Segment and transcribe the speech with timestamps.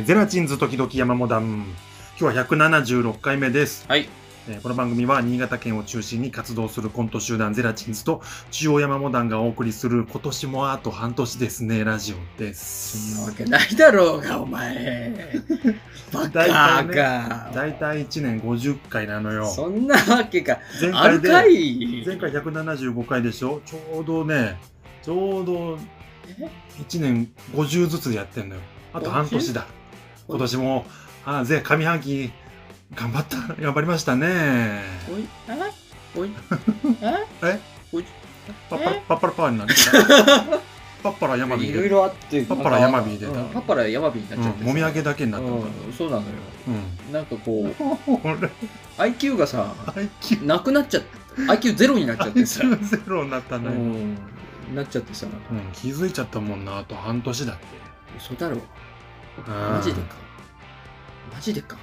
[0.00, 1.66] はい、ゼラチンズ時々山モダン。
[2.18, 3.84] 今日は176回目です。
[3.86, 4.08] はい。
[4.48, 13.32] えーこの番組は新潟県を中心に活動するコント集団ゼラチンズと中央山モダンがお送りする今年もあと半年ですね、ラジオでそんなすわ。
[13.36, 15.34] けないだろうが、お前。
[16.14, 17.50] バ大カか。
[17.54, 19.46] だいたい1年50回なのよ。
[19.46, 20.60] そんなわけか。
[20.80, 23.60] 前回で、い前回175回でしょ？
[23.66, 24.58] ちょうどね、
[25.02, 25.76] ちょうど
[26.88, 28.62] 1年50ずつやってんのよ。
[28.94, 29.66] あと半年だ。
[30.30, 30.86] 今年も、
[31.26, 32.30] あ、ぜ、上半期、
[32.94, 34.82] 頑張った、頑張りましたね。
[35.12, 35.70] おい、あ
[36.16, 36.30] おい、
[37.42, 37.60] え？
[37.92, 38.04] おい、
[38.68, 40.70] パッパラ、パッパラパーになってた。
[41.02, 41.68] パッパラ山火で。
[41.72, 44.60] いろいろあって、パッパラ山火でうんパッパラ山火になっちゃってさ。
[44.60, 45.48] うんもみあげだけになった
[45.96, 46.26] そうなのよ。
[47.08, 47.12] うん。
[47.12, 47.74] なんかこう、
[48.18, 48.50] これ、
[48.98, 49.74] IQ がさ、
[50.20, 51.08] IQ、なくなっちゃって、
[51.48, 52.62] IQ ゼロになっちゃってさ。
[52.62, 53.66] IQ ゼロになったうね。
[53.66, 54.14] うん、
[54.72, 55.26] ん、なっちゃってさ。
[55.72, 57.64] 気づいちゃったもんな、あと半年だって。
[58.18, 58.56] 嘘だろ。
[59.38, 60.16] うんマジでか。
[61.34, 61.76] マジでか。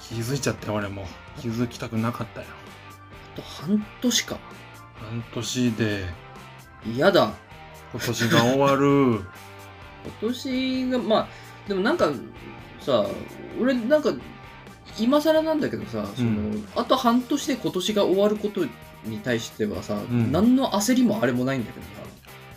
[0.00, 1.06] 気づいちゃったよ、俺も。
[1.38, 2.46] 気づきたくなかったよ。
[3.34, 4.38] あと半年か。
[4.94, 6.06] 半年で、
[6.94, 7.32] 嫌だ。
[7.92, 9.20] 今年が終わる。
[10.20, 11.28] 今年がまあ
[11.68, 12.10] でもなんか
[12.80, 13.04] さ
[13.60, 14.12] 俺なんか
[14.98, 18.64] 今更なんだけどさ、そのうんあと半年で今年が終わること
[19.04, 21.86] に対してはさ、ん何の焦りもあれもないんだけど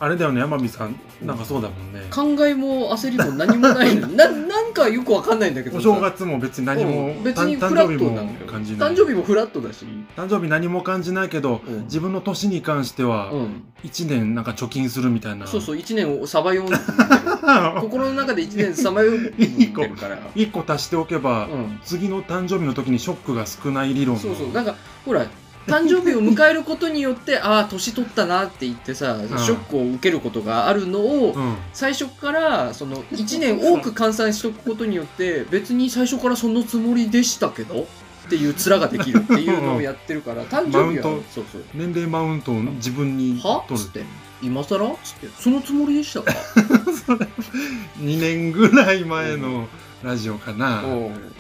[0.02, 0.98] あれだよね、山美さん。
[1.22, 2.08] なんかそうだもんね。
[2.10, 4.08] さ考えも焦りも何もないの。
[4.16, 5.90] ななんかよくわかんないんだけどおさ。
[5.90, 7.24] 正月も別に何も、うん。
[7.24, 8.38] 別に誕フラッ誕生日もトなのよ。
[8.48, 8.92] 感じない。
[8.92, 11.84] 誕生日もフラットだし、誕生日何も感じないけど、うん。
[11.84, 15.48] 自分の年に関しては、うん、1年なんか貯金するみたいな。
[15.48, 16.70] そうそう1年をさばよう。
[17.82, 20.18] 心の中で1年さばようんでるから。
[20.36, 21.80] 1個足しておけば、うん。
[21.84, 24.22] 次の誕生日の時にショックが少ない理論の。
[24.22, 24.76] そうそうなんか
[25.06, 25.26] ほら
[25.70, 37.88] 誕生日を迎えることによってああ年取ったなって言ってさ、ショックを受けることがあるのを、うん、最初からその1年多く換算しておくことによって別に最初からそのつもりでしたけど
[38.28, 41.64] っていう面ができるっていうのをやってるから誕生日はそうそう。
[41.74, 43.66] 年齢マウントを自分には？
[43.74, 44.04] っつって
[44.42, 44.86] 今更？
[44.86, 45.28] っつって。
[45.40, 46.32] そのつもりでしたか？
[48.00, 49.68] 2年ぐらい前の
[50.04, 50.88] ラジオかな、う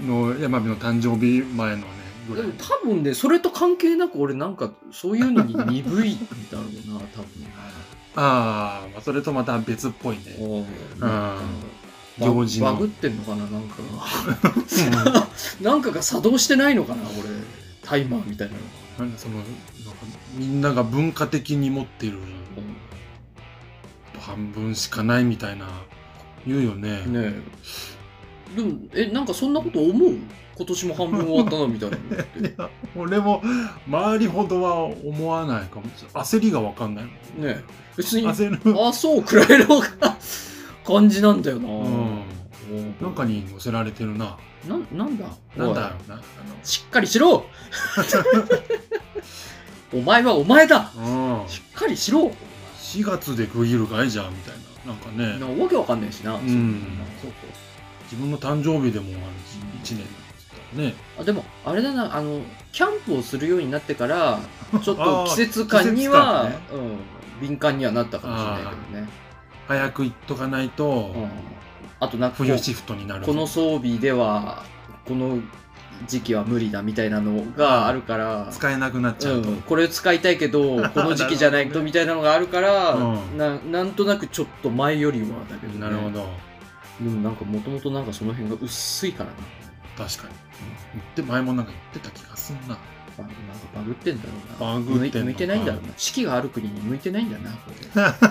[0.03, 0.07] ん。
[0.07, 1.98] の山火の誕生日前のね
[2.29, 2.51] ぐらい。
[2.57, 6.17] 多分ねそれと関係なく俺なんかそういうのに鈍いん
[6.51, 7.27] だろうな多分。
[8.15, 10.23] ああそれとまた別っぽいね。
[10.39, 11.35] うん。
[12.19, 13.77] 行事のバグってんのかななんか。
[15.11, 15.27] が
[15.61, 17.29] なんかが作動してないのかな俺
[17.81, 18.59] タイマーみたいなの。
[18.99, 19.49] なんかそのなんか
[20.35, 22.17] みんなが文化的に持ってる
[24.19, 25.67] 半分しかないみたいな
[26.45, 27.03] 言うよね。
[27.05, 27.33] ね
[28.55, 28.55] え。
[28.57, 30.17] でもえなんかそんなこと思う？
[30.59, 31.91] 今年も半分終わったなみたい
[32.57, 33.41] な 俺も
[33.87, 36.23] 周りほどは思わないかもしれない。
[36.23, 37.13] 焦りが分かんないもん。
[37.13, 37.63] ねえ。
[37.95, 38.93] 別にあ焦る。
[38.93, 39.81] そうくらいの
[40.83, 42.95] 感じなんだよな、うん。
[42.99, 44.35] なんかに乗せられてるな。
[44.67, 45.27] ななんだ？
[45.55, 45.89] なんだおい。
[45.91, 46.21] ろうなあ
[46.61, 47.45] しっかりしろ。
[49.95, 50.91] お前はお前だ。
[50.97, 52.33] の、うん、しっかりしろ。
[52.81, 54.55] 4月で区切るかいじゃんみたい
[54.85, 54.91] な。
[54.93, 55.39] なんかね。
[55.39, 56.35] なわけわかんないしな、ん。
[57.21, 57.31] そう
[58.11, 60.05] 自分の誕生日でもあるし1年
[60.73, 60.93] ね。
[61.19, 62.41] あでもあれだなあの
[62.71, 64.39] キャンプをするようになってから
[64.83, 66.97] ちょっと季節感には、季節うん、
[67.41, 68.63] 敏感にはなったかもしれないけ
[68.95, 69.09] どね、
[69.67, 71.29] 早く行っとかないとうん、
[71.99, 74.63] あとなんか冬シフトになるこの装備では
[75.05, 75.39] この
[76.07, 83.37] 時期は無理だみたいなのがあるから、使えなくなっちゃうと、うん、これ使いたいけど この時期じゃないとみたいなのがあるから、うん。
[83.37, 86.29] ななんとなくちょっと前よりはだけど、ね、なるほど。
[87.01, 89.35] でもなんかもともとなんかその辺が薄いからね
[90.07, 90.33] 確かに。
[90.93, 92.77] 言って前もなんか言ってた気がすんな。
[93.17, 93.35] あなんか
[93.75, 94.73] バグってんだろうな。
[94.73, 95.25] バグってんのか。
[95.25, 95.89] 向いてないんだろうな。
[95.97, 98.01] 四季がある国に向いてないんだなこれ。
[98.01, 98.27] なんか。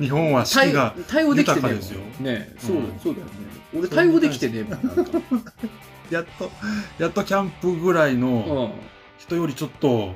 [0.00, 1.72] 日本は四季が対対応できてねえもん。
[1.72, 2.00] 豊かですよ。
[2.20, 2.98] ねそう,、うん。
[3.02, 3.32] そうだよね。
[3.78, 5.52] 俺対応できてねえもんなんか、
[6.10, 6.50] やっと
[6.98, 8.92] やっとキャンプぐらいのうん。
[9.18, 10.14] 人よりちょっと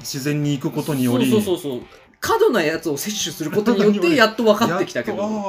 [0.00, 1.30] 自然に行くことにより。
[1.30, 1.80] そうそうそうそう。
[2.20, 5.18] 過度なやつを摂取することによって やっと分かってきたけど。
[5.18, 5.40] やっとあ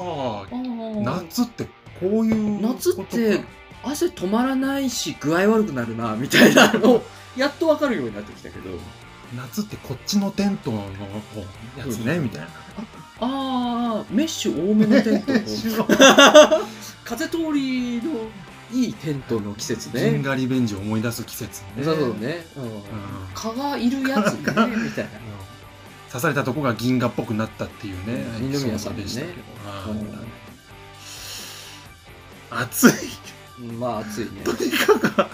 [0.42, 1.02] あーー。
[1.04, 1.68] 夏って
[2.00, 3.42] こういう夏って
[3.84, 6.92] 汗止まらないし具合悪くなるなみたいなの。
[6.96, 7.04] を
[7.38, 8.78] やっと分かるようになってきたけど。
[9.36, 10.84] 夏ってこっちのテントの
[11.76, 12.48] やつねみたいな。
[13.20, 15.34] ああメッシュ多めのテント。
[15.44, 15.70] ジ
[17.04, 18.12] 風通りの
[18.72, 20.12] いいテントの季節ね。
[20.12, 21.84] ンガリベンジを思い出す季節ね。
[21.84, 22.64] そうそうね、うん。
[22.64, 22.82] うん。
[23.34, 25.12] 蚊がいるやつねみたいな。
[26.10, 28.26] 刺されたとこが銀河っぽくなったっていうね。
[28.40, 28.52] うん。
[28.52, 29.34] 二宮さんでしたけど。
[29.34, 30.00] うん。
[30.00, 30.33] あー
[32.62, 32.92] 暑い。
[33.80, 34.42] まあ暑いね。
[34.44, 35.26] とにかく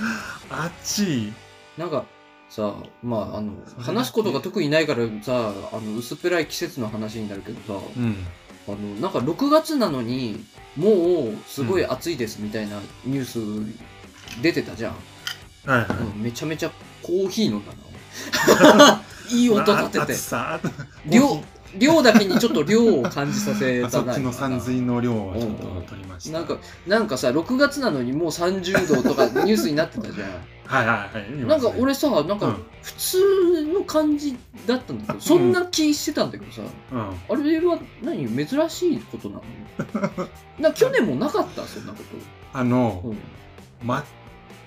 [0.50, 1.33] 暑い。
[1.77, 2.06] なんか
[2.50, 8.16] さまああの話すことが特にないからさあの薄っぺらい季節の話になるけどさうん。
[8.68, 10.45] あのなんか6月なのに
[10.75, 13.25] もうすごい暑いですみたいなニュー
[14.36, 14.94] ス出てたじゃん、
[15.65, 15.98] はいはい。
[15.98, 17.74] うんめちゃめちゃコーヒー飲んだ
[18.75, 19.04] な。
[19.31, 20.13] いい音立てて。
[20.13, 20.60] 暑さ。
[21.06, 21.44] 量
[21.77, 24.13] 量だけにちょっと量を感じさせたな。
[24.13, 26.39] っちのの量をちょっと取りました。
[26.39, 26.57] なんか
[26.88, 30.30] なんかさ6月なのにもう30度とかニュースになってたじゃん。
[30.66, 31.30] はいはいはい。
[31.31, 32.66] 見なんか俺さなんかうん。
[32.81, 36.62] 普通の感じだったんだけどそんな気してたんだけどさ、
[36.92, 37.00] うん。
[37.01, 39.44] あれは何珍しいことなの？
[40.60, 41.63] な去年もなかった？
[41.63, 42.00] そんなこ
[42.54, 43.18] あのと、、うん。
[43.83, 44.04] ま、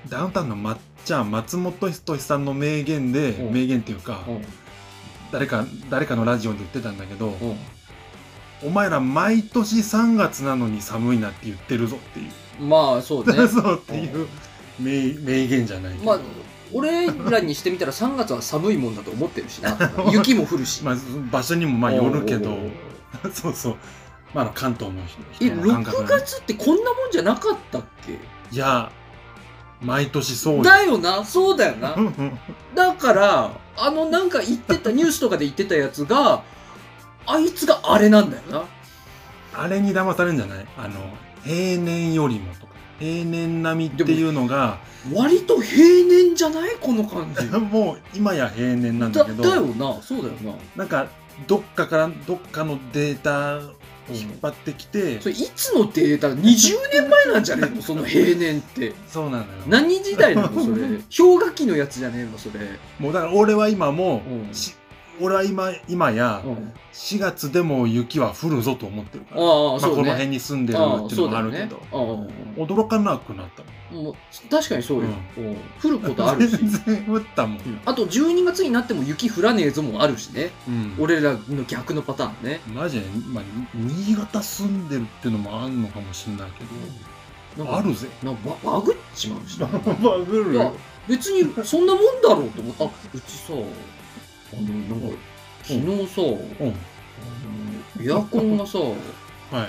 [0.09, 3.55] ダウンタウンのまっちゃん、松本人志さんの名言で、うん。
[3.55, 4.45] 名言っていうか、うん
[5.33, 7.57] 誰か、誰かのラジオで言ってたんだけど、うん。
[8.65, 12.27] お前ら毎年3月なのに寒いなって言ってるぞってい
[12.61, 12.63] う。
[12.63, 13.35] まあそうね。
[13.49, 14.29] そうっていう
[14.79, 16.05] 名名言じゃないけど。
[16.05, 16.21] まあ
[16.75, 19.77] 俺らにしてみたら3月は寒いもんだと思ってるしな。
[20.13, 20.97] 雪も降るし、まあ、
[21.31, 22.57] 場所にもまあよるけど。
[23.33, 23.77] そうそう。
[24.33, 25.01] まあ関東の
[25.41, 28.13] え人の感覚6月ってこんなもんじゃなかったっけ？
[28.55, 28.91] いや、
[29.83, 30.63] 毎年そうよ。
[30.63, 31.25] だよな。
[31.25, 31.97] そうだよな。
[32.75, 36.43] だからあのなんか言ってたニュースとかで言ってたやつが
[37.27, 38.65] あいつがあれなんだよな。
[39.55, 40.67] あれに騙されるんじゃない？
[40.79, 40.95] あの、
[41.45, 44.79] 平年よりもとか、平年並みっていうのが、
[45.13, 46.75] 割と平年じゃない？
[46.81, 47.45] この感じ。
[47.61, 50.01] もう今や平年なんだだけど、だよな。
[50.03, 50.55] そうだよな。
[50.77, 51.07] なんか、
[51.47, 53.73] どっかから、どっかのデータを
[54.11, 56.41] 引っ張ってきて、それいつのデータ？20
[56.93, 57.81] 年前なんじゃねえの？
[57.83, 58.93] その平年って。
[59.09, 59.45] そうなのよ。
[59.69, 60.49] 何時代なの？
[60.63, 60.75] それ。
[61.17, 62.37] 氷河期のやつじゃねえの？
[62.39, 62.61] それ。
[62.99, 64.55] もうだから俺は今もう、うん。
[64.55, 64.75] し
[65.21, 66.73] 俺は今、今や、うん。
[66.93, 69.43] 4月でも雪は降るぞと思ってるから。
[69.43, 71.83] ああまあ、ねこの辺に住んでるっていうのもあるけど、ね。
[72.57, 74.15] 驚かなくなったもう
[74.51, 77.59] 確かにそうよ、ううん降ることあるし、全然降ったもん。
[77.59, 80.51] うんあと12月になっても雪降らねえぞもあるしね。
[80.69, 80.97] うん。
[80.99, 82.61] 俺らの逆のパターンね。
[82.67, 83.45] マジで、まあ、
[83.75, 86.65] 新潟住んでるっていうのもあるのかもしれないけ
[87.61, 88.09] ど、なんかあるぜ。
[88.23, 90.73] なんかババグっちまうしな バグいや
[91.09, 95.17] 別にそんなもんだろうと思ってあうちさあのなんか
[95.63, 96.23] 昨日さ、
[96.61, 96.75] うん。
[98.07, 98.79] エアコンがさ
[99.51, 99.69] はい。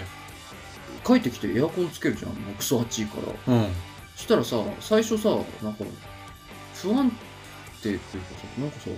[1.05, 2.31] 帰ってきてエアコンつけるじゃん。
[2.57, 3.17] クソ暑いか
[3.47, 3.53] ら。
[3.53, 3.67] うん。
[4.15, 5.29] そしたらさ最初さ
[5.61, 5.83] なんか
[6.75, 7.11] 不安
[7.81, 8.89] 定っていうかさなんかさ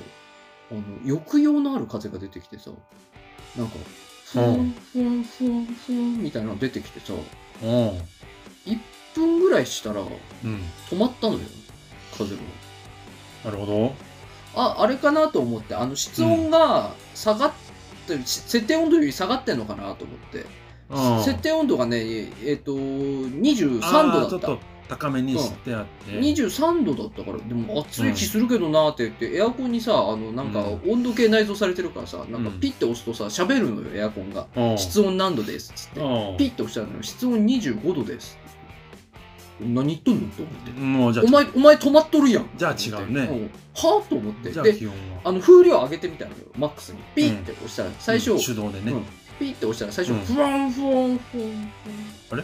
[0.72, 2.72] あの抑揚のある風が出てきてさ
[3.58, 3.76] なんか
[4.26, 7.70] ふんふんふんふんみたいなの出てきてさうん。
[8.66, 8.80] 1
[9.14, 10.10] 分ぐらいしたらうん。
[10.90, 11.40] 止まったのよ
[12.18, 12.42] 風が
[13.46, 13.94] なるほど。
[14.56, 17.54] ああれかなと思ってあの室温が下がっ
[18.08, 20.46] てる、設定温度より下がってんのかなと思って、
[20.90, 21.24] うん。
[21.24, 21.98] 設定温度がね
[22.44, 26.12] えっ、と23あー度だったちょっと高めにしてあって。
[26.12, 32.60] 23度だったからでも暑い気するけどなって言って、エアコンにさあのなんかう温度計内蔵されてるからさなんかうん。
[32.60, 34.48] ピッて押すとさ喋るのよエアコンが。
[34.56, 34.78] うん。
[34.78, 36.00] 室温何度ですっつって。
[36.00, 36.38] うん。
[36.38, 38.38] ピッて押したら、ね、室温25度です。
[39.60, 41.26] 何言っとんのと思って。
[41.26, 42.50] お前お前止まっとるやん。
[42.58, 43.24] じゃあ違うね。
[43.24, 43.28] ん。
[43.74, 44.52] はあと思って。
[44.52, 44.78] じゃあで。
[45.24, 46.98] あの風量上げてみたのよマックスに。
[47.16, 48.40] ピッて押したら最初、うん。
[48.40, 48.92] 手動でね。
[48.92, 49.04] うん。
[49.40, 51.72] ピッて押したら最初、うんふわんふわんふわん。
[52.32, 52.44] あれ？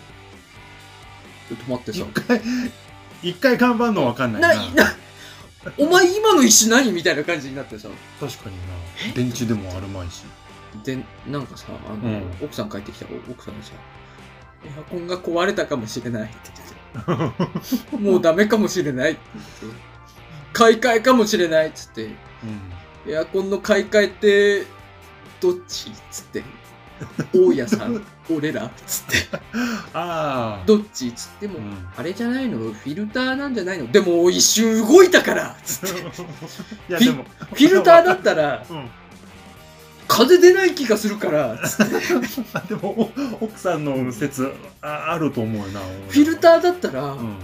[1.55, 2.41] で止まってさ一回、
[3.21, 4.53] 一回頑張るのわかんないな。
[4.73, 4.95] なな
[5.77, 7.89] お前今の石何みたいな感じになってさ
[8.19, 8.55] 確かに
[9.09, 9.13] な。
[9.15, 10.23] 電池でもあるまいし。
[10.83, 13.71] でなんかさあの、うん奥さん帰ってきたら奥さんにさ
[14.65, 16.51] 「エアコンが壊れたかもしれない」って
[16.95, 19.21] 言ってて「もうダメかもしれない」って
[19.61, 19.79] 言って
[20.53, 22.13] 「買い替えかもしれない」っつってうん。
[23.11, 24.65] 「エアコンの買い替えって
[25.41, 26.43] どっち?」っつって
[27.33, 29.37] 「大家さん俺ら」っつって
[29.93, 30.63] ああ。
[30.67, 32.57] 「どっち?」っつっても、うんあれじゃないの？
[32.59, 33.91] フィルターなんじゃないの？
[33.91, 36.03] でも一瞬動いたからっつって い
[36.93, 37.23] や、フィでも。
[37.39, 38.87] フィルターだったらうん。
[40.07, 41.95] 風出ない気がするからっつって
[42.53, 45.79] あ でも、お奥さんの説ああると思うよな。
[46.09, 47.35] フィルターだったら、うん。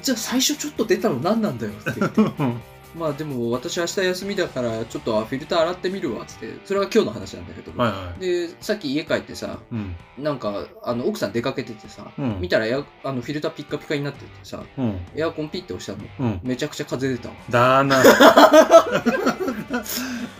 [0.00, 1.72] じゃあ最初ちょっと出たの何なんだよ？
[1.72, 2.60] って言ってうん
[2.98, 8.20] まあでも私明日休みだからちょっとあフィルター洗ってみるわっつってそれは今日の話なんだけど、はいはい。
[8.20, 9.94] でさっき家帰ってさうん。
[10.18, 15.00] なんかあの奥さん出かけててさ、うん見たらエアあのフィルターピッカピカになっててさうん。
[15.14, 16.40] エアコンピッて押したのうん。
[16.42, 18.02] めちゃくちゃ風出たわだな。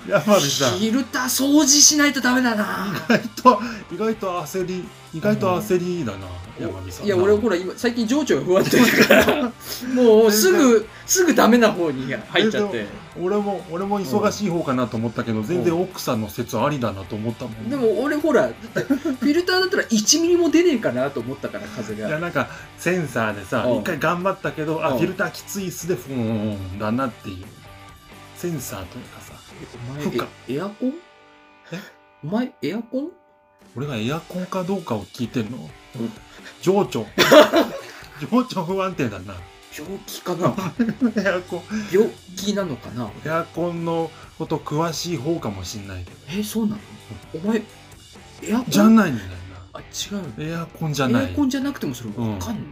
[0.09, 0.79] 山火さん。
[0.79, 3.61] フィルター掃除しないとダメだな意外と、
[3.93, 6.27] 意外と焦り、意外と焦りだな、
[6.61, 7.07] 山火さん。
[7.07, 9.53] いや俺ほら今最近情緒が不安定だから。
[9.95, 12.87] もうすぐすぐダメな方に入っちゃって。
[13.21, 17.69] 俺も、俺も忙しい方かなと思ったけど、全然奥さんの説ありだなと思ったもん。
[17.69, 22.49] でも俺ほらだってフィルターだったら1ミリも出ねえかなと思ったから風いや、がなんか、
[22.79, 23.79] センサーでさ、うん。
[23.79, 24.99] 一回頑張ったけど、あ、うん。
[24.99, 27.45] フィルターきついっすで、ふーん、だなっていう。
[28.37, 29.33] センサーというかさ、
[29.91, 30.95] お前エアコン？
[31.73, 31.81] え？
[32.23, 33.09] お前エアコン？
[33.77, 35.59] 俺がエアコンかどうかを聞いてんの？
[35.97, 36.13] うん
[36.63, 37.07] 情緒。
[38.21, 39.35] 情緒不安定だな。
[39.77, 40.55] 病気かな？
[41.23, 41.63] エアコン、
[41.93, 43.11] 病気なのかな？
[43.25, 46.17] エアコンのこと詳しい方かもしんないけど。
[46.41, 46.79] え、そうなの？
[47.35, 47.63] お前、
[48.43, 48.65] エアコン？
[48.69, 49.29] じゃないんだよ
[49.75, 50.39] あ、違う。
[50.39, 50.45] な。
[50.45, 51.27] エアコンじゃない。
[51.27, 52.65] エアコンじゃなくてもそれわかんの、そんな。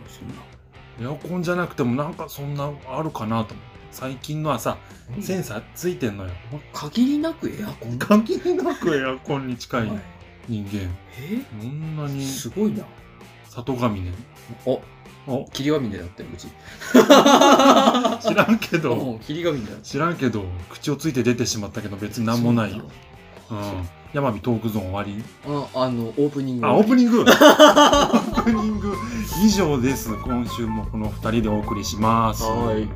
[1.01, 3.77] エアコンじゃなくてもなんかそんなあるかなと思って。
[3.93, 4.77] 最近のはさ、
[5.21, 6.31] センサーついてんのよ。
[6.73, 7.99] 限りなくエアコン？
[7.99, 10.01] 関係なくエアコンに近いはい
[10.49, 10.91] 人間。
[11.19, 11.41] え？
[11.61, 12.85] こんなにすごいな。
[13.63, 14.13] 里上ね。
[14.67, 14.81] お、
[15.27, 16.49] お、霧ヶ峰だったよ、うち。
[18.29, 19.83] 知らんけど、うん霧ヶ峰だった。
[19.83, 22.85] 知らんけど、口をついて出てしまったけど別になんもないよ。
[23.51, 23.89] うん。
[24.13, 25.23] 山火トークゾーン終わり。
[25.75, 26.67] あ、あの、オープニング。
[26.67, 28.95] あ、オープニング オープニング
[29.45, 30.15] 以上です。
[30.15, 32.43] 今週もこの二人でお送りします。
[32.45, 32.89] はい。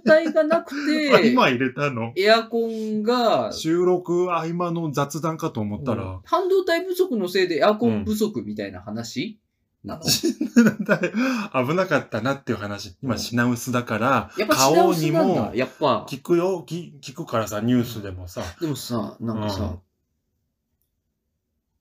[0.00, 0.74] か半導体がなく
[1.14, 2.12] あて、今入れたの？
[2.16, 9.38] エアコンが、収録合間の雑談かと思ったら、半導体不足のせいでエアコン不足みたいな話？
[9.84, 12.96] なの、危なかったなっていう話。
[13.02, 15.52] 今品薄だからやっ、ぱ買おうにも。
[15.54, 16.06] やっぱ。
[16.08, 18.42] 聞くよ、聞聞くからさ、ニュースでもさ。
[18.60, 19.78] でもさ、なんかさ、うん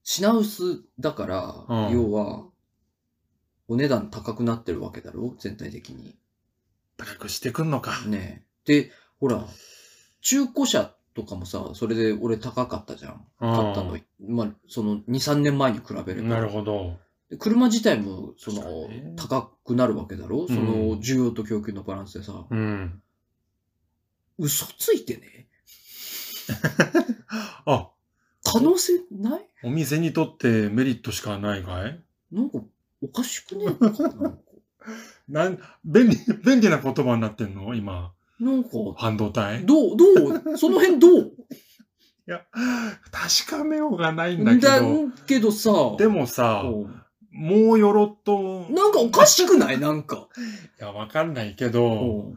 [0.08, 2.46] 品薄だから、うん要は、
[3.68, 5.36] お値段高くなってるわけだろ？
[5.40, 6.14] 全体的に。
[6.98, 8.02] 高くしてくんのか。
[8.08, 8.84] ねえ。
[8.84, 9.46] で、ほら、
[10.22, 13.26] 中古車とかもさ、それで俺高かったじゃん。
[13.40, 13.98] 買ったの。
[14.28, 16.28] まあ、その2、3年前に比べれば。
[16.28, 16.98] なるほど。
[17.30, 20.48] で車自体も、その高くなるわけだろ？
[20.48, 23.02] その、需要と供給のバランスでさ、うん。
[24.38, 25.48] 嘘ついてね？
[27.66, 27.90] あ、
[28.44, 29.50] 可能性ない？
[29.64, 32.04] お店にとってメリットしかないかい？
[32.32, 32.60] なんか、
[33.02, 33.66] おかしくね？
[33.66, 34.38] えかなんか。
[35.28, 37.74] なん、便利、便利な言葉になってんの？
[37.74, 38.12] 今。
[38.40, 39.66] なんか、半導体？
[39.66, 40.06] どう、ど
[40.54, 41.22] う、その辺どう？
[42.28, 42.42] いや、
[43.12, 45.10] 確かめようがないんだけだど。
[45.28, 47.02] けどさ、でもさ、うん
[47.38, 49.78] もうよろっと、いなんかおかしくない？
[49.78, 50.30] なんか。
[50.80, 52.34] や、わかんないけうど、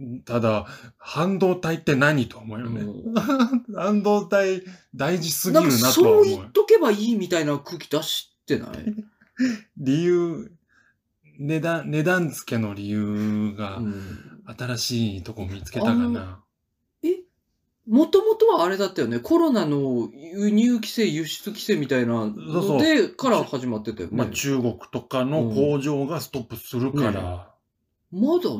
[0.00, 0.66] んただ、
[0.98, 2.80] 半導体って何と思うよね。
[2.80, 3.14] うん
[3.72, 4.64] 半導体
[4.94, 6.24] 大事すぎるなとはそう思う。
[6.24, 8.70] 言っとけばいいみたいな空気出してない？
[9.78, 10.50] 理由、
[11.40, 14.04] 値段、値段付けの理由がう、ん。
[14.58, 16.42] 新しいとこ見つけたかな。
[17.88, 19.18] もともとはあれだったよね？
[19.18, 24.16] コロナの輸入規制、輸出規制みたいなので、から始まってたよね？
[24.16, 27.52] まあ中国とかの工場がストップするから。
[28.12, 28.50] まだ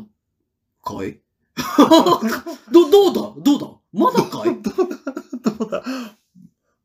[0.83, 1.21] かい？
[2.73, 3.33] ど、どうだ？
[3.43, 3.69] どうだ？
[3.93, 4.63] まだかい？
[4.63, 5.51] どうだ？
[5.59, 5.85] どうだ？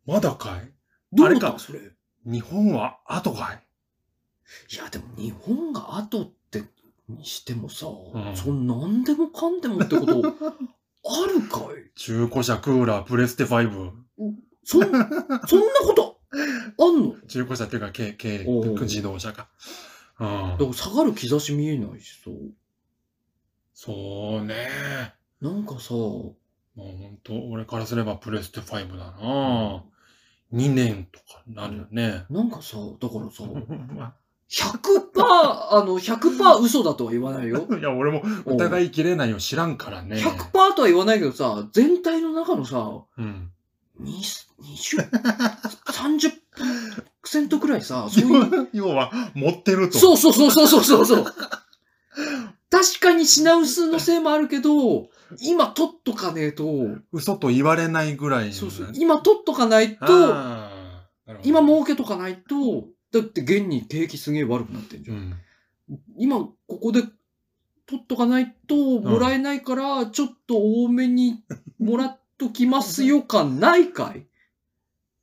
[0.05, 0.71] まだかい？
[1.13, 1.57] どうだ？
[1.57, 1.79] それ。
[2.25, 3.64] 日本は後かい？
[4.71, 6.63] いや、でも日本が後って
[7.09, 11.91] にしてもさ、んそんなんでもかんでもってことあるかい？
[11.95, 13.91] 中古車クーラープレステ5。
[14.17, 16.19] そん、そんなこと
[16.79, 17.15] あんの？
[17.27, 18.15] 中古車っていうか軽、
[18.47, 19.49] おう軽自動車か。
[20.19, 22.31] うんだから下がる兆し見えないしさ。
[23.73, 24.67] そうね。
[25.41, 26.33] なんかさ、も
[26.75, 29.83] う本当俺からすればプレステ5だな、
[30.53, 32.23] 2年とかなるよね。
[32.29, 33.43] なんかさ、だからさ、
[33.93, 34.15] ま
[34.51, 37.67] 100%、あの、100%嘘だとは言わないよ。
[37.69, 39.37] あ いや、俺も疑いきれないよ。
[39.37, 40.17] 知らんからね。
[40.17, 43.51] 100%とは言わないけどさ、全体の中のさ、うん。
[44.01, 46.35] 20、20
[47.23, 48.69] 30%くらいさ、 そういう。
[48.73, 49.97] 要は、持ってると。
[49.97, 51.25] そうそうそうそうそうそうそう。
[52.69, 55.07] 確かに品薄のせいもあるけど、
[55.41, 56.65] 今取っとかねえと、
[57.11, 58.53] 嘘と言われないぐらいのね。
[58.53, 60.05] そうそう、今取っとかないと、
[61.43, 62.85] 今儲けとかないと、
[63.21, 65.17] だって現に景気すげえ悪くなってんじゃん。
[65.17, 65.99] うん。
[66.17, 67.01] 今ここで
[67.85, 71.43] 取っとかないともらえないから、ちょっと多めに
[71.79, 74.25] もらっときますよ感ないかい？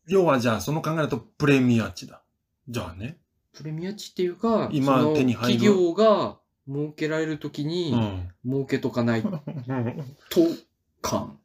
[0.09, 2.23] 要はじゃあ、その考えだとプレミア値だ。
[2.69, 3.19] じゃあね。
[3.53, 8.29] プレミア値っていうか、今手に入る企業が儲けられるときうにん。
[8.45, 9.29] 儲けとかないと
[11.03, 11.39] 感。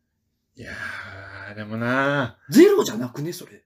[0.56, 3.64] いやー、でもなゼロじゃなくねそれ。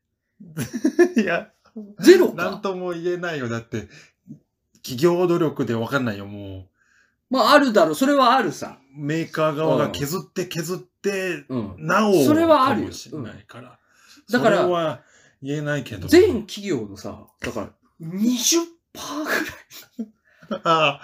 [1.15, 1.21] ー。
[1.23, 1.51] いや、
[1.99, 2.35] ゼロか。
[2.35, 3.49] なんとも言えないよ。
[3.49, 3.87] だって、
[4.83, 6.67] 企業努力でわかんないよ、も
[7.29, 7.95] まああるだろう。
[7.95, 8.79] それはあるさ。
[8.97, 8.99] う。
[9.01, 11.75] メーカー側が削って削って、うん。
[11.77, 12.89] なお、それはあるよ
[13.21, 13.79] ないから。
[14.29, 15.01] だからは
[15.41, 16.07] 言えないけど。
[16.07, 17.69] 全企業のさ、だから
[18.01, 18.65] 20%
[19.23, 19.35] ぐら
[20.05, 20.11] い
[20.63, 21.01] あ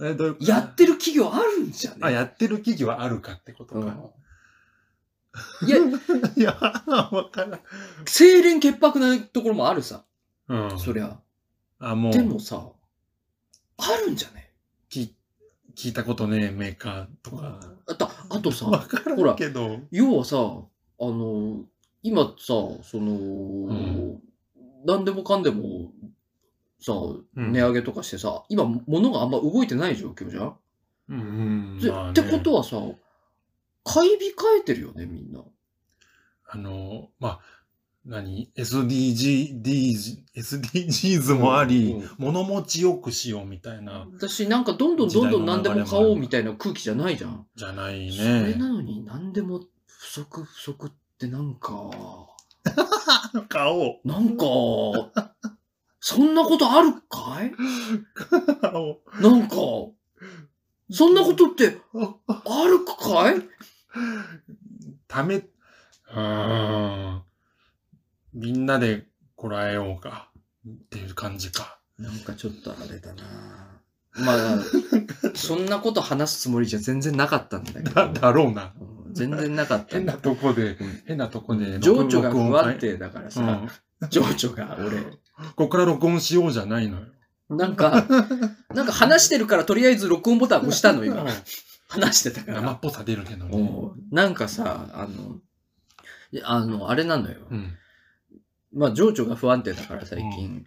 [0.00, 1.98] ーえどういうやってる企業あるんじゃね？
[2.02, 3.80] あ、やってる企業はあるかってことか。
[3.80, 4.10] うん
[5.66, 5.78] いや、
[6.36, 6.52] いや、
[7.10, 7.60] わからん。
[8.06, 10.04] 清廉潔白なところもあるさ。
[10.48, 10.78] うん。
[10.78, 11.20] そりゃ。
[11.78, 12.70] あ、もう、でもさ、
[13.76, 14.52] あるんじゃね？
[14.90, 15.12] 聞
[15.76, 17.60] 聞いたことねえメーカーとか。
[17.86, 19.78] あと、あとさ、わからほらんけど。
[19.90, 21.64] 要はさ、あの、
[22.02, 23.12] 今さ、その、
[23.72, 24.22] ん
[24.84, 25.92] 何でもかんでも、
[26.80, 30.56] さ、うん値上げとかしてさ、今、物があんま動いてない状況じゃん、
[31.10, 31.22] うんう
[31.76, 31.78] ん。
[31.78, 32.76] でまあねってことはさ、
[33.88, 34.16] 買い控
[34.60, 35.42] えてるよね、みんな。
[36.50, 37.40] あの、まあ、
[38.04, 39.62] 何 ?SDG、
[40.34, 47.46] SDGs もあり、うんうん物持ちよくしようみたいな、私なんかどんどんどんどん何でも買おうみたいな空気じゃないじゃん。
[47.54, 48.54] じゃないそれね。
[48.54, 51.90] なのに何でも不足不足ってなんか、
[53.48, 54.08] 買おう。
[54.08, 54.44] なんか、
[56.00, 57.52] そんなことあるかい？
[59.22, 59.56] なんか、
[60.90, 63.42] そんなことってあるかい？
[65.06, 67.22] ため、うーん。
[68.34, 70.30] みんなでこらえようか。
[70.66, 71.78] っていう感じか。
[71.98, 73.22] なんかちょっとあれだな
[74.14, 74.58] まあ、
[75.34, 77.90] そんなこと話すつもりじゃ全然なかったんだけど。
[77.90, 78.74] だ、だろうな。
[78.80, 81.80] うん全然なかった変なとこで、うん変なとこで。
[81.80, 83.40] 情緒が不安定だからさ、
[84.02, 84.08] うん。
[84.10, 85.00] 情緒が俺。
[85.00, 85.16] こ
[85.56, 87.06] こから録音しようじゃないのよ。
[87.48, 88.06] なんか、
[88.74, 91.24] なんか話してるからとりあえず録音ボタン押したの今。
[91.96, 92.60] うん話してたから。
[92.60, 93.92] 生っぽさ出るけどね。
[94.10, 95.40] なんかさ、あの、
[96.44, 97.46] あの、あれなのよ。
[97.50, 97.78] うん。
[98.74, 100.66] まあ、情緒が不安定だから最近、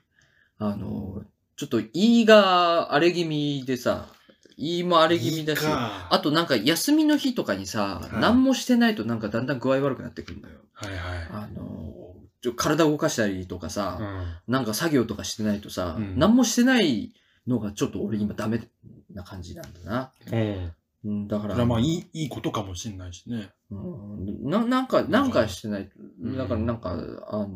[0.58, 1.24] あの、
[1.56, 4.08] ちょっと胃が荒れ気味でさ、
[4.58, 10.56] 胃も荒れ気味だし、いいかあとなんか休みの日とかにさ、はい何もしてないとなんかだんだん具合悪くなってくるんだよ。
[10.74, 11.94] はいはあの、
[12.42, 14.04] ちょ体動かしたりとかさ、い。
[14.04, 14.54] うん。
[14.54, 17.13] なんか作業とかしてないとさ、うん何もしてない
[17.48, 18.62] のがちょっと俺今ダメ
[19.13, 20.13] な感じなんだな。
[20.32, 20.74] うん。
[21.03, 23.50] うん、だから、まあいい、いいことかもしれないしね。
[23.72, 25.89] うんななんか、なんかしてない
[26.38, 27.47] だからなんか、あの、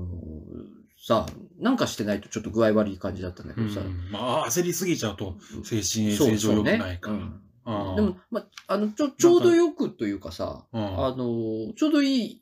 [0.97, 1.27] さ、
[1.59, 3.81] なんかしてないとちょっと具合悪い感じだったんだけどさ。
[3.81, 7.95] うんまあ焦りすぎちゃうと精神衛生上良くないから。
[7.95, 12.41] でも、ま、あの、ちょ、ちょうどよくというかさ、うんあの、ちょうどいい、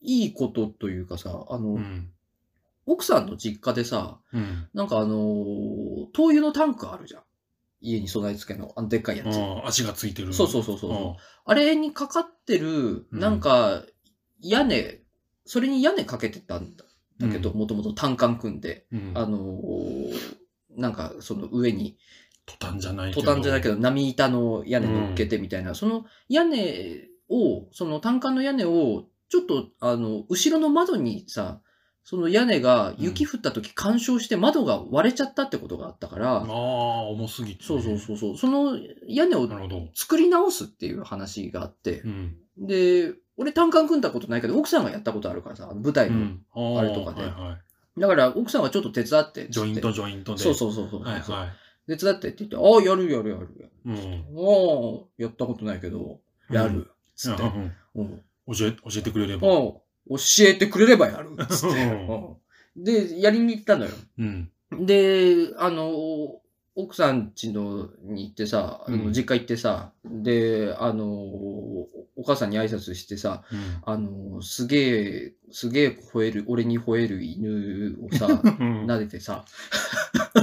[0.00, 2.10] いいことというかさ、あの、うん。
[2.86, 4.68] 奥さんの実家でさ、うん。
[4.74, 5.16] なんかあの、
[6.12, 7.22] 灯油のタンクあるじゃん。
[7.84, 9.26] 家に備え付けの、あの、でっかいやつ。
[9.36, 10.32] うん足がついてる。
[10.32, 13.84] そうそうそうそうあれにかかってる、うんなんか、
[14.40, 15.00] 屋根、
[15.44, 16.84] それに屋根かけてたんだ
[17.18, 19.12] だけど、うんもともと単管組んで、うん。
[19.14, 20.36] あのー
[20.76, 21.96] なんかその上に、
[22.46, 23.32] トタンじゃないけトど。
[23.32, 31.60] タンじゃないけど、波板の屋根乗っけてみたいな、その屋根を、その単管の屋根を、ちょっと、あの、後ろの窓にさ、
[32.04, 36.44] その屋根が雪降った時干渉して窓が割れちゃったってことがあったから、ああ、
[37.08, 37.64] 重すぎて。
[37.64, 39.48] そうそうそうそう、その屋根を。
[39.94, 42.36] 作り直すっていう話があって、うん。
[42.58, 46.18] で、俺単管組んだことないけど、奥さんがやったことあるからさ、舞台の。
[46.18, 46.78] うん。
[46.78, 47.58] あれとかではいは
[47.96, 49.50] だから、奥さんはちょっと手伝ってって。
[49.50, 49.52] い。
[49.52, 50.42] ジョイントジョイントで。
[50.42, 51.02] そうそうそうそう。
[51.02, 51.52] はいは
[51.86, 53.48] 手伝ってって言って、ああ、やるやるやる。
[53.86, 53.88] い。
[53.88, 53.96] うん。
[53.96, 56.90] ああ、やったことないけど、やる。
[57.16, 57.42] つって。
[57.42, 59.48] うんうん教え、教えてくれれば。
[60.08, 61.30] うん教えてくれればやる。
[61.48, 61.82] つって。
[61.82, 62.36] うんうん
[62.76, 63.92] で、やりに行ったのよ。
[64.18, 64.50] うん。
[64.84, 66.40] で、あの、
[66.74, 71.86] 奥さん家のに行ってさ、あのうん実家行ってさ、で、あの、お
[72.26, 73.58] 母さんに挨拶してさ、うん。
[73.84, 74.88] あの、すげ
[75.26, 78.30] え、すげえ吠える、俺に吠える犬をさ、う
[78.64, 79.44] ん撫でてさ、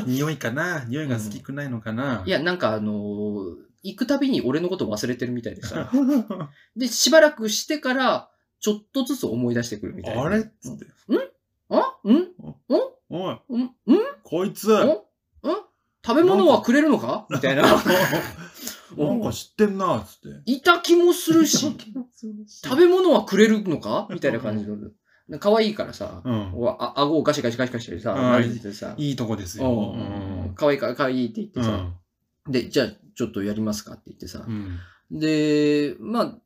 [0.07, 0.85] 匂いかな？
[0.87, 2.23] 匂いが好きくないのかな？
[2.25, 5.91] いや、なんかあのー行くたびに俺のこと忘れてるみたいでさ、
[6.77, 8.30] で、しばらくしてから、
[8.61, 10.23] ちょっとずつ思い出してくるみたいな。
[10.23, 10.39] あれ？
[10.39, 10.85] っつって。
[11.69, 11.97] あ？
[12.07, 12.11] ん？
[13.09, 13.57] おい、ん？
[13.57, 13.71] んん？
[14.23, 14.71] こいつ。
[14.71, 14.87] ん？
[14.87, 14.97] ん？
[16.05, 17.25] 食べ物はくれるのか？
[17.29, 17.63] みたいな。
[18.97, 20.51] なんか知ってんな、つって。
[20.51, 21.57] いた気もするし、
[22.63, 24.07] 食べ物はくれるのか？
[24.11, 24.77] みたいな感じの。
[25.39, 26.51] 可愛いからさ、うん。
[26.79, 27.91] あ顎をガシガシガシガシし
[28.61, 29.93] てさ、いいとこですよ。
[29.95, 31.93] うん可愛いから可愛いって言ってさ、
[32.45, 32.51] うん。
[32.51, 34.77] で、じゃあちょっとやりますかって言ってさう、ん。
[35.09, 36.37] で、まあ、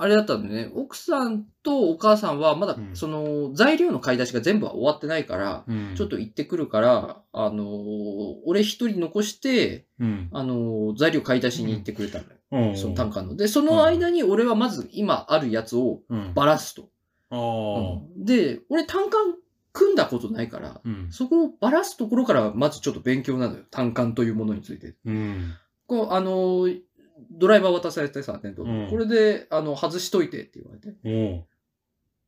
[0.00, 5.94] あれだったんでね、奥さんとお母さんはまだうんその材料の買い出しが全部は終わってないから、うん。
[5.96, 10.28] ちょっと行ってくるから、あのー俺一人残して、うん。
[10.32, 12.70] あのー材料買い出しに行ってくれたのよ。
[12.70, 12.76] うん。
[12.76, 13.36] その単価の。
[13.36, 16.32] で、その間に俺はまず今あるやつをうん。
[16.34, 16.88] ばらすと。
[17.30, 17.38] ああ。
[18.16, 19.20] うんで、俺単管
[19.72, 21.08] 組んだことないから、うん。
[21.10, 23.64] そこをばらすところからまずちょっと勉強なのよ。
[23.70, 24.94] 単管というものについて。
[25.04, 25.52] うん。
[25.86, 26.80] こう、あのー
[27.30, 31.44] ドライバー渡されてさ、テントうんこれで、あの、外しといてって言われて、おう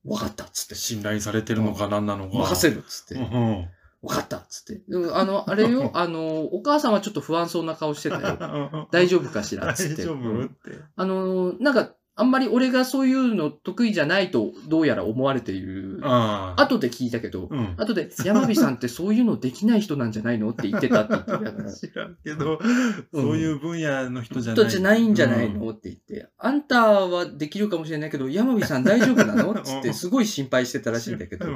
[0.04, 0.74] わかったっつって。
[0.74, 2.38] 信頼されてるのか何なのか。
[2.38, 3.18] 任せるっつってう。
[3.20, 3.68] ん。
[4.02, 4.82] わかったっつって。
[4.88, 8.88] でもあの、あれよ、 あの、お母さんはちょっと不安そうな顔してたよ。
[8.90, 10.02] 大丈夫かしらっつって。
[10.02, 10.54] 大丈夫うんって。
[10.96, 16.00] あの、なんか、あんまり俺がそういうの得意じゃないとどうやら思われている。
[16.02, 16.60] ああ。
[16.60, 17.74] 後で聞いたけど、うん。
[17.78, 21.72] 後で山火さんってそういうのできない人なんじゃないのって言ってたって言ってた。
[21.72, 22.60] 知らんけど、
[23.14, 24.64] そういう分野の人じゃない。
[24.66, 29.52] 人じゃないんじゃないのって言って、あんたはできるかもしれないけど、山火さん大丈夫なの？
[29.52, 31.46] っつって、すごい心配してたらしいんだけど、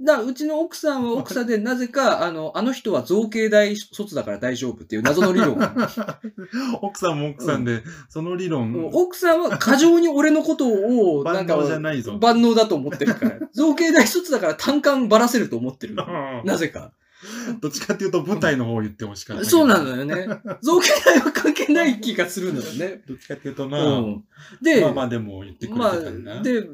[0.00, 6.20] だうちの奥さんは奥さんで、なぜか、 あの、あの人は造形大卒だから大丈夫っていう謎の理論が。
[6.82, 12.18] 奥さんも奥さんで、その理論、奥さんは過剰に俺のことを、なんか、万能じゃないぞ。
[12.20, 13.38] 万能だと思ってるから。
[13.52, 15.94] 造形大卒だから単管ばらせると思ってる。
[15.94, 16.92] うんなぜか。
[17.60, 19.44] どっちかっていうと舞台の方を言ってほしかった。
[19.44, 20.28] そうなのよね。
[20.60, 23.02] 造形大は関係ない気がするのよね。
[23.08, 24.24] どっちかっていうとうな、ん。
[24.62, 26.68] で、まあまあでも言ってくれまてたんだあ、で、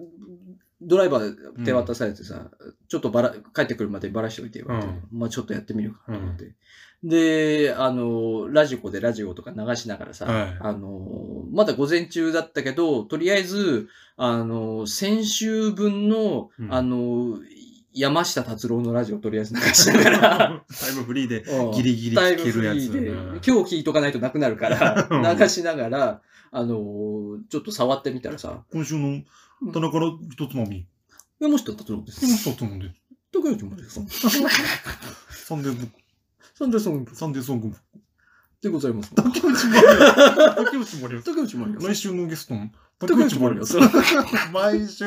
[0.83, 2.51] ドライバーで手渡されてさ、
[2.89, 6.55] ちょっとばら、帰ってくるまでばらしておいてよって、まあちょっとやってみるかと思って。
[7.03, 10.59] で、あの、ラジコでラジオとか流しながらさ、はい。
[10.61, 16.75] あの、まだ午前中だったけど、とりあえず、あの、先週分の、うん。
[16.75, 17.39] あの、
[17.93, 21.71] 山下達郎のラジオをとりあえず流しながら、 タイムフリーでうん。
[21.73, 26.21] ギリギリタイム聞けるやつフリーで、うん今日聞いとかないとなくなるからうん、流しながら、
[26.53, 29.23] あのーちょっと触ってみたらさ、今週の
[29.73, 30.87] 棚から一つまみ。
[31.39, 32.25] 山下達郎です。
[32.27, 32.93] 一つもんで。
[33.33, 33.95] 竹内まりやです。
[33.95, 34.01] サ
[35.55, 35.93] ンデーブック、
[36.55, 37.77] サンデーソングサンデーソング。
[38.63, 39.15] でございます。
[39.15, 40.13] 竹内まりや。
[40.55, 41.23] 竹内まりや。
[41.23, 43.63] 竹内まりや来週のゲストの竹内まりや。
[44.53, 45.07] 毎週。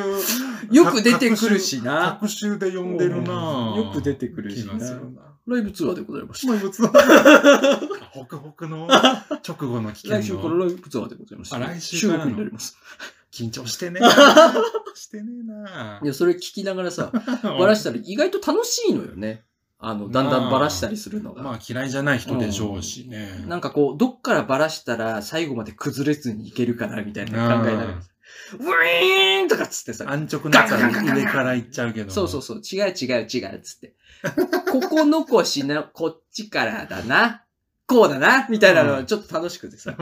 [0.71, 2.17] よく出てくるしな。
[2.19, 4.73] 各週で呼んでるなよく出てくるしな。
[5.45, 6.53] ライブツアーでございました。
[6.53, 6.89] まあ、別だ。
[8.11, 10.59] ホクホクの直後の危険来週からの。
[10.59, 11.57] ライブツアーでございました。
[11.57, 12.77] あ来週からになります。
[13.33, 13.99] 緊張してね
[14.93, 17.11] してねえないや、それ聞きながらさ、
[17.43, 19.43] バラしたら意外と楽しいのよね。
[19.79, 21.41] あの、だんだんバラしたりするのが。
[21.41, 23.43] まあ嫌いじゃない人でしょうしね。
[23.47, 27.87] なんかこう、どっからバラしたら最後まで崩れずにいけるかな、みたいな考えながら。
[27.87, 30.05] ウィーンとかっつってさ。
[30.07, 32.11] 安直なやつは上から行っちゃうけど。
[32.11, 33.95] そうそうそう、違う違う違うっつって。
[34.71, 37.43] ここ残しな、こっちからだな。
[37.87, 38.47] こうだな。
[38.49, 39.95] みたいなのはちょっと楽しくてさ。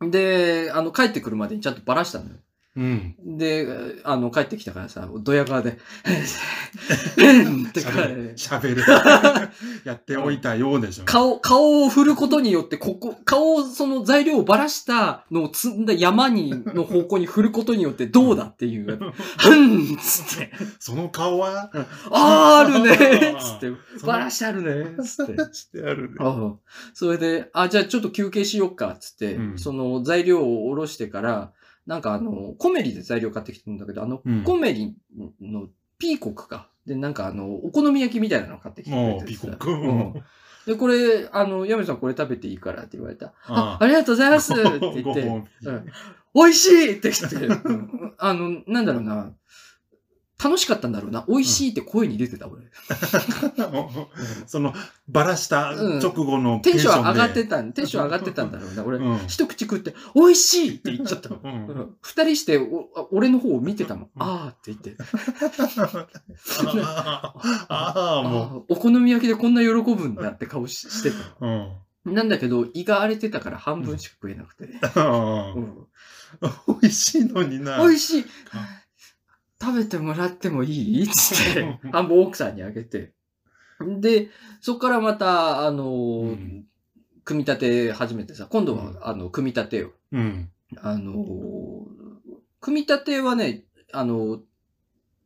[0.00, 0.10] うん。
[0.10, 2.36] で、あの、帰ってくるまでにちゃんとバラしたのよ。
[2.78, 3.38] うん。
[3.38, 3.66] で、
[4.04, 5.70] あの、帰ってきたからさ、ドヤ顔で、
[6.06, 8.34] って喋る。
[8.36, 8.82] 喋る。
[9.84, 11.04] やっておいたようでしょ。
[11.04, 18.96] 顔、顔を振ることによって、ここ、顔を、その材料をばらしたのを積んだ山に、の方向に振ることによってどうだっていう、
[19.38, 21.70] ふんっつって、その顔は？
[22.12, 23.72] あーあるねっ つって、
[24.06, 25.36] ばらしてあるねっつって。
[25.52, 26.16] してあるね。
[26.20, 26.52] ああ
[26.94, 31.50] それで、あ、じゃあちょっと休憩しよっか、っつって、うんその材料をおろしてから、
[31.88, 34.44] なんかあの、コメリで材料買ってきてるんだけど、あの、うん。
[34.44, 34.94] コメリ
[35.40, 36.68] のピーコックか。
[36.86, 39.70] で、なんかあの、お好み焼きみたいなの買ってきてくれもう、てさピコック。
[39.70, 40.14] うん。
[40.66, 43.32] で、これ、あの、ヤメさんこれ食べていいからって言われた。
[43.46, 45.22] ああ、ありがとうございますって言って、
[45.62, 45.70] 美。
[45.70, 45.86] うん。
[46.34, 48.14] 美味しいって言って、うん。
[48.18, 49.32] あの、なんだろうな、
[50.42, 51.24] 楽しかったんだろうな。
[51.28, 52.62] 美味しいって声に出てた、俺。
[54.46, 54.72] その、
[55.08, 58.84] ばらした直後のテンション上がっでてたん、テンション上がってたんだろうな。
[58.84, 61.40] 俺、うん一口食って、美味しいって言っちゃったの。
[62.02, 62.60] 二人して
[63.10, 64.10] 俺の方を見てたの。
[64.16, 64.96] あーって言って。
[66.82, 71.44] ああ、ああ、もあーお好み焼きでこんな喜ぶんだって顔ししてた。
[71.44, 71.78] の。
[72.04, 74.66] なんだけど、胃が荒れてたから半分しか食えなくて。
[74.96, 75.86] うん
[76.80, 77.78] 美味しいのにな。
[77.78, 78.24] 美味しい
[79.60, 81.08] 食べてもらってもいい？
[81.08, 83.12] つって、 半分奥さんにあげて。
[84.00, 84.28] で、
[84.60, 86.64] そこからまた、あのーうん
[87.24, 88.98] 組み立て始めてさ、今度は、うん。
[89.06, 89.90] あの、組み立てを。
[90.12, 90.50] うん。
[90.78, 91.88] あのー
[92.60, 94.40] 組み立てはね、あのー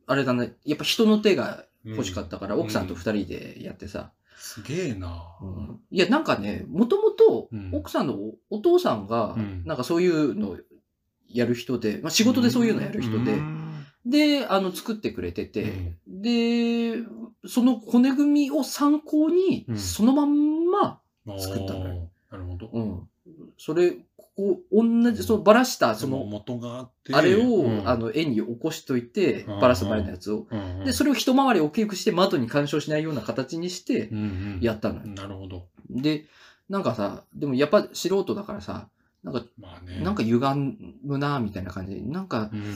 [0.05, 5.23] あれだね、やっぱ人の手が欲しかったから、うん奥さんと二人でやってさ、すげえな。
[5.41, 5.79] うん。
[5.91, 7.69] いや、なんかね、もともとうん。
[7.73, 10.57] 奥さんのおお父さんがうん、なんかそういうの
[11.29, 13.62] やる人で、まあ、仕事でそういうのやる人でう、ん
[14.05, 16.97] で、あの、作ってくれてて、で、
[17.47, 20.99] その骨組みを参考にう、んそのまんま、
[21.39, 22.69] 作ったのよなるほど。
[22.73, 23.09] うん。
[23.57, 27.13] それ、ここ、同じ、そのバラした、そそのの、元があって。
[27.13, 30.47] あれを、うんあ、の、絵に起こしといて、うんバラす前のやつを。
[30.49, 35.07] うんうんで、それを一回り大きくして窓に干渉しないような形にしてうんうんやったのよ。
[35.07, 35.67] なるほど。
[35.89, 36.25] で、
[36.69, 38.89] なんかさ、でもやっぱ素人だからさ、
[39.23, 40.01] なんか、まあね。
[40.03, 40.39] なんか歪
[41.03, 42.75] むなみたいな感じで、なんか、うん、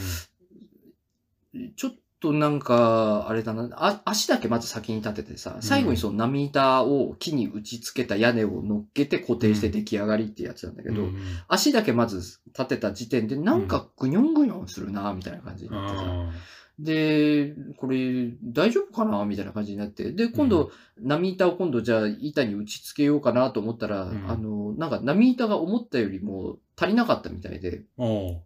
[1.75, 16.03] ちょっとなんか、あれだな、あ足だけまず先に立ててさ、最後にその波板を木に打ち付けた屋根を乗っけて固定して出来上がりってやつなんだけど、うん足だけまず立てた時点でなんかぐにょんぐにょんするなみたいな感じになってさ。
[16.05, 16.31] あ
[16.79, 20.12] で、これ、大丈夫かなみたいな感じになって。
[20.12, 27.81] で、今度、波板を今度、じゃあ、板に打ち付けようかなと思ったら、うんあの、なんか、波板が思ったよりも足りなかったみたいで。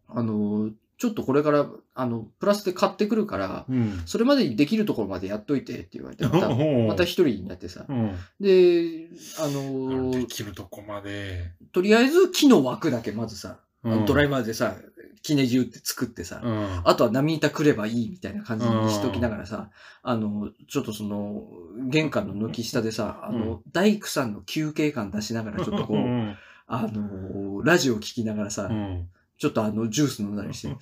[0.07, 4.03] あの、ちょっとこれから、あの、プラスで買ってくるから、うん。
[4.05, 7.87] それまでにできるところまでやっといてって言われて、 また、また一人になってさ。
[7.89, 8.11] うん。
[8.39, 9.09] で、
[9.39, 11.53] あのできるとこまで。
[11.71, 14.75] とりあえず木の枠だけまずさ、うんドライバーでさ、
[15.23, 16.81] 木ネジ打って作ってさ、うん。
[16.83, 19.71] あとは波板くればいいみたいな感じにしときながらさ、
[20.03, 21.47] あの、ちょっとその、
[21.89, 26.35] 玄関の軒下でさ、あの、大工さんの休憩感出しながら、ちょっとこう、ん。
[26.67, 29.09] あの、ラジオ聞きながらさ、うん。
[29.41, 30.75] ちょっとあの、ジュース飲んだりして、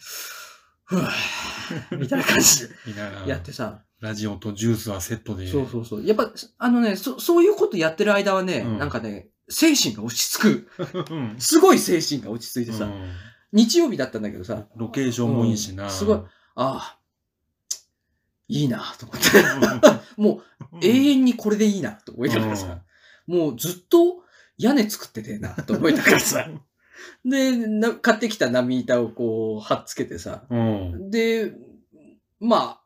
[0.83, 2.75] ふわーみたいな感じで。
[3.25, 5.47] やってさ、ラジオとジュースはセットで。
[5.47, 6.05] そうそうそう。
[6.05, 10.67] やっぱ、あのね、そ、そういうことやってる間はね、うんなんかね、精神が落ち着く。
[11.09, 11.35] うん。
[11.39, 13.11] すごい精神が落ち着いてさ、うん
[13.51, 15.85] 日曜日だったんだけどさ、ロケーションもいいしな。
[15.85, 16.99] うんすごいああ、
[18.49, 20.21] いいなと思って。
[20.21, 20.41] も
[20.71, 20.83] ううん。
[20.83, 22.81] 永遠にこれでいいなと思いながらさ、
[23.25, 24.23] もうずっと
[24.57, 26.45] 屋根作っててえなと思いながらさ、
[27.25, 31.11] で、な買ってきた波板をこう、貼っつけてさ、うん。
[31.11, 31.53] で、
[32.39, 32.81] まあ、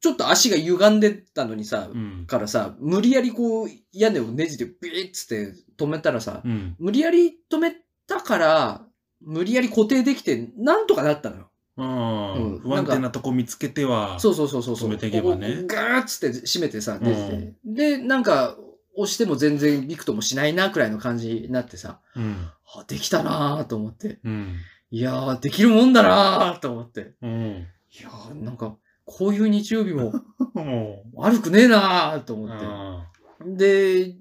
[0.00, 2.26] ちょっと足が歪んでたのにさ、うん。
[2.26, 6.76] からさ、無理やりこう、屋根をネジでビーッつって止めたらさ、うん。
[6.78, 7.74] 無理やり止め
[8.06, 8.86] たから、
[9.20, 11.50] 無理やり固定できて、なんとかなったのよ。
[11.78, 14.88] うんうん不安定なとこ見つけては、そうそうそうそうそう。
[14.88, 17.96] 止めていけばねガーッつって締めてさ、ネジで。
[17.96, 18.56] で、なんか、
[18.96, 22.48] 押しても全然ビクともしないな、くらいの感じになってさ、うん。
[22.74, 24.18] あ、できたなーと思って。
[24.24, 24.54] うん。
[24.90, 27.12] いやー、できるもんだなーと思って。
[27.22, 27.66] うん。
[27.90, 30.12] いやー、なんか、こういう日曜日も
[30.54, 32.44] も悪くねえなーとう。
[32.44, 32.64] 思って。
[32.66, 33.06] あ
[33.44, 34.16] で、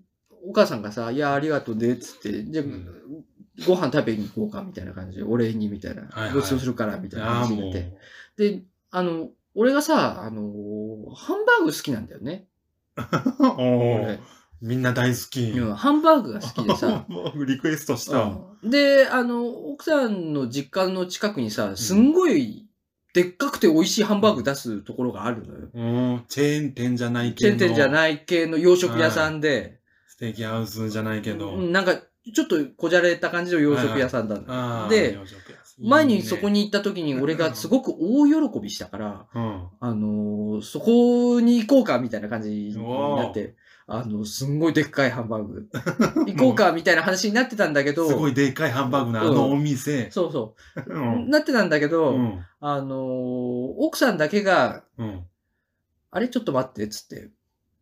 [0.47, 2.88] お母さんがさ、いや、ありがとうね、っつって、じゃあ、うん
[3.65, 6.01] ご飯食べに行こうか、みたいな感じで、お礼に、みたいな。
[6.01, 7.97] はいはいごちそうするから、みたいなあ感じになっもて。
[8.38, 8.57] う。
[8.59, 12.47] で、あの、俺がさ、あのーハンバーグ好きなんだよね。
[14.61, 15.41] みんな大好き。
[15.51, 17.05] うんハンバーグが好きでさ。
[17.47, 18.23] リクエストした。
[18.23, 22.67] うんで、あの、奥さんの実家の近くにさ、すんごい、
[23.13, 25.69] でっかくて美味しいハンバーグ出すところがあるのよ。
[25.73, 25.81] う
[26.17, 26.23] ん。
[26.27, 27.39] チェーン店じゃないけど。
[27.41, 31.55] チェーン店じゃない系の洋食屋さんで、ステーキハウスじゃないけど。
[31.55, 31.95] うんなんか、
[32.33, 34.89] ちょっとこじゃれた感じの洋食屋さんだああ。
[34.89, 35.19] で、
[35.79, 43.55] 前にそこ、に行った時に俺がすごく大喜びしたから、いいねあのーそこに行こうかみたいな感じになって、
[43.88, 45.69] あの、すんごいでっかいハンバーグ。
[46.26, 48.10] 行こうかみたいな話になってたんだけど、うん。
[48.10, 50.10] すごいでっかいハンバーグのあのお店。
[50.10, 51.00] そうそうう。
[51.00, 51.30] ん。
[51.30, 52.45] なってたんだけど、うん。
[52.60, 55.26] あのー奥さんだけが、うん。
[56.10, 57.30] あれちょっと待って、つって。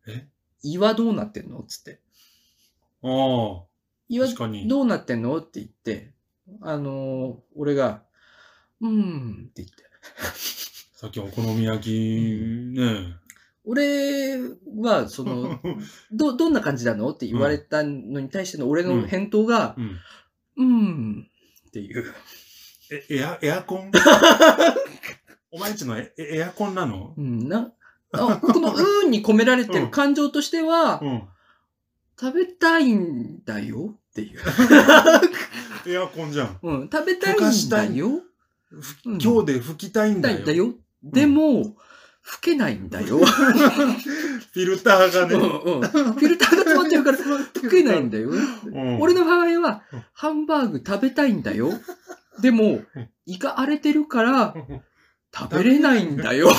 [0.06, 0.28] え
[0.62, 1.62] 岩どうなってんの？
[1.66, 2.00] つって。
[3.02, 3.62] ああ。
[4.08, 4.68] 岩確かに。
[4.68, 5.38] どうなってんの？
[5.38, 6.12] って言って、
[6.60, 8.02] あのー俺が、
[8.82, 9.84] うーんって言って。
[10.92, 11.90] さっきお好み焼き、
[12.78, 13.16] ね
[13.64, 14.38] 俺
[14.76, 15.58] は、その、
[16.12, 17.10] ど、どんな感じなの？
[17.10, 20.00] って言われたのに対しての俺の返答がう、ん。
[20.56, 21.26] うーん
[21.68, 22.04] っていう。
[22.90, 23.90] え、エア、エアコン？
[25.50, 27.14] お前んちのエエアコンなの？
[27.16, 27.72] うん、な、
[28.12, 31.22] あこのうーんに込められてる感情としては、うん。
[32.20, 34.40] 食べたいんだよっていう。
[35.88, 36.58] エアコンじゃん。
[36.62, 38.22] うん、食べたいんだよ。
[39.04, 40.44] 今日で吹きたいんだよ。
[40.44, 40.74] だよ。
[41.02, 41.76] でも、
[42.26, 43.18] 吹けないんだよ。
[43.20, 45.34] フィルターがね。
[45.34, 45.82] うんうん。
[45.82, 48.30] フィルターが詰まってるから、吹けないんだよ。
[48.30, 48.38] う
[48.70, 49.00] ん。
[49.00, 51.70] 俺の場合はうん、ハンバーグ食べたいんだよ。
[52.40, 52.82] でも、
[53.26, 54.54] 胃が荒れてるから、
[55.36, 56.50] 食べれないんだよ。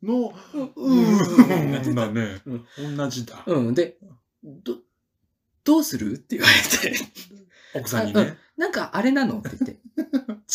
[0.00, 1.90] の、ううん。
[1.90, 1.94] ん。
[1.96, 2.96] だねうん。
[2.96, 3.42] 同じだ。
[3.46, 3.74] うん。
[3.74, 3.98] で、
[4.44, 4.78] ど、
[5.64, 6.46] どうするって言わ
[6.82, 6.96] れて。
[7.74, 8.06] 奥さん。
[8.06, 8.36] にね。
[8.56, 8.72] なん。
[8.72, 9.80] かあれなのって言って。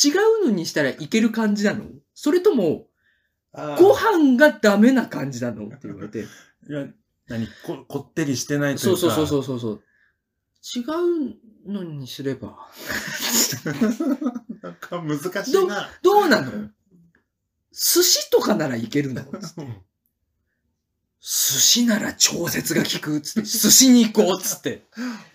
[0.08, 0.12] 違
[0.44, 1.84] うのにしたらいける感じなの
[2.14, 2.88] それとも、
[3.54, 5.68] ご飯がダメな感じなの？
[5.68, 6.22] って言われて。
[6.70, 6.88] いや、
[7.28, 7.48] 何？
[7.66, 9.00] こ、こってりしてないといか。
[9.00, 9.84] そううそうそうそうそうそう。
[10.76, 10.80] 違
[11.68, 12.70] うのにすれば。
[14.62, 15.90] なんか難しいな。
[16.02, 16.70] どうなの？
[17.72, 19.24] 寿司とかならいけるの？
[21.20, 24.84] 寿司なら調節が効くっつって、 寿司に行こうっつって。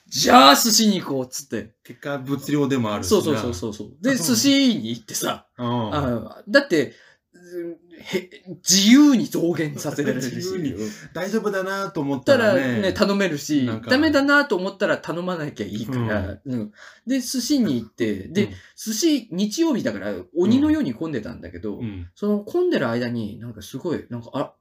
[0.06, 1.74] じゃあ寿司に行こうっつって。
[1.84, 3.10] 結果、物量でもあるしな。
[3.10, 3.96] そうそうそうそうそう。
[4.00, 5.94] で、寿司に行ってさ、うん。
[5.94, 6.94] あだって、
[7.34, 8.30] うんへ
[8.68, 10.34] 自由に増減させられるし。
[10.36, 10.74] 自由に
[11.12, 12.80] 大丈夫だなと思ったらたらね。
[12.80, 16.72] ね、頼めるしダメだなと思ったら頼まなきゃいいから、うん
[17.06, 22.10] で、寿司に行って、で、寿司日曜日だから鬼のように混んでたんだけど、うん、うん。
[22.14, 24.54] その混んでる間になんかすごい、なんか、あ、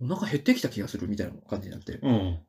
[0.00, 2.40] お腹減ってきた気がするみたいな感じになって、うん。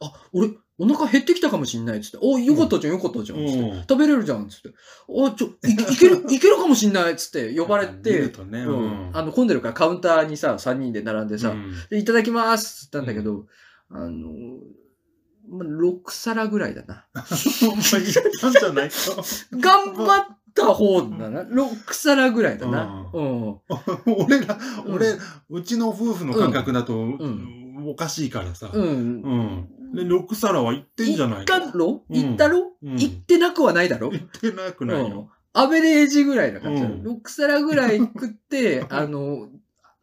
[0.00, 0.50] あ、俺、
[0.82, 3.58] お腹減ってきたかもしんないっつって、お、よかったじゃん、よかったじゃん、つって。
[3.60, 4.70] うん食べれるじゃん、つって。
[4.70, 9.10] あ、ちょ、い いける、いけるかもしんないっつって呼ばれて、とね、ううんん。
[9.12, 13.46] あの、混んでるからカウンターにさ、3人で並んでさ、うんでいただきますっつったんだけど、
[13.90, 14.30] あの、
[15.48, 17.06] まあ、6皿ぐらいだな。
[17.14, 18.94] お前入れたんじゃないか。
[19.58, 21.42] 頑張った方だな。
[21.42, 23.10] 6皿ぐらいだな。
[23.12, 23.56] ううん。
[24.24, 25.16] 俺ら、うん俺、
[25.50, 28.70] うちの夫婦の感覚だと、んおかしいからさ。
[28.72, 29.68] うん。
[29.92, 30.08] うん。
[30.08, 32.04] で、6皿は行ってんじゃない行ったろ？
[32.08, 32.72] うん行ったろ？
[32.82, 34.10] うん行ってなくはないだろ？
[34.10, 35.30] 行ってなくないよ。
[35.54, 36.82] アベレージぐらいな感じ。
[36.82, 39.48] うん6皿ぐらい食って、 あの、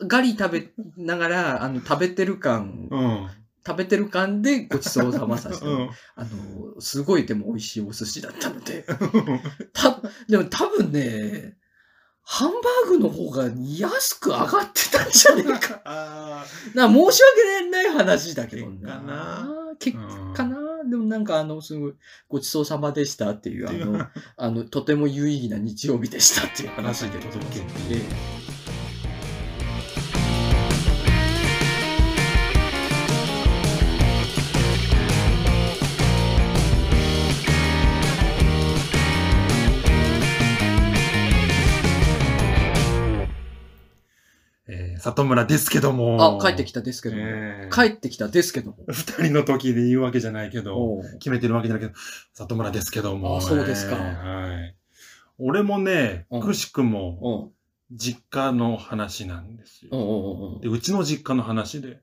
[0.01, 3.27] ガリ食べながら、あの、食べてる感、うん。
[3.67, 5.89] 食べてる感でごちそうさまさせて、うん。
[6.15, 8.85] あの、すごいでも美味しいお寿司だったので、
[9.73, 11.57] た、でも多分ね、
[12.31, 15.81] ハンバーグの方が安く上がってたんじゃねえか。
[15.83, 17.23] あな申し
[17.59, 19.47] 訳ない話だけどなな。
[19.79, 20.57] 結うん果な。
[20.87, 21.93] でもなんかあの、すごい、
[22.27, 28.01] ごちそうさまでしたっていう、あの、 あの、とても有意義な日曜日でしたっていう話で届けえ
[44.99, 46.39] 里村ですけども。
[46.39, 47.21] あ、帰ってきたですけども。
[47.23, 48.77] えー帰ってきたですけども。
[48.87, 51.99] 二人の時で言うわけじゃないけど、決めてるわけじゃないけど、
[52.33, 53.37] 里村ですけども。
[53.37, 54.75] あそうですかえーはい。
[55.37, 57.51] 俺もねうん、くしくも、
[57.91, 59.89] 実家の話なんですよ。
[59.93, 62.01] おうで、うちの実家の話で、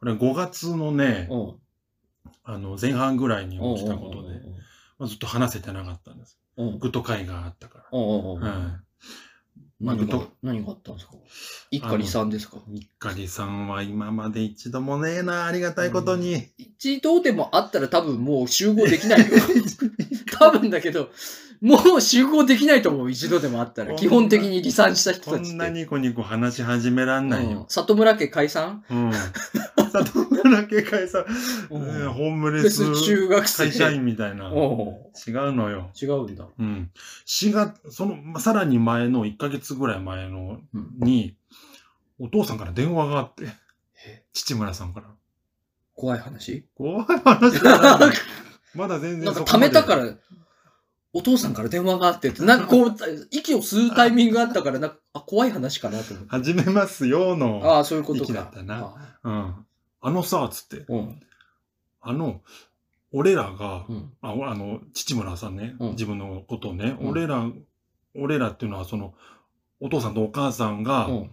[0.00, 1.28] 俺5月のね、
[2.44, 4.40] あの、前半ぐらいに起きたことで、
[4.98, 6.38] まあ、ずっと話せてなかったんです。
[6.56, 7.84] グッズ回があったから。
[7.90, 8.40] おう
[9.80, 9.96] まあ、
[10.42, 11.14] 何があったんですか？
[11.70, 12.58] 一家離散ですか？
[12.72, 16.48] 一家離散は今まで一度もねえな、ありがたいことに。
[16.58, 19.26] 一度でもあったら多分もう集合できないよ。
[20.38, 21.10] 多分だけど、
[21.64, 23.94] もう集合できないと思う、一度でもあったら。
[23.94, 25.54] 基本的に離散した人こたちって。
[25.54, 27.64] んなニコニコ話し始めらんないうんよ。
[27.70, 28.84] 里村家解散？
[28.90, 29.10] うん。
[29.90, 31.24] 里村家会さん、
[31.70, 33.64] うんえーホームレ別ス中学生。
[33.64, 34.48] 会社員みたいな。
[34.48, 35.90] 違うおうのよ。
[36.00, 36.46] 違うんだ。
[36.58, 36.90] うん。
[37.26, 41.34] 4月、その、まさらに前の1ヶ月ぐらい前のうんに、
[42.18, 43.46] お父さんから電話があって
[44.06, 45.06] え、父村さんから。
[45.94, 46.66] 怖い話？
[46.74, 48.12] 怖い話じゃな
[48.74, 50.14] まだ全然なんかそこまで貯めたから、
[51.16, 52.96] お父さんから電話があってって、なんかこう、
[53.30, 56.30] 息を吸うタイミングがあったから、なんか、あ、怖い話かなと思って。
[56.30, 57.62] 始めますよの。
[57.64, 58.40] ああ、そういうこと息か。
[58.40, 59.54] だったなあうん。
[60.00, 60.84] あのさ、つって。
[60.88, 61.22] うん。
[62.00, 62.42] あの、
[63.12, 64.12] 俺らが、うん。
[64.22, 67.48] ああの、父村さんね、うん自分のことをね、うん俺ら、
[68.16, 69.14] 俺らっていうのは、その、
[69.78, 71.30] お父さんとお母さんが、うん。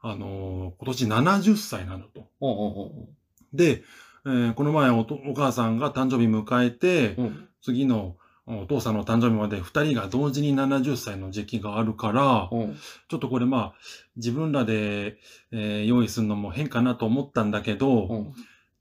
[0.00, 2.28] あの、今年70歳なのと。
[2.40, 2.50] うん。
[2.50, 3.08] うん。
[3.52, 3.82] で、
[4.26, 7.48] えーこの前おとお母さんが誕生日迎えて、うん。
[7.60, 12.76] 次のお父さんの誕生日まで二人が同時に70歳の時期があるから、うん。
[13.08, 13.74] ちょっとこれまあ、
[14.16, 15.16] 自分らで、
[15.50, 18.32] えー用意するのも変かなと思ったんだけど、うん。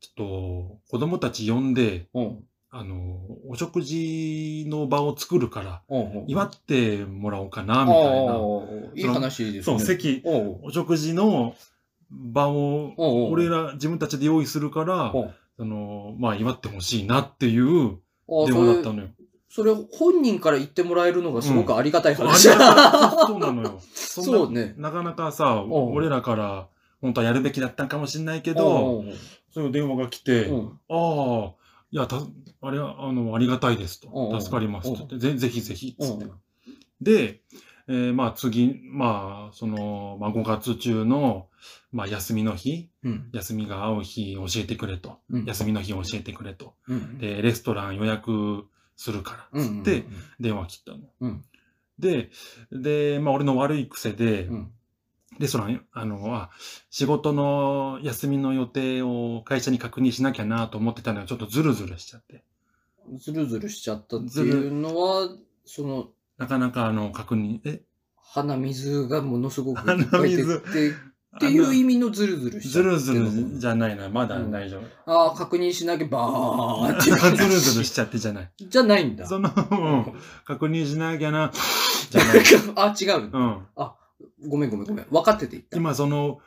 [0.02, 2.44] ちょっと子供たち呼んで、うん。
[2.72, 6.26] あの、お食事の場を作るから、うん。
[6.28, 8.34] 祝ってもらおうかな、みたいな。
[8.96, 9.64] いい話ですね。
[9.64, 11.56] そう、席、お食事の
[12.10, 12.94] 場を、
[13.32, 15.14] 俺ら自分たちで用意するから、
[15.56, 19.10] その、まあ、祝ってほしいなっていうあ電話だったのよ。
[19.56, 22.50] それ、本人から言ってもらえるのがすごくありがたい話。
[22.50, 23.80] ありがたいそうなのよ。
[23.94, 24.74] そうね。
[24.78, 26.68] なかなかさ、うん俺らから、
[27.02, 29.04] 本当はやるべきだったんかもしれないけけど、
[29.54, 30.80] そういう電話が来て、うん。
[30.90, 31.54] ああ、
[31.92, 32.20] いや、た、
[32.62, 34.42] あれは、あの、ありがたいですうんうんと。
[34.42, 35.20] 助かりますと。
[35.20, 36.32] ぜぜひぜひ、つってうん。
[37.00, 37.42] で、
[37.88, 41.50] えーまあ次、まあ、その、まあ5月中の、
[41.92, 43.30] まあ休みの日、うん。
[43.32, 45.20] 休みが合う日教えてくれと。
[45.30, 46.74] うん休みの日教えてくれと。
[46.88, 47.20] うん。
[47.20, 49.82] で、レストラン予約するから、つうん。
[49.82, 50.06] って、
[50.40, 51.00] 電話切ったの。
[51.22, 51.46] うん。
[52.00, 52.30] で、
[52.72, 54.72] で、まあ俺の悪い癖で、うん。
[55.40, 56.52] レストラン、あの、あ、
[56.92, 62.44] 仕事の休みの予定を会社に確認しなきゃなと思ってたのがちょっとズルズルしちゃって。
[63.18, 65.30] ずるずるしちゃったっていうのは、
[65.66, 67.82] その、なかなかあの、確認、え？
[68.16, 70.94] 鼻水がものすごく鼻出水て
[71.36, 74.08] っていう意味のズルズルしちゃズルズルじゃないな。
[74.08, 75.12] まだ大丈夫。
[75.12, 77.44] ああ、確認しなきゃばーっていう感じ。
[77.44, 78.52] ズルズルしちゃってじゃない。
[78.60, 79.26] じゃないんだ。
[79.26, 79.76] その、う
[80.12, 80.14] ん、
[80.46, 81.52] 確認しなきゃな、
[82.12, 82.38] じゃない。
[82.76, 83.30] あ、違う。
[83.32, 83.58] うん。
[84.48, 85.06] ごめんごめんごめん。
[85.10, 85.78] 分かってて言った。
[85.78, 86.40] 今その、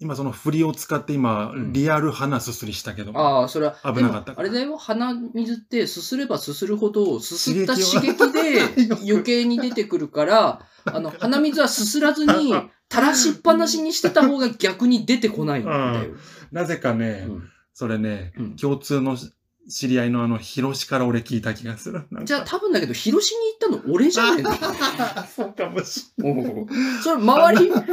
[0.00, 3.16] 今その振りを使って今、うんリアル鼻すすりしたけど。
[3.16, 12.52] ああ、それは、危なかったあれだよ、鼻水ってすすればすするほど、すすった刺刺激で余計に出てくるから、あの、鼻水はすすらずに、
[12.94, 16.14] 垂らしっぱなしにしてた方が逆に出てこないんだよ。
[16.52, 19.32] なぜかね、うんそれね、うん共通のし
[19.66, 22.02] 知り合いのあの、広しから俺聞いた気がする。
[22.24, 23.38] じゃあ多分だけど、広しに
[23.70, 24.50] 行ったの俺じゃねえの？
[25.26, 26.66] そうかもしおう
[27.02, 27.84] それ、周り、回り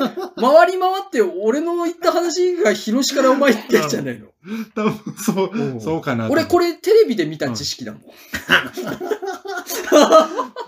[0.79, 4.27] 回って、俺の言った話が広しからお前言ってんじゃねえの？
[4.45, 4.65] れない。
[4.75, 6.33] 多分そう、そうかなと。
[6.33, 8.01] 俺これテレビで見た知識だもん。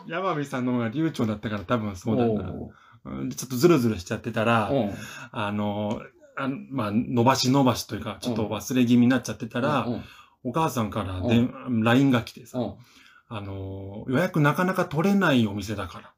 [0.08, 2.52] 山火さんの方が流暢だったから多分そうだな。
[3.04, 4.92] ちょっとズルズルしちゃってたら、ううん。
[5.32, 6.02] あの、
[6.36, 10.04] あのまあ、伸ばし伸ばしというか、ちょっと忘れ気味になっちゃってたら、うん
[10.46, 12.74] お母さんからで、LINE が来てさ、うん。
[13.30, 16.14] あの、予約なかなか取れないお店だから、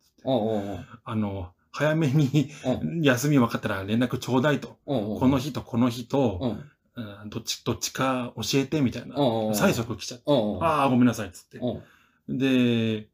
[1.03, 2.49] あの、早めに
[2.81, 3.01] うん。
[3.03, 4.77] 休み分かったら連絡ちょうだいと。
[4.85, 6.57] この日とこの日と、
[7.27, 9.15] どっち、どっちか教えてみたいな。
[9.15, 10.23] 催促来ちゃって。
[10.25, 11.59] うんああ、ごめんなさい、つって。
[11.59, 12.37] うん。
[12.37, 13.09] で、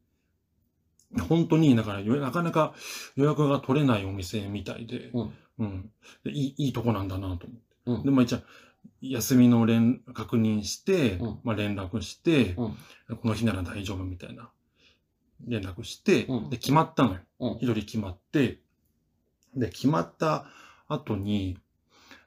[1.20, 2.74] 本当に、だからよ、なかなか
[3.16, 5.32] 予約が取れないお店みたいで、うん。
[5.58, 5.90] うん。
[6.24, 7.46] でいい、いいとこなんだなと思って。
[7.86, 8.02] うん。
[8.04, 8.38] で、まあ一応、
[9.00, 11.38] 休みの連、確認して、うん。
[11.44, 13.16] まあ連絡して、うん。
[13.16, 14.50] この日なら大丈夫みたいな、
[15.46, 16.50] 連絡して、うん。
[16.50, 17.20] で、決まったのよ。
[17.40, 17.52] うん。
[17.56, 18.60] 一人決まって、
[19.54, 20.46] で、決まった
[20.88, 21.58] 後に、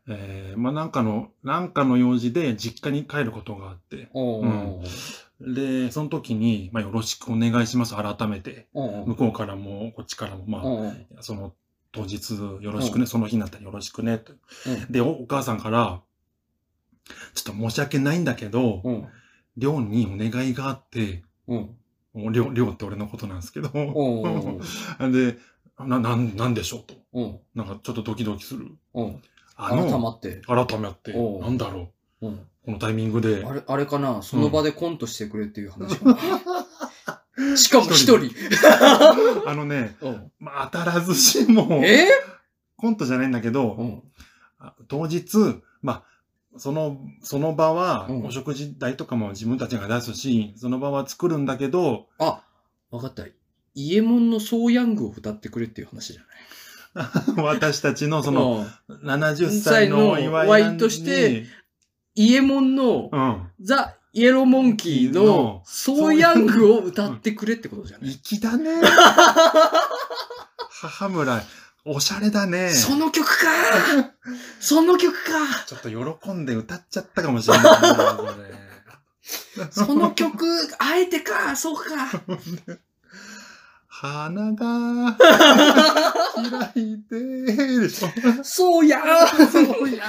[0.08, 4.84] えー、まあなんかの、なんかの用事で実家に帰ることがあって、うん
[5.42, 8.68] で、その時に、まあよろしくお願いします、改めて。
[8.74, 11.54] うん向こうからも、こっちからも、まあ、うんその、
[11.92, 14.34] 当日よろしくね、その日になったらよろしくね、と。
[14.34, 14.36] う
[14.90, 14.92] ん。
[14.92, 16.02] でお、お母さんから、
[17.34, 19.08] ちょっと申し訳ないんだけど、うん。
[19.58, 21.78] りょうにお願いがあって、うん。
[22.14, 25.38] もうりょう、りょうって俺のことなんですけど、うん で、
[25.80, 26.96] な、なん、なんでしょうと。
[27.14, 27.40] うん。
[27.56, 28.72] なんかちょっとドキドキする。
[28.94, 29.22] うん。
[29.56, 30.42] あ改の、まって。
[30.46, 31.92] 改めて、おうなんだろ
[32.28, 32.34] うん。
[32.36, 32.40] う。
[32.66, 33.46] このタイミングで。
[33.46, 33.54] あ。
[33.54, 34.22] れ、あれかな？
[34.22, 35.98] その場でコントしてくれっていう話。
[35.98, 36.06] か
[37.38, 37.58] な。
[37.58, 38.32] しかも一人。
[39.46, 40.32] あのね、うん。
[40.40, 42.08] まあ、当たらずしも、え？
[42.78, 44.04] コントじゃないんだけど、
[44.88, 45.38] 当日、
[45.82, 46.04] まあ、
[46.58, 48.26] その、その場は、うん。
[48.26, 52.44] お食事代とかも自分たちが出すし、その場は作るんだけど、あ、
[52.92, 53.26] わかった。
[53.76, 56.22] イエモンのソーヤングを歌ってくれっていう話じゃ
[57.44, 58.98] 私たちのそないの、うん。
[59.10, 61.46] 70歳のお祝いとしてに、
[62.16, 63.48] イエモンのうん。
[63.62, 68.12] ザ・イエローモンキーのソーヤングを歌ってくれってことじゃない？
[68.24, 68.72] 粋だね。
[70.72, 71.42] 母村、
[71.84, 72.70] おしゃれだね。
[72.70, 73.48] その曲か
[74.62, 75.32] その曲か
[75.68, 75.90] ちょっと
[76.22, 78.32] 喜んで歌っちゃったかもしれないな、それ。
[79.72, 80.46] その曲、
[80.80, 81.84] あえてかそうか
[83.88, 85.16] 花が
[86.76, 87.16] 開いて
[87.80, 88.10] でしょ。
[88.44, 89.02] そうや
[89.52, 90.06] そうや。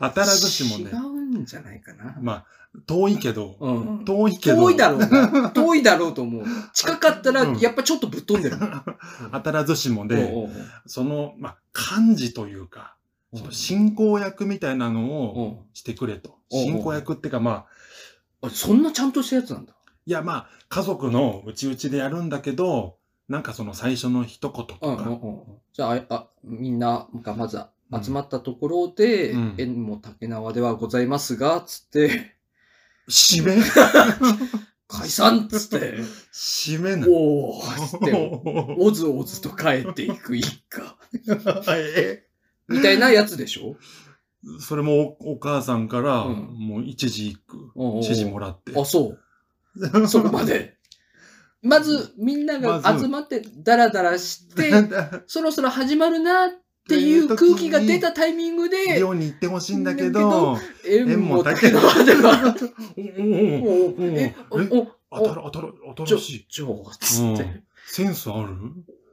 [0.00, 0.90] 当たらずしも違ね。
[0.92, 2.16] うんじゃないかな。
[2.20, 2.44] まあ、
[2.86, 3.72] 遠いけど、う
[4.02, 4.04] ん。
[4.04, 5.50] 遠いけど、遠いだろうな。
[5.54, 6.44] 遠いだろうと思う。
[6.72, 8.56] 近かったら、うんやっぱちょっとぶっ飛んでる。
[9.32, 10.50] 当たらずしもで、おうおう
[10.86, 12.96] その、まあ、漢字というか、
[13.50, 16.38] 進行役みたいなのをしてくれと。
[16.50, 17.66] 進行役ってか、ま
[18.42, 19.74] あ、あそんなちゃんとしたやつなんだ。
[20.06, 22.96] いや、まあ、家族のうちうちでやるんだけど、
[23.28, 25.42] なんかその最初の一言とうんうんか、うん
[25.72, 27.58] じゃあ、ああみんながまず
[28.02, 29.54] 集まったところで、うん。
[29.58, 32.36] 縁も竹縄ではございますが、つって、
[33.08, 33.56] 締め？
[34.86, 35.94] 解散っつって、
[36.32, 37.06] 締めな。
[37.08, 38.12] おーつって、
[38.78, 40.96] おずおずと帰っていく一家。
[41.96, 42.26] え？
[42.68, 43.76] みたいなやつでしょ？
[44.60, 46.36] それもおお母さんから、うん。
[46.58, 48.78] もう一時一句、指示もらって。
[48.78, 49.16] あ、そ
[49.76, 50.08] う。
[50.08, 50.76] そこまで。
[51.62, 54.70] まず、みんなが集まって、ダラダラして、
[55.26, 56.50] そろそろ始まるなっ
[56.86, 62.54] ていう空気が出たタイミングで、寮に行ってほしいんだけだど、縁も竹縄では、
[62.96, 65.72] おおおおえ、お、えお、当たる、当たる、
[66.06, 68.54] ちょ新しい。、ちょ、つうんって、センスある？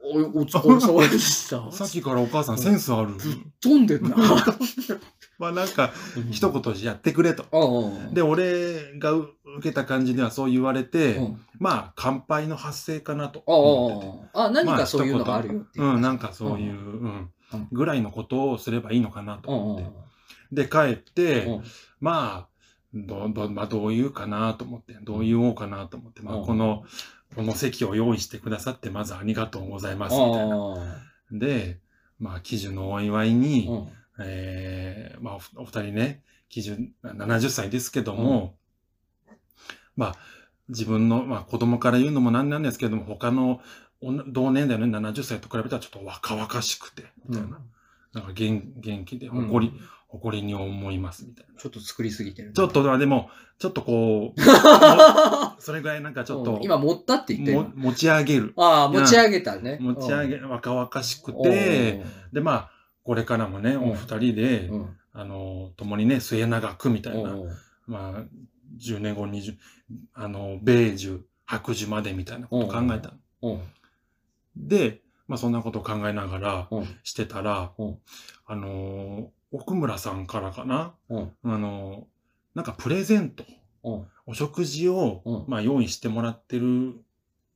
[0.04, 1.70] お、おつ、おそうでした。
[1.72, 3.14] さっきからお母さんセンスある？
[3.60, 4.16] 飛んでんな。
[5.38, 5.92] まあなんか、
[6.30, 7.44] 一言やってくれと。
[7.50, 8.14] ああ。
[8.14, 9.30] で、俺が受
[9.62, 13.42] けた感じではそう言われて、うん、まあ、乾杯の発声かなと。
[14.34, 14.46] ああ。
[14.46, 15.86] あ、何かそういうのがあるよっていう。
[15.86, 17.28] うん、なんかそういう、
[17.70, 20.64] ぐらいのことをすればいいのかなとうん思って。
[20.64, 21.62] で、帰って、うん
[22.00, 22.52] まあ、
[22.94, 26.84] どどまあ、どう言うかなと思って、どう言おうかなと思って、まあ、うんこの、
[27.34, 30.56] この席を用意してくださって、まずありがとうございます、みたいな。
[30.76, 31.80] あで、
[32.18, 33.32] まあ、記事のお祝いあ。
[33.32, 33.88] に、うん
[34.20, 38.56] えーまあ、おお二人ね、基準70歳ですけども、
[39.96, 40.16] まあ、
[40.68, 43.60] 自分の、まあ、子供から言うのもなんなんですけども、他の
[44.26, 47.60] 同年代の70歳と比べたらちょっと若々しくて、みたいな。
[48.12, 51.58] なんか元元気で、誇り、誇りに思います、みたいな。
[51.58, 52.52] ちょっと作りすぎてる。
[52.52, 54.40] ちょっと、まあでも、ちょっとこう、
[55.62, 56.62] それぐらいなんかちょっと、うん。
[56.64, 58.52] 今持ったって言って持ち上げる。
[58.56, 59.78] ああ、持ち上げたね。
[59.80, 62.70] 持ち上げ、若々しくうんて、で、まあ、
[63.04, 63.90] これからもね、うん。
[63.90, 64.96] お二人で、うん。
[65.12, 67.36] あの、共にね、末永くみたいな、
[67.86, 68.24] まあ、
[68.78, 69.56] 10年後、20、
[70.14, 73.14] あの、米寿、白寿までみたいなことを考えた
[74.56, 76.68] で、まあそんなことを考えながら
[77.02, 77.98] してたらうん、
[78.46, 82.04] あのー奥村さんからかなおうあのー
[82.54, 83.44] なんかプレゼント、
[83.82, 87.00] おうお食事をうん、まあ用意してもらってるん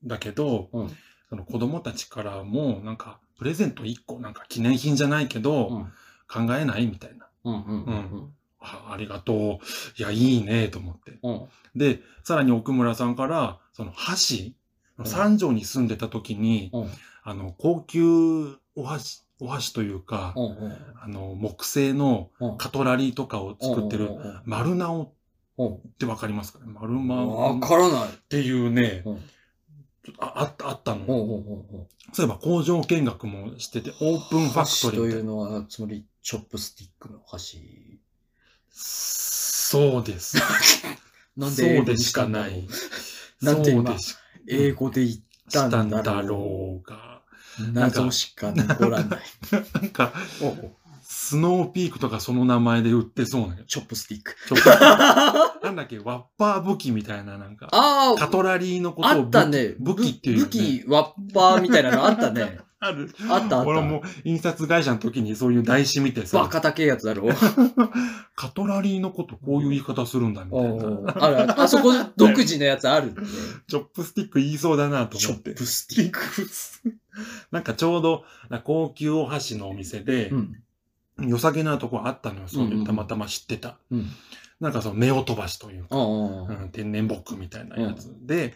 [0.04, 0.90] だけど、うん。
[1.28, 5.84] その子供たちからも、なんか、プレゼント1個、なんか記念品じゃないけど、うん。
[6.28, 7.28] 考えないみたいな。
[7.44, 9.38] うんうんうんあありがとう。
[9.96, 11.18] いや、いいね、と思って。
[11.22, 11.48] うん。
[11.76, 14.54] で、さらに奥村さんから、その箸、ん
[15.04, 16.90] 三条に住んでた時に、うん
[17.22, 20.34] あの、高級お箸、お箸というか、
[21.02, 24.10] あの、木製のうんカトラリーとかを作ってる、
[24.44, 25.12] 丸直っ
[25.58, 26.66] うんてわかりますかね？
[26.72, 28.08] 丸うん間わっからない。
[28.28, 29.02] ていうね、
[30.18, 31.06] ああった、あったの。
[31.06, 35.26] そういえば工場見学もしてて、オープンファクトリーみたいな。
[35.26, 38.00] のは、つまり、チョップスティックの箸。
[38.70, 40.36] そうです。
[41.36, 42.68] なんそうでしかない。
[43.42, 44.14] なんで今そうでし
[44.48, 45.18] 英語で言っ
[45.52, 47.20] たたんだろろうが。
[47.58, 47.72] う。
[47.72, 49.20] 謎しか残らない。
[49.74, 50.12] なんか、
[51.26, 53.56] スノーピークとかその名前で売ってそうな。
[53.66, 54.36] チョップスティック。
[54.46, 59.74] ちょっと、なんだっけ、ワッパー武器みたいな、なんか、ああ、カトラリーのことあをったね。
[59.80, 62.60] 武器っていうよね武器、ワッパーみたいなのあったね。
[62.78, 63.10] ある。
[63.28, 63.66] あったあった。
[63.66, 67.28] 俺も印刷会社の時にそういう台紙見てさ、バカ高いやつだろ。
[68.36, 71.24] カトラリーのことこういう言い方するんだみたいな。
[71.24, 73.22] あるあそこ独自のやつあるって。
[73.66, 75.56] チョップスティック言いそうだなとチョ思ってッ。
[75.56, 76.20] プスティック。
[77.50, 78.24] なんかちょうど
[78.62, 80.62] 高級お箸のお店でう、ん。
[81.18, 82.48] 良さげなとこあったのよ。
[82.48, 83.78] そういうたまたま知ってた。
[83.90, 84.06] うん。
[84.60, 85.96] なんかその目を飛ばしというか。
[85.96, 88.54] うん天然ボックみたいなやつで、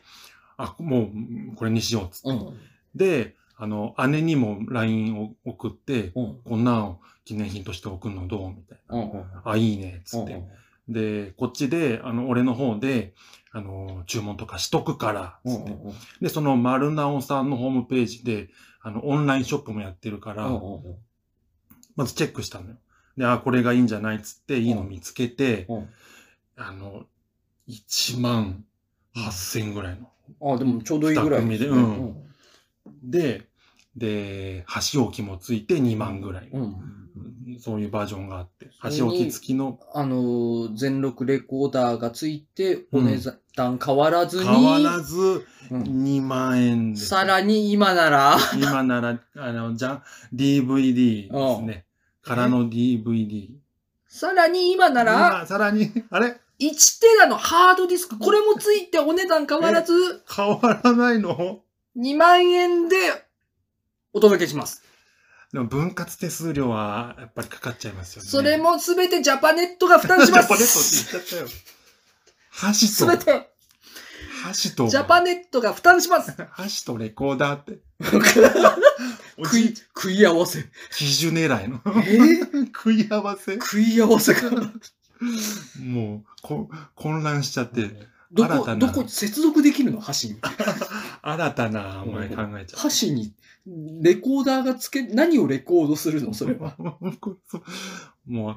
[0.56, 2.30] あ、もうこれにしようっつって。
[2.30, 2.58] うん。
[2.94, 6.40] で、あの、姉にも LINE を送って、うん。
[6.44, 8.78] こんなんを記念品として送るのどうみたい。
[8.88, 9.42] な。
[9.44, 10.42] あ、いいね、つって。
[10.88, 13.14] で、こっちで、あの、俺の方で、
[13.52, 15.56] あの、注文とかしとくから、うん。
[15.56, 15.76] つって。
[16.22, 18.48] で、その丸直さんのホームページで、
[18.82, 20.48] あの、オンラインショップもやってるから、
[21.96, 22.76] まずチェックしたのよ。
[23.16, 25.88] で、あ、これがいいんじゃないっつって、いいの見つけて、うん
[26.56, 27.06] あの、
[27.68, 28.64] 1万
[29.16, 30.10] 8000ぐらいの。
[30.42, 31.44] ああ、でもちょうどいいぐらい。
[31.44, 32.30] 二組でうん
[33.02, 33.49] で、
[33.96, 36.48] で、箸置きもついて2万ぐらい。
[36.52, 37.00] うん。
[37.58, 38.70] そういうバージョンがあって。
[38.78, 43.18] 箸置き付きのあのー、全録レコーダーがついて、お値
[43.56, 47.06] 段変わらずに、変わらずうん2万円です。
[47.06, 50.02] さらに今なら、今なら、あの、じゃ、
[50.34, 51.84] DVD ですね。
[52.22, 53.48] からの DVD。
[54.08, 61.60] さらに今なら、今さらに、あれ？1テラのハードディスク、これもついてお値段変わらず、変わらないの
[61.96, 62.96] ？2万円で
[64.12, 64.82] お届けします。
[65.52, 68.28] でも分割手数料はやっぱりかかっちゃいますよね。
[68.28, 71.12] それもすべてジャパネットが負担しま ジャパネットってす。
[71.12, 71.60] 言っちゃったよ。
[72.50, 73.50] 箸と、すべて
[74.42, 76.34] 箸と、ジャパネットが負担します。
[76.52, 77.78] 箸とレコーダーって。
[79.38, 80.64] お食いじ、、食い合わせ。
[80.92, 81.80] 基準狙いの。
[82.04, 82.66] え？
[82.72, 83.54] 食い合わせ？
[83.54, 84.50] 食い合わせが。
[85.80, 90.00] もう、こ、混乱しちゃって、どこ、どこ、接続できるの？
[90.00, 90.40] 箸に。
[91.22, 93.32] 新たなお前考えちゃ箸に、
[94.02, 96.34] レコーダーがつけ、何をレコードするの？
[96.34, 96.76] それは。
[98.26, 98.56] もう、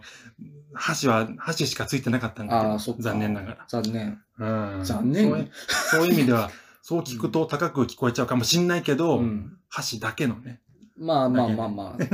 [0.73, 2.95] 箸は、箸しかついてなかったんだけどああ、そ。
[2.97, 4.21] 残念なが残念。
[4.37, 4.75] ら。
[4.77, 4.83] うん。
[4.83, 5.51] 残念そういう
[5.91, 6.49] そういう意味では、
[6.81, 9.57] そう聞くと高く聞こえちゃうかもしんないけど、うん。
[9.69, 10.61] 箸だけのね。
[10.97, 12.05] まあまあまあまあ。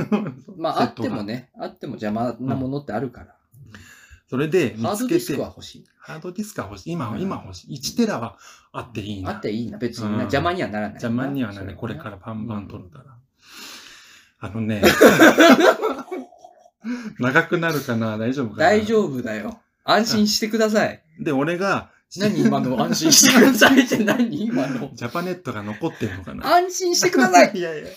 [0.57, 1.33] まああってもね。
[1.33, 3.38] ね、あっても邪魔なものってあるから。
[4.29, 5.85] それで見ハーつけてドディスクは、欲しい。
[5.97, 6.91] ハードディスクは欲しい。
[6.91, 7.75] 今、うん今欲しい。
[7.75, 8.37] 1テラは
[8.71, 9.31] あっていいな。
[9.31, 9.79] あっていいな。
[9.79, 10.93] 別になうん邪魔にはならない。
[11.01, 13.05] 邪魔にはなね、それこれからバンバン撮るから。
[14.41, 14.83] あのね、
[17.19, 19.59] 長くなるかな大丈夫かな大丈夫だよ。
[19.83, 21.01] 安心してください。
[21.19, 22.81] で、俺が、何今の？
[22.81, 24.89] 安心してくださいって何今の？
[24.95, 26.55] ジャパネットが残ってんのかな？
[26.55, 27.51] 安心してください。
[27.57, 27.89] いやいや、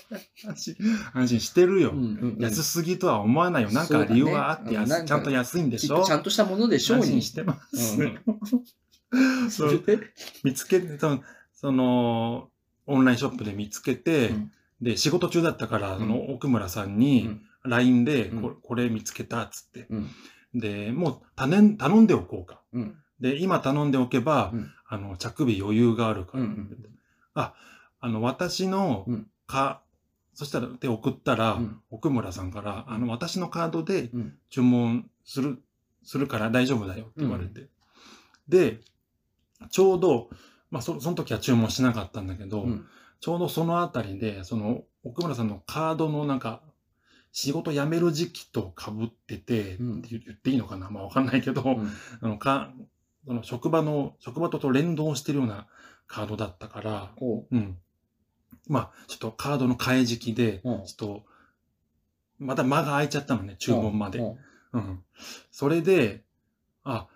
[0.46, 0.76] 安心、
[1.14, 1.90] 安心してるよ。
[1.92, 3.70] うんうんうん安すぎとは思わないよ。
[3.70, 6.00] なんか理由はあってねちゃんと安いんでしょ？
[6.00, 7.22] とちゃんとしたものでしょうに安心。
[7.22, 7.96] してます。
[8.02, 10.02] うんそそうれで
[10.42, 10.98] 見つけて、
[11.54, 12.48] その、
[12.86, 19.86] オンラインショップで見つけて、うんで、仕事中だったから、うんその奥村さんうにん LINE でうんこ、これ見つけたっつって。
[19.90, 20.10] うん
[20.54, 22.60] で、もう頼んでおこうか。
[22.74, 24.70] うんで、今頼んでおけば、うん。
[24.86, 26.44] あの、着日余裕があるから。
[26.44, 26.86] うんうん
[27.34, 27.54] あ、
[28.00, 29.26] あの、私のうん。
[29.46, 29.80] か、
[30.34, 31.80] そしたら、で、送ったら、うん。
[31.90, 34.38] 奥村さんから、あの、私のカードでうん。
[34.50, 35.62] 注文する、
[36.02, 37.68] するから大丈夫だよって言われて。
[38.48, 38.80] で、
[39.70, 40.28] ちょうど、
[40.70, 42.86] まあ、そその時は注文しなかったんだけど、うん。
[43.20, 46.60] ちょうどそのあたりで、その、奥村さんのカードのなんか、
[47.30, 49.98] 仕事辞める時期と被ってて、うん。
[49.98, 50.90] って言っていいのかな？
[50.90, 51.90] まあわかんないけど、うん。
[52.20, 52.72] あのか、
[53.26, 55.66] その職場の、職場とと連動してるような
[56.06, 57.78] カードだったから、おううん。
[58.68, 61.24] まあ、ちょっとカードの替え時期で、うんちょっと、
[62.38, 64.18] また間が空いちゃったのね、注文まで。
[64.18, 64.36] うん
[64.72, 65.02] うん。
[65.50, 66.24] それで、
[66.84, 67.08] あ、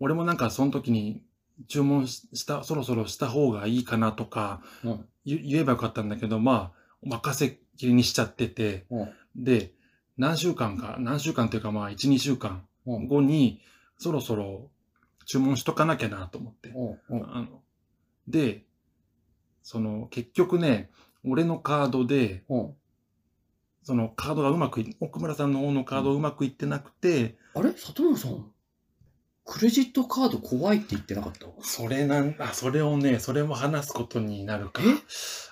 [0.00, 1.22] 俺もなんかその時に
[1.68, 9.72] 注文しした、そろそろした方がいいかなとかうん言言えばよかったんだけど、まあ、任せっきりにしちゃってて、うんで、
[10.16, 13.60] 何週間か、何週間というかまあ、1、2週間うん後に、
[13.98, 14.70] そろそろ
[15.24, 16.70] 注文しとかなきゃなと思って。
[16.70, 17.36] うんうん。
[17.36, 17.62] あの
[18.28, 18.64] で、
[19.62, 20.90] その、結局ね、
[21.26, 22.74] 俺のカードで、うん。
[23.86, 27.70] そのカードがうまくい、奥村さんの方のカードうまくいってなくて、あれ？
[27.72, 28.50] 里村さん、
[29.44, 31.46] クレジットカード怖いって言ってなかった？
[31.60, 34.82] それなん、あ、それをね、それも話すことになるか。
[34.82, 34.86] え？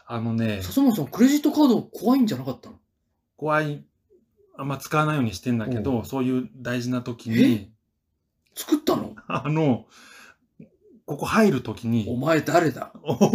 [0.07, 2.77] あのね、里村さん、クレジットカード怖いんじゃなかったの？
[3.37, 3.85] 怖い、
[4.57, 7.71] あんま使わないようにしてんだけうど、そういう大事な時に、
[8.55, 9.12] 作ったの？
[9.35, 9.87] あの、
[11.07, 12.93] ここ入る時おに、前誰だ？
[13.03, 13.31] お俺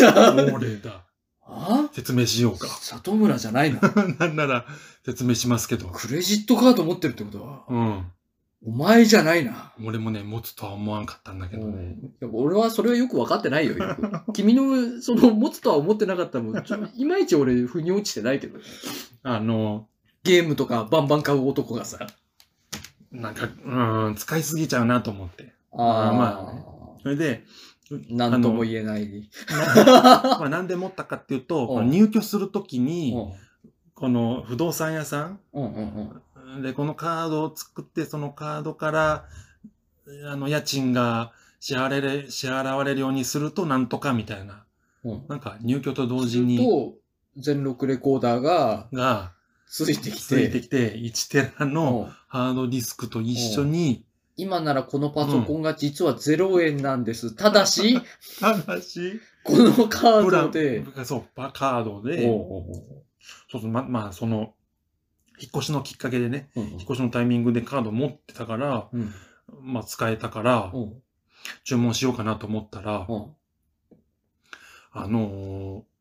[0.00, 1.04] だ、 俺だ。
[1.46, 1.88] あ？
[1.92, 2.66] 説明しようか。
[2.68, 3.80] 里村じゃないの？
[4.18, 4.66] なんなら
[5.04, 5.88] 説明しますけど。
[5.88, 8.04] クレジットカード持ってるってことは、うん。
[8.66, 9.74] お前じゃないな。
[9.84, 11.96] 俺もね、持つとは思わんかったんだけどね。
[12.32, 13.76] 俺はそれはよく分かってないよ。
[13.76, 16.64] よく 君の、その、持つとは思ってなかったもん。
[16.96, 18.64] いまいち俺、腑に落ちてないけどね。
[19.22, 19.86] あの、
[20.22, 22.06] ゲームとかバンバン買う男がさ。
[23.14, 25.52] なんか、うん、使いすぎちゃうなと思って。
[25.72, 26.64] あーまあね
[27.02, 27.44] それで、
[28.08, 29.28] なんとも言えない。
[29.86, 33.32] まあ、なんで持ったかっていうと、うん入居するときうに、ん
[33.94, 36.22] この不動産屋さんうんうん
[36.56, 36.62] うん。
[36.62, 39.24] で、このカードを作って、そのカードから、
[40.30, 44.64] あの、家賃が支払われる、支払われるようにするとなんとかみたいな。
[45.04, 46.94] うんなんか入居と同時すに、ると、
[47.36, 49.32] 全録レコーダーがが、
[49.66, 52.14] ついてきついてて、きて、1テラのうん。
[52.28, 54.04] ハードディスクと一緒に、
[54.36, 57.34] 今ならこのパソコンが実は0円なんです。
[57.34, 58.00] ただし、
[58.40, 62.22] ただし、このカードで、ン、そう、パカードで、
[63.50, 64.54] そうそう、ま、まあ、その、
[65.38, 69.12] 引っ越しのきっかけでね、おう引っ越しのタイミングでカード持ってたから、うん。
[69.60, 71.02] まあ、使えたから、うん。
[71.62, 73.26] 注文しようかなと思ったら、うん。
[74.92, 75.94] あのー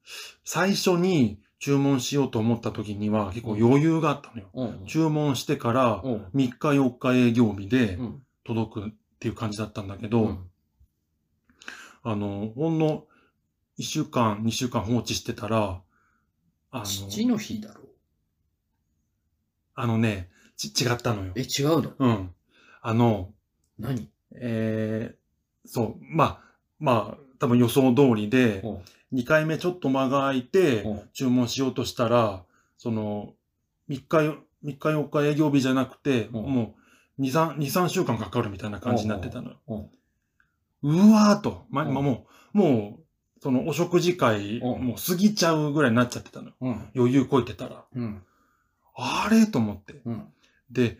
[0.44, 4.50] 最初に注文しようと思った時には結構余裕があったのよ。
[4.54, 6.26] うん注文してからうん。
[6.36, 10.50] 3日4日営業日でうん届くっていう感じだったんだけど、うん。
[12.04, 13.06] あの、ほんの
[13.80, 15.82] 1週間、2週間放置してたら、
[16.72, 17.80] あの、父の日だろ？
[19.74, 21.32] あのね、ち、違ったのよ。
[21.38, 21.44] え、。
[21.44, 21.94] 違うの？
[21.98, 22.32] うん。
[22.82, 23.32] あの、
[23.80, 24.10] 何？
[24.36, 26.40] えー、そう、まあ、
[26.78, 28.82] まあ、多分予想通りで、うん
[29.14, 32.44] 2回目ちょっと間が空いてうん、注文しようとしたら、
[32.78, 33.34] その、
[33.90, 36.76] 3日よ、3日4日営業日じゃなくて、うんも
[37.20, 39.58] う、2、3、2、3週間かかるみたいな感じになってたのよ。
[39.68, 39.90] うん
[40.86, 43.04] うわーと、ま、うんまもう、もう、
[43.42, 46.54] そのお食事会、うんもう過ぎちゃうぐらいになっちゃってたのよ。
[46.62, 47.84] うん余裕こいてたら。
[47.96, 48.22] うん
[48.96, 50.02] あれと思って。
[50.06, 50.28] うん
[50.70, 50.98] で、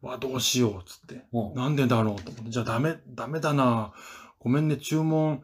[0.00, 1.24] わ、どうしよう、つって。
[1.32, 2.50] うんなんでだろうと思って。
[2.50, 3.92] じゃあダメ、ダメだな。
[4.38, 5.42] ごめんね、注文、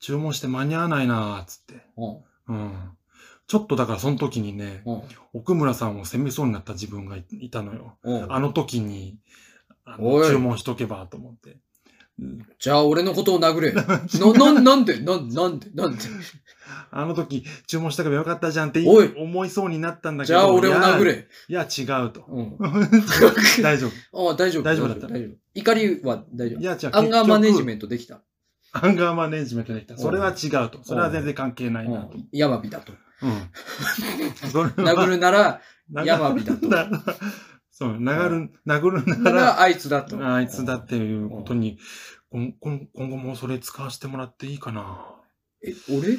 [0.00, 1.86] 注文して間に合わないな、つって。
[1.96, 2.18] うん
[2.48, 2.90] うん。
[3.46, 5.02] ちょっとだからその時にね、うん
[5.34, 7.98] 奥村さんを責めそうになった自分がいいたのよ。
[8.02, 9.18] うんあの時に、
[9.84, 11.50] あのおい注文しとけばと思って。
[11.50, 13.72] うんじゃあ俺のことを殴れ。
[13.78, 14.98] な、な、なんで？
[14.98, 15.70] なん、なんで？
[15.72, 16.02] なんで？
[16.90, 20.38] あの時注文しとけばよかったじゃんっておい思いそうになったんだけど。
[20.38, 21.28] じゃあ俺を殴れ。
[21.48, 21.62] いや。
[21.62, 22.24] いや、違うと。
[22.28, 22.56] うん。
[23.62, 24.30] 大丈夫。
[24.30, 24.62] あ大丈夫。
[24.62, 25.36] 大丈夫だった大丈夫。
[25.54, 26.60] 怒りは大丈夫。
[26.60, 26.90] いや、違う。
[26.92, 28.20] アンガーマネジンメントできた。
[28.72, 28.86] ト。
[28.86, 29.96] アンガーマネジメントできた。
[29.96, 30.82] それは違うと。
[30.82, 32.16] それは全然関係ないなと。
[32.16, 32.92] うんヤマビだと。
[33.22, 34.84] うん。
[34.84, 35.60] 殴るなら、
[35.90, 36.68] なヤマビだと。
[36.68, 36.88] な
[37.70, 40.24] そう、殴る、殴るななら、らあいつだと。
[40.24, 41.78] あいつだっていうことに、
[42.30, 42.52] 今
[42.94, 45.04] 後もそれ使わせてもらっていいかな。
[45.64, 46.10] え、俺？
[46.10, 46.18] うん、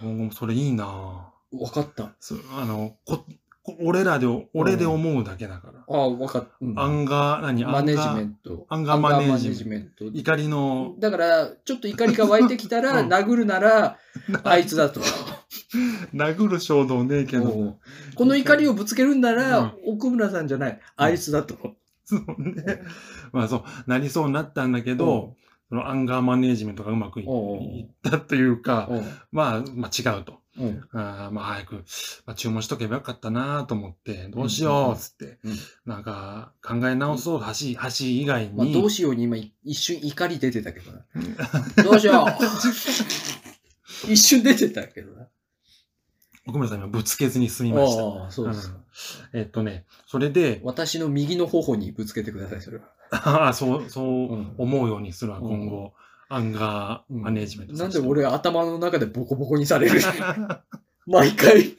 [0.00, 0.86] 今後もそれいいな。
[0.86, 2.14] わかった。
[2.20, 3.26] そうあの、こ、こ
[3.80, 5.84] 俺らで、俺で思うだけだから。
[5.88, 6.48] あわかった。
[6.60, 7.64] うんアンガー、何？
[7.64, 8.66] マネジメアント。
[8.68, 10.04] アンガーマネジメント。
[10.04, 13.96] 怒りの、だから、ちょっと怒りが湧いてきたら、うん殴るなら、
[14.44, 15.00] あいつだと。
[16.14, 17.50] 殴る衝動ねえけど。
[17.50, 17.74] うん
[18.14, 21.56] この怒りをぶつけるんなら、奥村さんじゃない、あいつだと。
[22.04, 22.82] そうね。
[23.32, 25.36] まあそう、なりそうになったんだけど、
[25.70, 29.02] そのアンガーマネージメントがうまくいったというか、うん
[29.32, 30.43] まあ、まあ違うと。
[30.58, 31.74] うんあーまあ早く、
[32.26, 37.46] まあ、注文しとけばよかったなと思って、どうしようっつって、うんなんか考え直そう、橋、
[37.80, 38.72] 橋以外まあ、に。
[38.72, 41.04] どうしように今一瞬怒り出てたけどな。
[41.82, 45.28] どうしよう一瞬出てたけどな。
[46.46, 48.04] 奥村さんにはぶつけずに済みました。
[48.04, 48.78] ああ、そうですか。
[49.32, 52.84] えっとね、それで、私の右の頬にぶつけてください、それは。
[53.10, 55.94] ああ、そう、そううん思うようにするわ、うん今後。
[56.28, 60.00] アンガーマネージメントなんで俺頭の中でボコボコにされる？
[61.06, 61.62] 毎回。
[61.62, 61.76] 助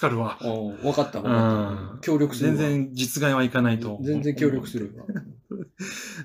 [0.00, 0.36] かるわ。
[0.42, 1.98] うん、分かった、分かうんった。
[2.00, 2.56] 協力するわ。
[2.56, 3.98] 全然実害はいかないと。
[4.02, 5.04] 全然協力するわ。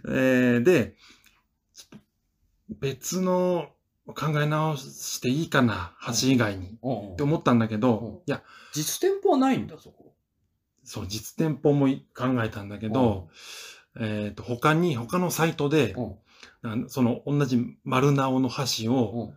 [0.10, 0.96] えーで、
[2.80, 3.70] 別の
[4.08, 6.78] 考え直していいかな、橋以外に。
[6.82, 8.42] うんって思ったんだけど、うんいや、
[8.74, 10.14] 実店舗はないんだ、そこ。
[10.84, 13.30] そう、実店舗も考えたんだけど、
[14.00, 15.96] えっ、と、他に、他のサイトで
[16.88, 19.34] その同じ丸直の箸を、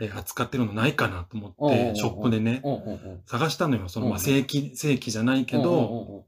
[0.00, 2.62] うん、えー扱ってるのないかなと思って、ショップでね。
[3.26, 3.88] 探したのよ。
[3.88, 6.24] その、ま正規、正規じゃないけど、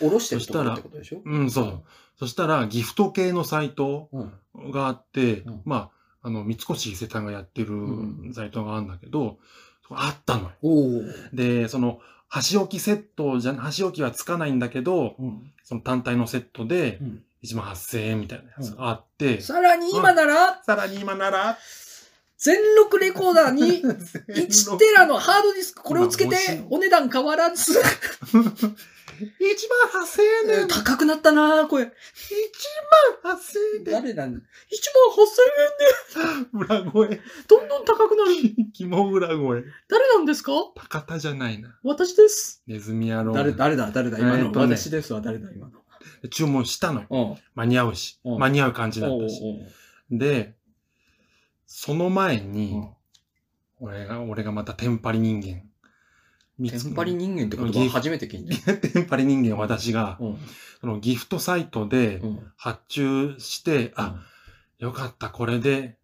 [0.00, 1.22] おろしてるところってことでしょ？
[1.24, 1.82] うん、そう。
[2.18, 4.20] そしたら、ギフト系のサイトう
[4.64, 4.70] ん。
[4.70, 5.90] があって、うんま
[6.22, 9.38] あ、あの、三越伊勢丹がやってるんサイトがあるんだけど、
[9.90, 11.04] あったのよ。
[11.32, 15.50] で、その、箸置きセットじゃ、箸置きはつかないんだけど、うん。
[15.64, 21.58] その単体のセットでうん1万8000円みたいなやつがあって、さらに今なら、さらに今なら、
[22.38, 26.36] 全録レコーダーに1テラのハードディスク、これをつけて
[26.70, 27.78] お値段変わらず。
[29.22, 29.24] 1
[29.92, 30.66] 万8000円だよ。
[30.66, 31.84] 1高くなったなこれ。
[33.24, 33.92] 万8000円で。
[33.92, 34.42] 誰なん ?1 万
[36.56, 37.20] 8000円で裏声。
[37.46, 38.30] どんどん高くなる。
[38.74, 39.62] 肝裏声。
[39.88, 40.52] 誰なんですか？
[40.74, 41.78] 高田じゃないな。
[41.84, 42.62] 私です。
[42.66, 43.32] ネズミ野郎。
[43.34, 44.36] 誰、誰だ誰だ今の。
[44.38, 45.81] えーね私ですわ、誰だ今の。
[46.28, 47.06] 注文したのよ。
[47.10, 47.36] うん。
[47.54, 48.20] 間に合うし。
[48.24, 49.42] うん間に合う感じだったし。
[50.10, 50.54] で、
[51.66, 52.88] その前に、うん
[53.82, 55.62] 俺が、俺がまたテンパリ人間。
[56.70, 58.74] テンパリ人間って言葉初めて聞いた。
[58.78, 60.38] テンパリ人間私が、うん。
[60.80, 62.52] そのギフトサイトでうん。
[62.56, 64.24] 発注して、あ、
[64.78, 65.98] よかった、これで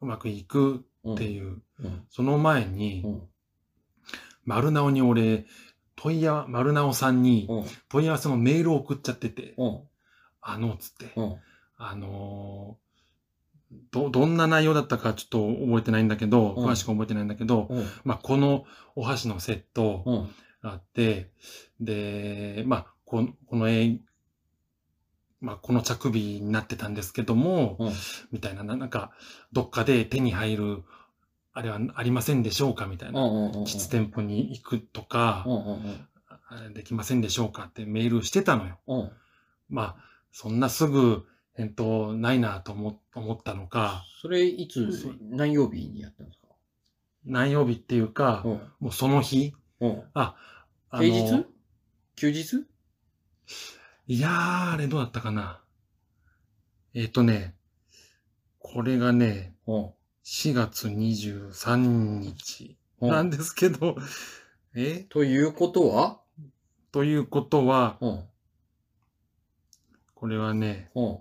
[0.00, 1.62] うまくいくうん、っていう。
[1.78, 2.04] うん。
[2.10, 3.22] その前に、うん。
[4.44, 5.46] 丸直に俺、
[6.02, 7.64] 問い合わ、丸直さんにうん。
[7.90, 9.80] 問い合わせのメールを送っちゃってて、うん。
[10.40, 11.36] あの、つって、うん。
[11.76, 12.90] あのー
[13.92, 17.86] ど、どんな内容だったかちょっと覚えてないんだけど、うん詳しく覚えてないんだけど、うん。
[18.04, 18.64] まあ、この
[18.96, 20.22] お箸のセットうん。
[20.62, 21.30] があって、
[21.80, 23.98] で、まあ、この、この絵、
[25.40, 27.92] まあ、この着火になってたんですけども、うん。
[28.32, 29.12] みたいな、ななんか、
[29.52, 30.84] どっかで手に入る、
[31.52, 33.20] あれはありませんでしょうかみたいな。
[33.22, 33.64] うん。
[33.64, 35.54] 実店舗に行くとかう、ん。
[35.54, 36.08] うん。
[36.48, 38.78] あできませんでしょうかってメールしてたのよ。
[38.86, 39.10] うん。
[39.68, 39.96] まあ、
[40.32, 44.88] そんなすぐ返答ないなと思思ったのか、それ、いつ、
[45.30, 46.46] 何曜日にやったんですか？
[47.24, 48.52] 何曜日っていうか、うん。
[48.80, 50.02] もうその日、うん。
[50.14, 50.36] あ
[50.92, 51.46] の平日？
[52.16, 52.66] 休日？
[54.06, 55.60] いやー、あれどうだったかな。
[56.94, 57.54] えっ、とね、
[58.58, 59.90] これがね、うん。
[60.30, 61.76] 4月23
[62.20, 63.96] 日うんなんですけど、
[64.76, 65.04] え？
[65.08, 66.20] ということは？
[66.92, 68.24] ということは、うん。
[70.14, 71.18] これはね、うん。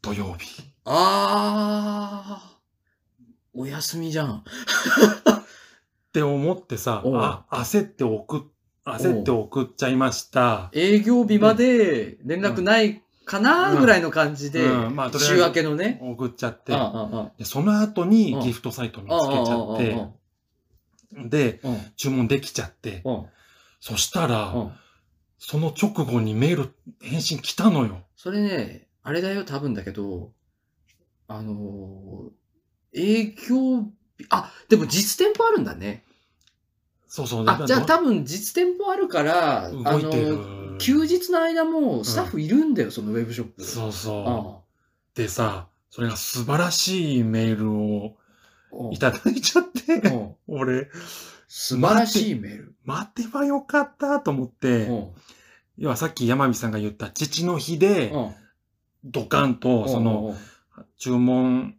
[0.00, 0.62] 土曜日。
[0.86, 3.60] あー。
[3.60, 4.36] お休みじゃん。
[4.38, 4.42] っ
[6.14, 8.40] て思ってさ、おうあ、焦って送っ、
[8.86, 10.70] 焦って送っちゃいました。
[10.72, 14.96] 営業日まで連絡ないかなうんぐらいの感じで、うん。
[14.96, 15.98] まあとりあ週明けのね。
[16.02, 16.74] 送っちゃって。
[16.74, 18.40] あ、ああでその後にうん。
[18.40, 21.78] ギフトサイト見つけちゃって、で、うん。
[21.96, 23.26] 注文できちゃって、うん。
[23.80, 24.72] そしたら、うん。
[25.38, 28.04] その直後にメール、返信来たのよ。
[28.16, 30.32] それね、あれだよ、多分だけど、
[31.28, 32.44] あのー
[32.96, 33.82] 営業
[34.18, 36.04] 日、あ、でも実店舗あるんだね。
[37.14, 37.44] そうそう。
[37.46, 43.62] あ、じゃあど多分実店舗あるから、あの休日の間もスタッフいるんだよ、そのウェブショップ。
[43.62, 44.24] そうそう。
[44.26, 44.58] あ
[45.14, 48.16] でさ、それが素晴らしいメールを
[48.72, 50.88] あいただいちゃって、うん俺、
[51.46, 52.74] 素晴らしいメール。
[52.84, 55.08] 待てばよかったと思って、うん
[55.78, 58.34] 要はさっき山美さんが言った父の日で、うん
[59.04, 60.34] ドカンと、その、
[60.76, 61.76] うん注文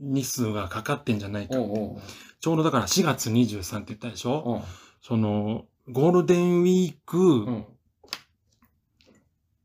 [0.00, 1.56] 日数がかかってんじゃないか。
[1.56, 1.98] うんうん
[2.40, 4.62] ちょうどだから4月23って言ったでしょ、うん
[5.00, 7.64] その、ゴールデンウィーク、うん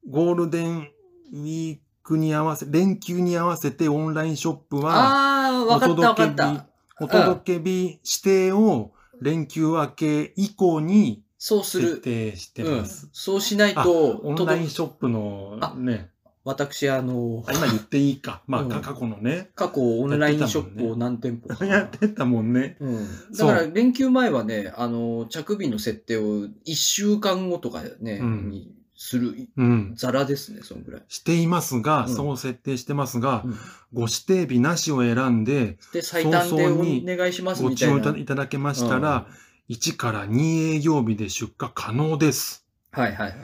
[0.10, 0.88] ゴールデン
[1.34, 6.66] ウィークに合わせ、連休に合わせてオンラインショップは、ああ、わかったわかった。
[7.02, 11.98] お届け日指定を連休明け以降に設そうする。
[12.02, 13.10] 定してうんます。。
[13.14, 16.12] そうしないと、オンラインショップのね、
[16.50, 18.41] 私、あのあ、今言っていいか。
[18.47, 21.64] まあ、うん過去のね、過去オンラインショップを何店舗か。
[21.64, 22.76] やってたもんね。
[22.80, 23.08] うん。
[23.38, 29.93] だから、連休前はね、あの、着日の設定を1週間後とかね、うんにするうん。
[29.95, 31.04] ザラですね、そのぐらい。
[31.08, 33.58] していますが、うんそう設定してますが、うん
[33.91, 38.02] ご指定日なしを選んで、で、最短でお願いしますごみたいな。
[38.02, 39.26] 注文いただけましたら、
[39.70, 42.66] 1から2営業日で出荷可能です。
[42.91, 43.36] はいはいはい。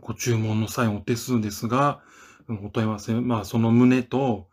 [0.00, 2.00] ご注文の際お手数ですが、
[2.48, 4.48] お問い合わせ、まあ、その旨と、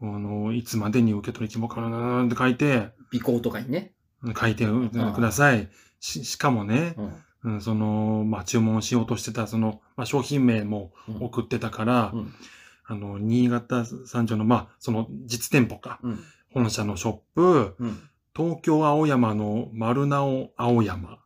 [0.00, 3.92] あの、いつまでに受け取り希望可能なって書いて、尾行とかにね。
[4.36, 5.68] 書いてください。
[6.00, 7.12] し、しかもね、うん。
[7.44, 11.24] うん、その、まあ、注文しようとしてた、その、まあ、商品名もうん。
[11.24, 12.34] 送ってたから、うん。
[12.84, 16.18] あの、新潟三条の、まあ、その実店舗か、うん。
[16.52, 18.08] 本社のショップ、うん。
[18.36, 21.18] 東京青山の丸直青山、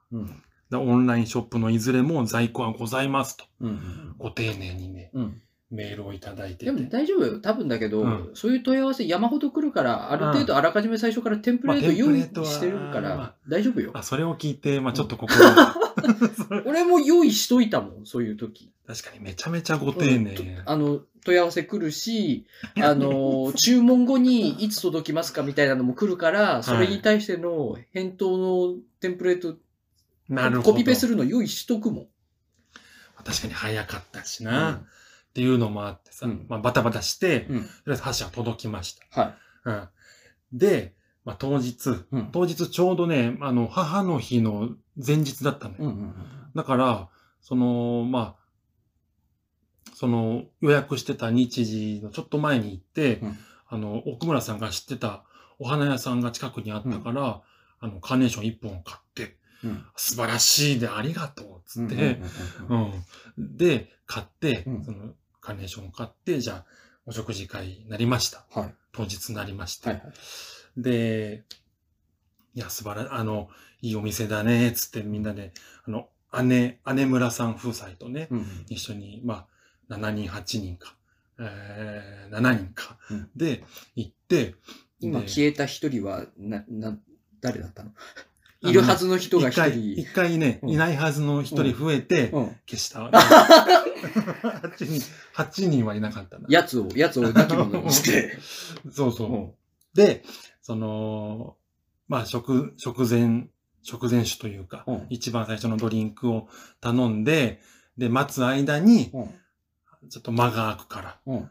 [0.72, 4.14] オンラインショップのいずれも在庫はございますと、うん。
[4.18, 5.42] ご丁寧にね、うん
[5.72, 6.64] メールをいただいてて。
[6.66, 7.40] でも大丈夫よ。
[7.40, 13.90] 多分だけど、うんそういう問い合わせ山ほど来るから、ある程度あらかじめ最初からテンプレートまあ用意テンプレートはしてるかまあら、大丈夫よ。
[13.94, 15.74] あ、それを聞いて、まあちょっと心が、
[16.36, 18.70] そ れ俺も用意しといたもん、そういう時。
[18.86, 20.34] 確かにめちゃめちゃご丁寧。
[20.34, 22.46] うんあの、問い合わせ来るし、
[22.80, 29.56] あの、 注文後にいつ届きますかみたいなのも来るから、それに対しての返答のテンプレート、
[30.28, 30.72] なるほど。
[30.72, 32.06] コピペするの用意しとくもん。
[33.24, 34.82] 確かに早かったしな、
[35.32, 37.60] っていうのもあってさ、うんまあバタバタして、うん。
[37.60, 39.70] とりあえず箸は届きましはた。
[39.70, 39.88] うん。
[40.58, 41.94] で、まあ当日、い。
[42.12, 42.28] うん。
[42.32, 45.76] 当日ちょうどね、あの、母の日の前日だったのよ。
[45.80, 46.14] うんうん
[46.54, 47.08] だから、
[47.40, 55.24] その、まあ、その予約してた日時のちょっと前に行って、うんあの、奥村さんが知ってた
[55.58, 57.40] お花屋さんが近くにあったから、
[57.80, 59.84] あの、カーネーション1本買って、うん。
[59.96, 61.86] 素晴らしいでありがとう、つうん。
[61.86, 62.20] って、
[62.68, 62.92] うん
[63.38, 63.56] うん。
[63.56, 66.64] で、買って、うんその、カーネーションを買って、じゃあ、
[67.04, 68.46] お食事会になりました。
[68.50, 68.74] はい。
[68.92, 69.90] 当日になりまして。
[69.90, 70.12] はいはい。
[70.78, 71.44] で、
[72.54, 73.50] いや、素晴らい、あの、
[73.82, 75.52] いいお店だね、つってみんなで、
[75.84, 76.08] あの、
[76.44, 78.46] 姉、姉村さん夫妻とね、うん。
[78.68, 79.46] 一緒に、ま
[79.90, 80.96] あ、7人、8人か、
[81.38, 83.64] えー、7人か、うんで、
[83.96, 84.54] 行って、
[85.00, 86.96] 今で消えた一人は、な、な、
[87.40, 87.92] 誰だったの？
[88.64, 89.92] いるはずの人が一人。
[90.00, 92.56] 一回ね、うんいないはずの一人増えて、うん。
[92.66, 93.08] 消した。
[93.10, 95.02] 8人、
[95.34, 96.46] 8人はいなかったな。
[96.48, 98.38] やつを、やつを亡き者にして。
[98.90, 99.32] そうそう。
[99.32, 99.50] うん
[99.94, 100.24] で、
[100.62, 101.56] その、
[102.08, 103.48] まあ、食、食前、
[103.82, 106.48] 食前酒というか、うん一番最初のドリンクを
[106.80, 107.60] 頼んで、
[107.98, 109.20] で、待つ間に、う
[110.06, 110.08] ん。
[110.08, 111.50] ちょっと間が空くから、うん。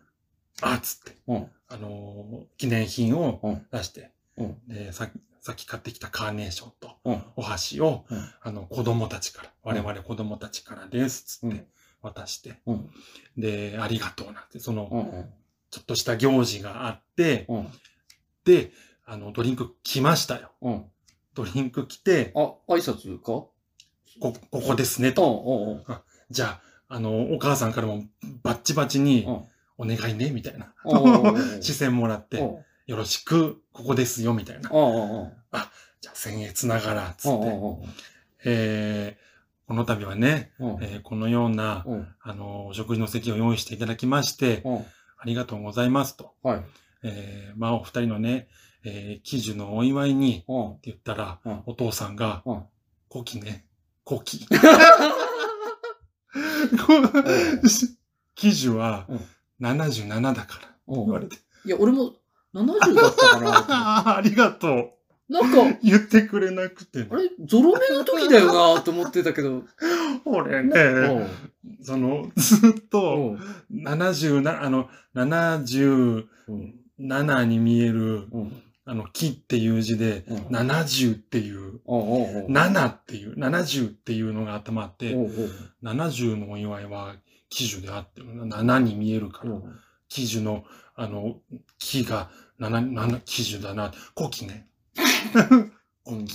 [0.62, 1.47] あっつって、うん。
[1.68, 4.57] あのー記念品をうん出して、うん。
[4.68, 5.07] で、さ
[5.41, 7.23] さっき買ってきたカーネーションとうん。
[7.35, 11.65] お箸を、うんあの、子供たちから、我々子供たちからです、つっうんて
[12.01, 12.89] 渡して、うん。
[13.37, 15.29] で、ありがとうなんて、その、うん。
[15.71, 17.67] ちょっとした行事があって、うん。
[18.45, 18.71] で、
[19.05, 20.51] あの、ドリンク来ましたよ。
[20.61, 20.85] うん。
[21.33, 23.23] ドリンク来て、あ、挨拶か？
[23.25, 23.53] こ、
[24.19, 25.83] ここですね、うと。
[26.29, 28.03] じゃあ、あの、お母さんからも
[28.43, 29.41] バッチバチにうん。
[29.77, 30.75] お願いね、みたいな。
[30.85, 31.61] うん。
[31.63, 32.65] 視線もらって、うん。
[32.88, 34.69] よろしく、ここですよ、みたいな。
[34.69, 35.19] うん。
[35.21, 35.32] うん。
[36.01, 37.41] じゃあ、僭越ながら、つうん。
[37.41, 37.43] っ
[37.84, 37.89] て。
[38.45, 40.84] えー、この度はね、うん。
[40.84, 42.07] えーこのような、うん。
[42.21, 44.77] あの、お食事の席を用意していただきまして、うん。
[44.77, 44.86] あ
[45.25, 46.34] りがとうございますと。
[46.43, 46.63] はい。
[47.03, 48.47] えー、まあ、お二人のね、
[48.84, 50.77] えー、喜寿のお祝いに、ってうん。
[50.82, 52.63] 言ったら、うんお父さんが、うん
[53.11, 53.65] 古希ね、
[54.07, 54.47] 古希。
[56.34, 57.67] う
[58.36, 59.19] 喜寿はうん
[59.61, 61.38] 77だから、言われて。
[61.65, 62.13] いや、俺も
[62.53, 63.49] 70だったかな。
[63.51, 64.91] ああ、 ありがとう。
[65.31, 67.07] なんか、言ってくれなくて。
[67.09, 69.63] あれ、ゾロ目の時だよなと思ってたけど。
[70.25, 71.83] 俺ね、うん。
[71.83, 73.39] その、ずっうと、ん。
[73.71, 77.49] 77、あの、77うん。
[77.49, 78.61] に見える、うん。
[78.83, 82.45] あの、木っていう字で、うん70っていう、うん。
[82.47, 82.53] うん。
[82.53, 85.51] 7っていう、70っていうのが頭あって、うん。
[85.81, 87.15] 70のお祝いは、
[87.49, 89.63] 喜寿であってる7に見えるから、うん。
[90.09, 90.65] 喜寿の、
[91.01, 91.37] あの、
[91.79, 92.29] 木が
[92.59, 94.67] 7、7、喜寿だな、古希ね。
[96.05, 96.25] うん。
[96.25, 96.27] っ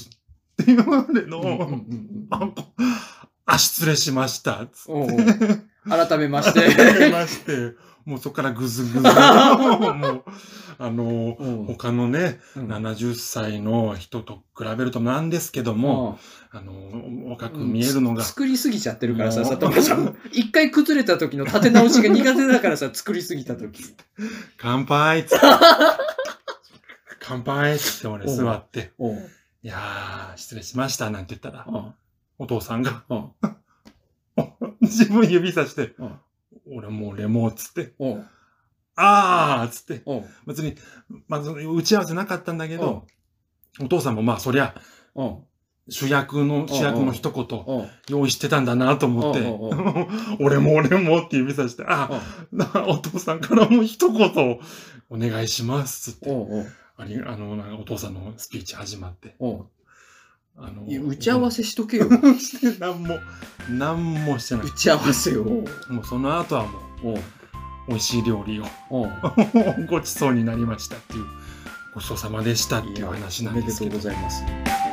[0.56, 2.54] て言われの、うんうん
[3.48, 4.66] あ、失礼しました。
[4.66, 6.62] つうんうん改めましって。
[6.98, 7.10] て。
[7.12, 7.76] まして、
[8.06, 9.00] もうそこからぐずぐず。
[9.02, 9.12] もう、
[10.78, 16.16] あの、うん他のね、うん70歳の人と比べるとなんですけども、
[16.52, 16.72] あの、
[17.30, 20.16] 若く見えるのが、作りすぎちゃってるからさ、もう里村さん。
[20.30, 23.82] 一回崩れた時の立て直しが苦手だからさ、作りすぎた時。
[24.56, 25.46] 乾杯っつって。
[27.18, 29.16] 乾杯っつって俺座って、うん。
[29.16, 29.20] い
[29.62, 31.94] やー、失礼しましたなんて言ったら、うん。
[32.38, 33.30] お父さんが、うん。
[34.80, 36.12] 自分指さして、うん
[36.70, 38.26] 俺もう俺もっつって、うん。
[38.96, 40.24] あーっつって、うん。
[40.46, 40.74] 別に、
[41.28, 43.06] まあ、その打ち合わせなかったんだけど、
[43.80, 44.74] お父さんもまあそりゃ、
[45.14, 45.38] うん。
[45.88, 47.88] 主役の、主役の一言、うん。
[48.08, 49.40] 用意してたんだなと思って
[50.40, 54.60] 俺も俺もって指さして、あ、なお父さんからも一言
[55.10, 56.30] お願いしますっつって。
[56.98, 57.04] あ
[57.36, 59.64] の、お父さんのスピーチ始まって、うん。
[60.58, 62.08] あのいや打ち合わせしとけよ。
[62.38, 63.18] して、 なんも、
[63.70, 64.70] なんもしてない打。
[64.70, 65.44] ち合わせを。
[65.44, 67.16] もうその後はもう、うん。
[67.88, 69.06] 美味しい料理をう
[69.82, 69.86] ん。
[69.86, 71.24] ごちそうになりましたっていう、
[71.94, 74.16] ごちそうさまでしたっていう話なんですけどおめでとうご。
[74.16, 74.85] ざいます。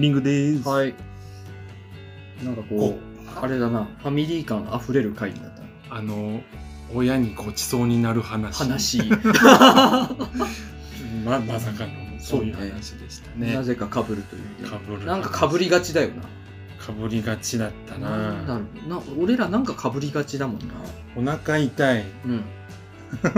[0.00, 0.68] ンディングです。
[0.68, 0.94] はい。
[2.42, 5.68] なんかこう、あれだな、ファミリー感あふれる回になったな。
[5.90, 6.40] あの、
[6.94, 8.56] 親にごちそうになる話。
[8.58, 9.02] 話。
[11.24, 13.54] ま、まさかの、そういう話でしたね。
[13.54, 14.68] なぜか被るというね。
[14.68, 15.04] かぶる。
[15.04, 16.22] なんか被りがちだよな。
[16.84, 18.58] かぶりがちだったなんだな。
[18.58, 20.64] ろうな、俺らなんか被りがちだもんな。
[21.14, 22.04] お腹痛い。
[22.24, 22.42] うん。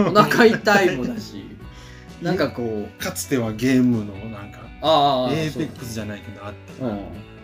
[0.06, 1.44] お腹痛いもだし、
[2.22, 6.82] なんかこう、かつてはゲームのなんか、ああ、エーペックスじゃないけどあって。
[6.82, 6.98] うん。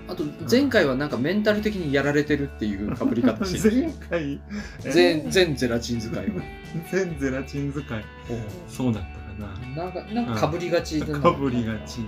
[0.08, 3.82] あと、前回はなんかメンタル的にやられてるっていう 被り方してる。
[3.82, 4.40] 前回、
[4.80, 6.24] 全、全ゼラチン使いは。
[6.90, 8.04] 全ゼラチン使い。
[8.68, 11.00] そうだったかなんか、なんか被りがち。
[11.00, 12.00] かぶりがち。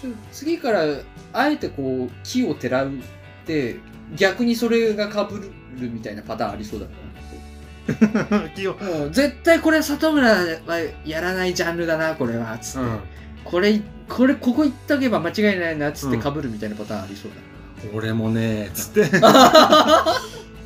[0.00, 0.84] ちょ次から
[1.32, 2.92] あえてこう木をてらうっ
[3.46, 3.76] て
[4.16, 5.38] 逆にそれがかぶ
[5.78, 6.86] るみたいなパターンありそうだ
[8.38, 8.74] な 気を。
[8.74, 10.56] もう絶対これ里村は
[11.04, 13.00] やらないジャンルだなこれはつって、うん。
[13.44, 17.32] これこれここ行っとけば間違いないなっつってうんかぶるみたいなパターンありそう
[17.94, 19.00] 俺もね、つって。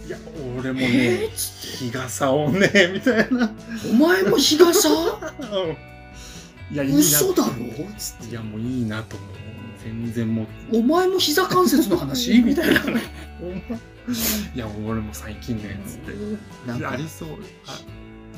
[0.06, 0.18] いや、
[0.58, 3.50] 俺もね、日傘をね、みたいな。
[3.90, 4.88] お前も日傘？
[6.70, 6.98] いや、いいな。
[6.98, 7.52] 嘘だろ？
[7.96, 9.28] つっていや、もういいなと思う。
[9.82, 10.78] 全然もう。
[10.78, 12.38] お前も膝関節の話？
[12.40, 12.84] みたいな い
[14.54, 16.12] や、俺も最近ね、つって。
[16.66, 17.28] なんかありそう。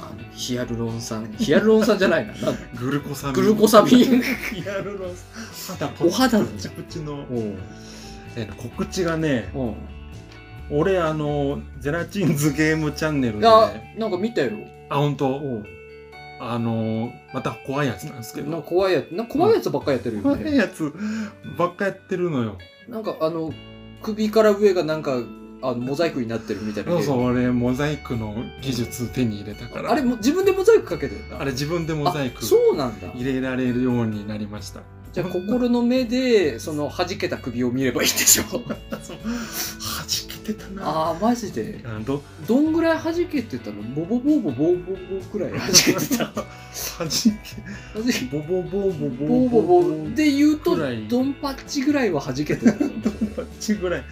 [0.01, 1.31] ああのヒアルロン酸。
[1.39, 2.35] ヒアルロン酸じゃないな。
[2.79, 3.35] グルコサミン。
[3.35, 4.23] グルコサミン。
[4.23, 5.13] ヒアルロン
[5.53, 5.77] 酸。
[5.79, 7.25] 肌お肌のプチプチの。
[8.57, 9.51] 告知がね、
[10.71, 14.53] 俺、あの、ゼラチンズゲームチャンネルで、あね、なんか見たよ。
[14.89, 15.41] あ、本当？
[16.41, 18.63] あの、また怖いやつなんですけど。
[18.63, 20.57] 怖いやつ、怖いやつばっかりやってるよ怖いね。
[20.57, 20.93] やつ
[21.59, 22.59] ばっかやってるのよ。
[22.89, 23.53] なんかあの、
[24.03, 25.17] 首から上がなんか、
[25.61, 26.93] あの、モザイクになってるみたいな。
[26.93, 29.91] そうそう、俺、モザイクの技術手に入れたから。
[29.93, 31.41] あれも自分でモザイクかけてるんだ。
[31.41, 33.09] あれ自分でモザイクあそうなんだ。
[33.15, 34.83] 入れられるようになりました。
[35.13, 38.45] じゃあ心の目で、その弾けた首を見ればいいでしょ。
[38.45, 38.61] 弾
[40.45, 40.87] けてたな。
[40.87, 41.81] ああ、マジで？
[41.85, 43.83] あどどんぐらい弾けてたの？
[43.83, 46.27] ボボボボボボボくらい弾けてた。
[46.27, 46.45] 弾
[46.99, 47.09] 弾
[48.05, 52.73] けけボボボボボボボボボで言うとドンパッチぐらいは弾けてた。
[52.73, 52.85] こ
[53.43, 54.05] っちぐらい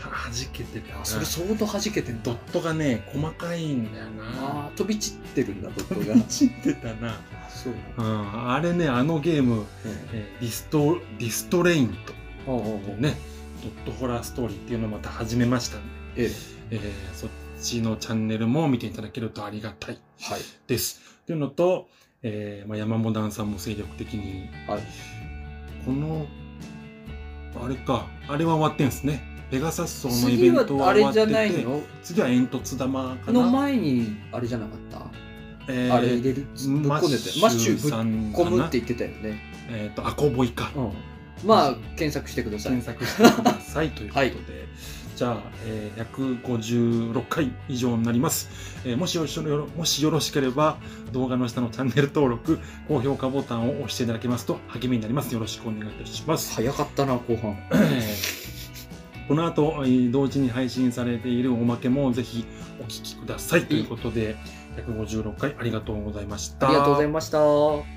[0.00, 1.04] は弾けてたな。
[1.04, 2.34] それ相当弾けてドッ。
[2.52, 4.70] トがね、細かいんだよな。
[4.76, 6.20] 飛び散ってるんだ、ドットが。
[6.26, 7.20] 散ってたな。
[7.48, 7.74] そう。
[7.98, 9.64] うん、あれね、あのゲーム、
[10.12, 11.88] えーディスト、ディストレイン
[12.44, 13.16] とうんうんうんいうね、
[13.62, 15.80] ドットホラーストーリーっていうのをまた始めましたん
[16.14, 16.30] で、ええ。
[16.70, 20.40] えーそっちのチャンネルも見ていただけるとありがたいはい。
[20.66, 21.00] です。
[21.22, 21.88] っていうのと、
[22.22, 24.82] えーまあ、山モダンさんも精力的に、はい。
[25.86, 26.26] この、
[27.62, 29.22] あれか、あれは終わってんすね。
[29.50, 31.82] ペガサス層のイベ次はントはあれじゃ終わってて、ないの？
[32.02, 33.40] 次は煙突玉かな。
[33.40, 36.46] の前に、あれじゃなかった、えーあれ入れる？
[36.66, 39.40] ぶっマこんでたよマッシュぶっさんか込なむって言ってたよね。
[39.68, 40.70] えっ、と、アコボイか。
[40.76, 40.92] うん。
[41.44, 42.84] まあ、検索してください検。
[42.86, 44.66] 索してください ということで、
[45.16, 45.36] じゃあ、
[45.66, 48.48] えー156回以上になります、
[48.84, 50.78] えーもしよろしもしよろしければ
[51.12, 57.56] 動画の下のチャンネル登録高評価ボタンを押していただけますと励みになりますよろしくお願いいたします、早かったな、後半。
[57.72, 58.45] えー
[59.28, 62.44] この後、えー同時に配信されているおまけもぜひ
[62.80, 63.66] お聞きください。
[63.66, 64.36] ということで
[64.76, 66.68] 156回ありがとうございました。
[66.68, 67.95] ありがとうございました。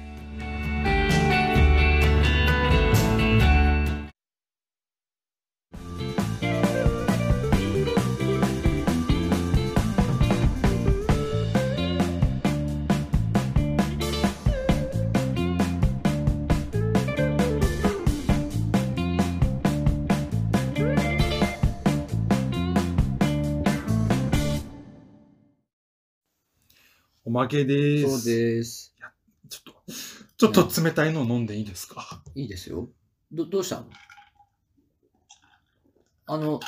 [27.40, 28.10] おまけです。
[28.10, 28.94] そうです。
[29.48, 32.22] ちょっとちょっと冷たいの飲んでいいですか？
[32.36, 32.90] いいですよ。
[33.32, 33.86] ど、どうしたの？
[36.26, 36.60] あの、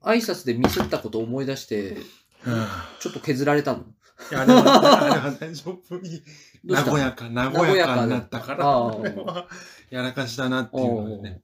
[0.00, 1.98] 挨拶でミスったこと思い出して、
[3.00, 3.80] ちょっと削られたの？
[3.80, 3.84] い
[4.32, 5.82] や大丈夫。
[6.66, 9.46] 和やか、和やかになったから、
[9.90, 11.42] やらかしたなっていうのでね。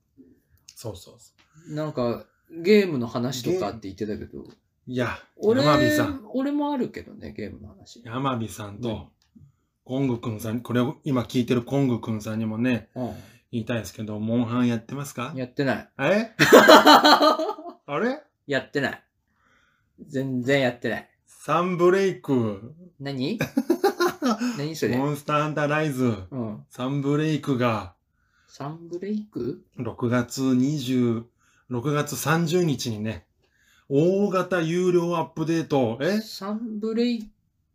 [0.75, 1.35] そうそうそ
[1.75, 4.45] なんか、ゲームの話とかって言ってたけど、う。
[4.87, 8.03] いや、俺山火さん、俺もあるけどね、ゲームの話。
[8.05, 9.09] 山火さんうんと、
[9.85, 13.13] コングくんさん、これを今聞いてるコングくんさんにもね、うん。
[13.53, 15.33] 言いたいですけど、モンハンやってますか？
[15.35, 15.89] やってない。
[15.99, 16.31] え？
[17.87, 18.23] あれ？
[18.47, 19.03] やってない。
[20.07, 21.09] 全然やってない。
[21.27, 23.39] サンブレイク、何？
[24.59, 24.97] 何それ？
[24.97, 26.65] モンスターハンターライズ、うん。
[26.71, 27.95] サンブレイクが
[28.47, 31.25] サンブレイク？6月20、
[31.71, 33.27] 6月30日にね、
[33.93, 36.21] 大型有料アップデート、え？
[36.21, 37.29] サンブレイ、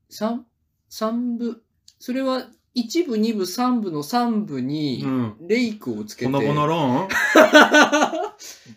[0.09, 0.45] 三、
[0.87, 1.61] 三部、
[1.99, 5.35] それは一部、二部、三部の三部にうん。
[5.41, 6.31] レイクをつけて。
[6.31, 7.07] ほのぼのローン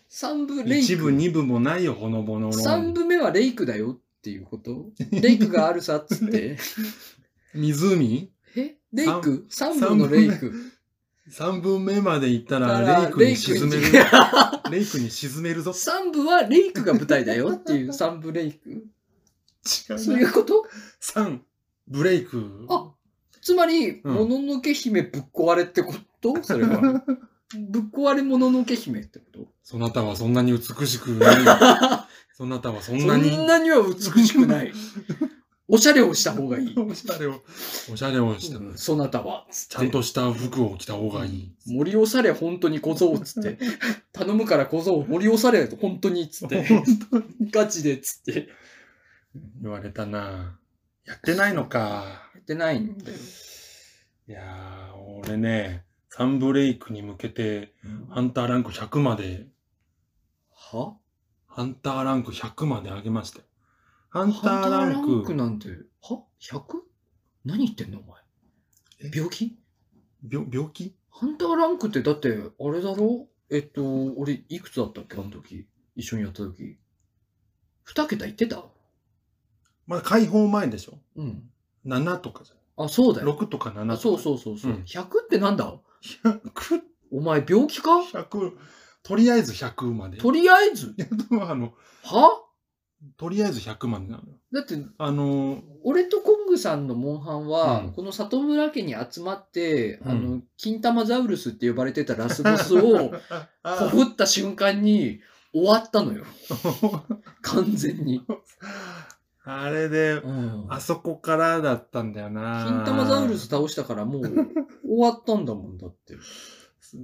[0.08, 0.78] 三部レイク。
[0.78, 2.92] 一部、二部もないよ、ほのぼのロー三ン。
[2.92, 4.86] 部目はレイクだよっていうこと？
[5.12, 6.58] レイクがあるさっつって。
[7.54, 8.32] 湖？
[8.56, 8.76] え？
[8.92, 9.46] レイク？
[9.48, 10.52] 三部のレイク。
[11.30, 13.82] 三分目まで行ったらら、レイクに沈める。
[14.70, 15.72] レイクに沈めるぞ。
[15.72, 18.70] 三部はレイクが舞台だよっていう三部レイク。
[18.70, 20.30] 違うそういな。
[20.30, 20.64] うこと？
[21.00, 21.42] 三、
[21.86, 22.66] ブレイク。
[22.70, 22.90] あ
[23.42, 26.42] つまり、うんもののけ姫ぶっ壊れってこと？
[26.42, 26.80] それは。
[27.70, 29.48] ぶっ壊れもののけ姫ってこと？
[29.62, 31.36] そなたはそんなに美しくない。
[32.36, 33.36] そなたはそんそなに。
[33.36, 34.72] んなには美しくない。
[35.70, 36.74] おしゃれをした方がいい。
[36.78, 37.42] おしゃれを、
[37.92, 38.58] おしゃれをした。
[38.58, 39.46] うんそなたは。
[39.50, 41.52] ちゃんとした服を着た方がいい。
[41.66, 43.58] 森押され本当に小僧っつって。
[44.12, 46.66] 頼むから小僧、森押され本当にっつって。
[47.52, 48.48] ガチでっつって。
[49.60, 50.58] 言われたな
[51.04, 52.22] やってないのか。
[52.34, 53.16] やってないんだよ。
[54.26, 57.74] いやー、俺ね、サンブレイクに向けて、
[58.08, 59.46] ハンターランク100まで、
[60.50, 60.96] は？
[61.46, 63.44] ハンターランク100まで上げましたよ。
[64.10, 65.68] ハンタハンターーラランンク、クなんて、
[66.02, 66.60] は ?100?
[67.44, 68.20] 何言ってんのお前？
[69.02, 69.10] え？
[69.14, 69.58] 病気？
[70.28, 70.96] 病病気？
[71.10, 73.28] ハンターランクってだって、あれだろ？
[73.50, 73.82] えっと、
[74.16, 75.16] 俺、いくつだったっけ？
[75.18, 75.66] あの時。
[75.94, 76.78] 一緒にやった時。
[77.84, 78.64] 二桁言ってた？
[79.86, 80.98] まだ解放前でしょ？
[81.16, 81.42] うん。
[81.86, 83.14] ?7 とかじあ、そう。
[83.14, 83.36] だよ。
[83.38, 83.92] 6とか7とか。
[83.92, 84.72] あそうそうそうそう。
[84.72, 85.74] うん100ってなんだ
[86.24, 86.80] ？100、
[87.12, 88.52] お前病気か？100、
[89.02, 90.16] とりあえず100まで。
[90.18, 90.94] とりあえず？
[90.96, 92.42] いやでもあの、は？
[93.16, 94.38] とりあえず100までなのよ。
[94.52, 103.12] だって、あのー、俺とコングさんのモンハンは、うんこの里村家に集まって、うんあの、金玉ザウルスって呼ばれてたラスボスを、
[103.62, 105.20] あほふった瞬間に
[105.52, 106.24] 終わったのよ。
[107.42, 108.24] 完全に。
[109.44, 112.64] あれで、うんあそこからだったんだよな。
[112.66, 116.16] 金玉ザウルス倒したからもう終わったんだもんだって。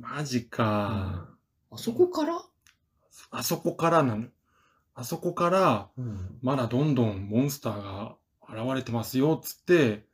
[0.01, 1.29] マジか。
[1.71, 2.43] あそこから、
[3.31, 4.29] あそこからなの。
[4.95, 8.17] あそこから、うん、まだどんどんモンスターが
[8.49, 10.05] 現れてますよ、つって、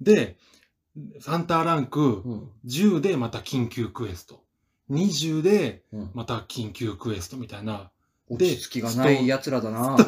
[0.00, 0.36] で、
[1.20, 4.44] サンターランクうん、10でまた緊急クエスト。
[4.90, 6.10] 20でうん。
[6.14, 7.90] また緊急クエストみたいな。
[8.28, 9.98] 落ち着きがない奴らだな。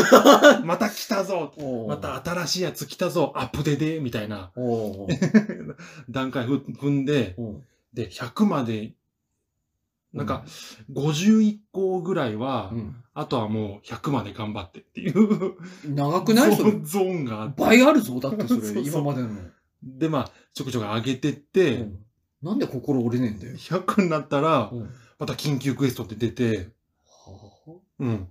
[0.64, 5.08] また来たぞおうまた新しいやつ来たぞアップデでみたいなおう
[6.08, 8.94] 段階ふ踏んで、おうで、100まで、
[10.18, 10.44] なんか、
[10.92, 15.56] 51個ぐらいは、うんあとはもう100まで頑張ってっていう
[15.92, 16.54] 長くない？
[16.54, 17.60] それゾーンがあって。
[17.60, 19.30] 倍あるぞ、だってそれ、 そうそう今までの。
[19.82, 21.98] で、まあ、ちょくちょく上げてって、うん
[22.40, 23.56] なんで心折れねえんだよ。
[23.56, 26.68] 100になったら、うんまた緊急クエストって出て、
[27.08, 28.28] はうん。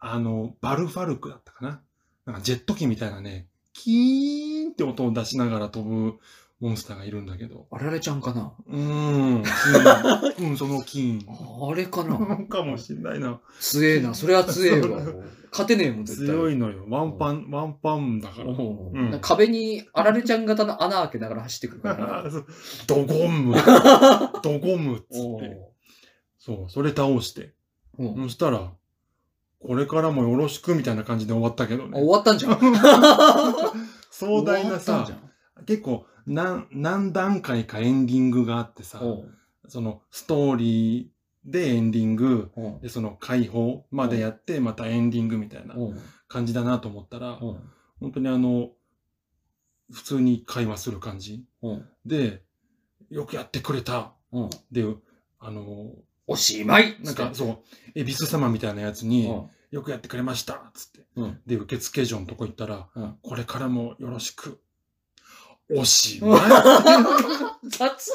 [0.00, 1.80] あの、バルファルクだったかな。
[2.26, 6.18] なんかジェット機みたいなね、キーンって音を出しながら飛ぶ
[6.64, 7.66] モンスターがいるんだけど。
[7.70, 8.54] ああられちゃんかな？
[8.66, 9.42] うーん。
[10.48, 11.70] うん、そのキーン。
[11.70, 12.16] あれかな？
[12.46, 13.38] かもしんないな。
[13.60, 14.14] 強えな。
[14.14, 15.00] それは強えわ。
[15.50, 16.34] 勝てねえもん、絶対。
[16.34, 16.38] い。
[16.38, 16.86] 強いのよ。
[16.88, 18.46] ワンパン、ワンパンだから。
[18.46, 22.24] うん壁にあられちゃん型の穴開けながら走ってくるから。
[22.88, 23.54] ドゴム。
[24.42, 25.46] ドゴムっつおって。
[25.46, 25.58] う
[26.38, 27.52] そう、それ倒して。
[27.98, 28.72] うんそしたら、
[29.60, 32.08] これからもよろしくみたいな感じで終わったけどあ終ね。
[32.10, 32.58] わったんじゃん。
[34.10, 35.06] 壮大なさ
[35.66, 39.00] 結構何、何段階かエンディングがあってさ、
[39.68, 41.06] そのストーリー
[41.44, 45.74] でエンディング、で、その解放までやって、またエンディングみたいな
[46.28, 47.38] 感じだなと思ったら、
[48.00, 48.70] 本当にあの、
[49.92, 51.44] 普通に会話する感じ。
[52.06, 52.42] で、
[53.10, 54.14] よくやってくれた。
[54.70, 54.84] で、
[55.38, 55.92] あの、
[56.26, 57.58] おしまいなんか、そう、
[57.94, 61.00] エビス様みたいなやつに、うんよくやってくれましたつって。
[61.16, 64.60] うんで、受付所のとこ行ったら、うんこれからもよろしく。
[65.70, 66.40] おしまい
[67.68, 68.12] 雑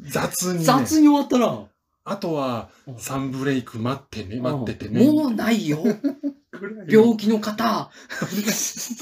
[0.00, 0.64] 雑にね。
[0.64, 1.66] 雑に終わったな。
[2.04, 5.04] あとは、うんサンブレイク待ってね、待っててね。
[5.04, 5.82] もうないよ。
[5.82, 7.90] ぐ 病気の方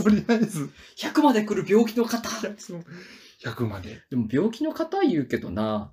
[0.03, 4.03] とりあえず、!100 まで来る病気の方100まで。
[4.11, 5.93] でも病気の方言うけどな、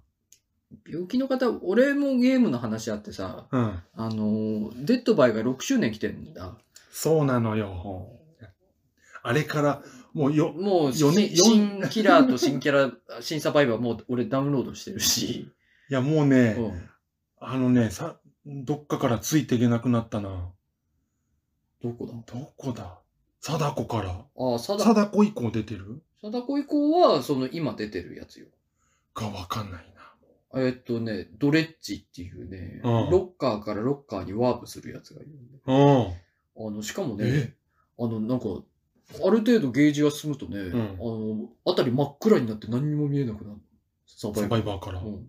[0.88, 3.80] 病気の方、俺もゲームの話あってさ、うん。
[3.94, 6.57] あのー、デッドバイが6周年来てんだ。
[6.91, 8.10] そうなのよ。
[9.24, 9.84] あれから、
[10.16, 15.52] もうよ、もう、よねし新キラーと新キャラ、新サバイバーもう俺ダウンロードしてるし。
[15.90, 16.90] いやもうね、うん
[17.38, 20.52] あのね、さ、どっかからついていけなくなったな。
[21.84, 22.14] どこだ？
[22.34, 23.02] どこだ？
[23.42, 24.10] 貞子から。
[24.12, 26.02] ああ、貞貞子以降出てる？
[26.22, 28.48] 貞子以降は、その今出てるやつよ。
[29.14, 29.94] かわかんない
[30.54, 30.62] な。
[30.62, 35.32] えっとね、ドレッジっていうね、うんロッカーからロッカーにワープするやつがいる。
[35.68, 36.68] うん。
[36.68, 37.32] あの、しかもえ？
[37.32, 37.54] ね、
[38.00, 38.46] あの、なんか、
[39.14, 43.60] ある程度ゲージが進むとね、んあの、あたり真っ暗になって何にも見えなくなる。
[44.07, 44.99] ササバイバーから。
[44.99, 45.27] うん。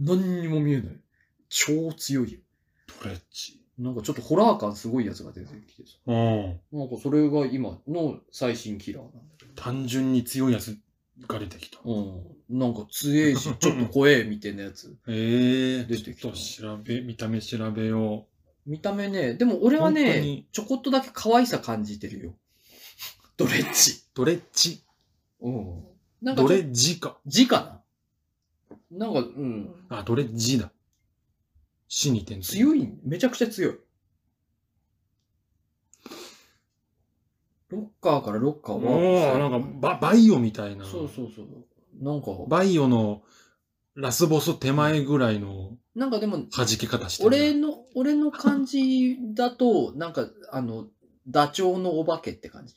[0.00, 1.00] 何にも見えない。
[1.48, 2.40] 超強いよ。
[3.00, 3.60] トレッチ。
[3.78, 5.96] なんかちょっとホラー感すごいやつが出てきてさ。
[6.06, 6.60] うん。
[6.72, 9.18] なんかそれが今の最新キラーなんだ。
[9.56, 10.78] 単純に強いやつ
[11.26, 11.78] が出てきた。
[11.84, 12.22] うん。
[12.50, 14.96] なんか強えし、ちょっと怖えみたいなやつ。
[15.08, 18.26] ええ出てきたちょっと調べ、見た目調べよ
[18.66, 22.34] 見た目ね、でも俺は本当ねに、ちょこっとだけ可愛さ感じてるよ。
[23.36, 23.92] ドレッジ。
[23.92, 23.94] う。
[24.14, 24.82] ドレッチ。
[25.40, 25.84] うん。
[26.22, 27.18] なんかドレッジか。
[27.26, 27.82] 字か
[28.90, 29.06] な？
[29.06, 29.74] なんか、うん。
[29.88, 30.70] あ、ドレッジだ。
[31.88, 33.78] 死に点々強い、めちゃくちゃ強い。
[37.70, 39.38] ロッカーからロッカーおおは。
[39.38, 40.84] なんかバ、バイオみたいな。
[40.84, 41.46] そうそうそう。
[42.00, 43.22] なんか、バイオの
[43.94, 47.28] ラスボス手前ぐらいのなんかでも、弾き方してる。
[47.28, 50.86] 俺の、俺の感じだと、なんか、あの、
[51.28, 52.74] ダチョウのお化けって感じ。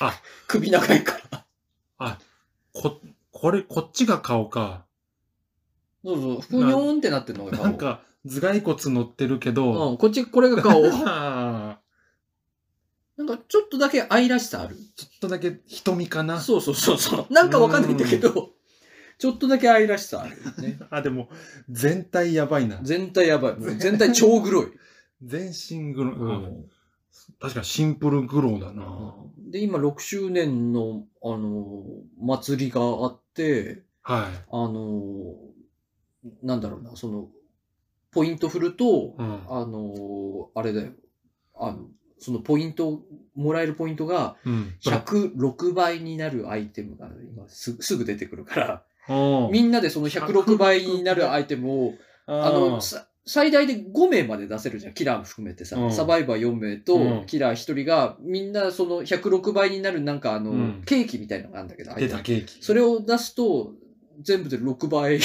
[0.00, 0.14] あ、
[0.46, 1.44] 首長いから。
[1.98, 2.18] あ、
[2.72, 3.00] こ、
[3.30, 4.84] これ、こっちが顔か。
[6.04, 7.64] そうそう、ふにょーんってなってるのが顔。
[7.64, 10.82] なんか、頭蓋骨乗ってるけど、うん、こっち、これが顔。
[11.06, 11.78] あ
[13.16, 14.76] なんか、ちょっとだけ愛らしさある。
[14.76, 16.40] ーちょっとだけ瞳かな。
[16.40, 17.32] そうそうそうそう。
[17.32, 18.50] なんかわかんないんだけど、
[19.18, 20.78] ちょっとだけ愛らしさあるよね。
[20.90, 21.28] あ、でも、
[21.68, 22.80] 全体やばいな。
[22.82, 23.56] 全体やばい。
[23.78, 24.72] 全体超黒い。
[25.22, 26.70] 全身グロ、ううん
[27.40, 29.14] 確かにシンプルグローだな。
[29.50, 31.84] で、今6周年の、あの、
[32.20, 34.44] 祭りがあって、はい。
[34.50, 35.34] あの、
[36.42, 37.28] なんだろうな、その、
[38.12, 39.42] ポイント振ると、うん。
[39.48, 40.92] あの、あれだよ。
[41.54, 41.86] あの、
[42.18, 43.02] そのポイント、
[43.34, 44.74] もらえるポイントがうん。
[44.82, 48.82] 106倍になるアイテムが今すすぐ出てくるから、
[49.50, 51.94] みんなでその106倍になるアイテムを、
[52.26, 54.94] あの、さ最大で5名まで出せるじゃん。
[54.94, 55.76] キラーも含めてさ。
[55.76, 62.62] うんサバイバー4名うとんキラー1人が、みんなその106倍になるなんかあの、うんケーキみたいなのがあるんだけど、出たケーキ。
[62.64, 63.72] それを出すと、
[64.20, 65.20] 全部で6倍。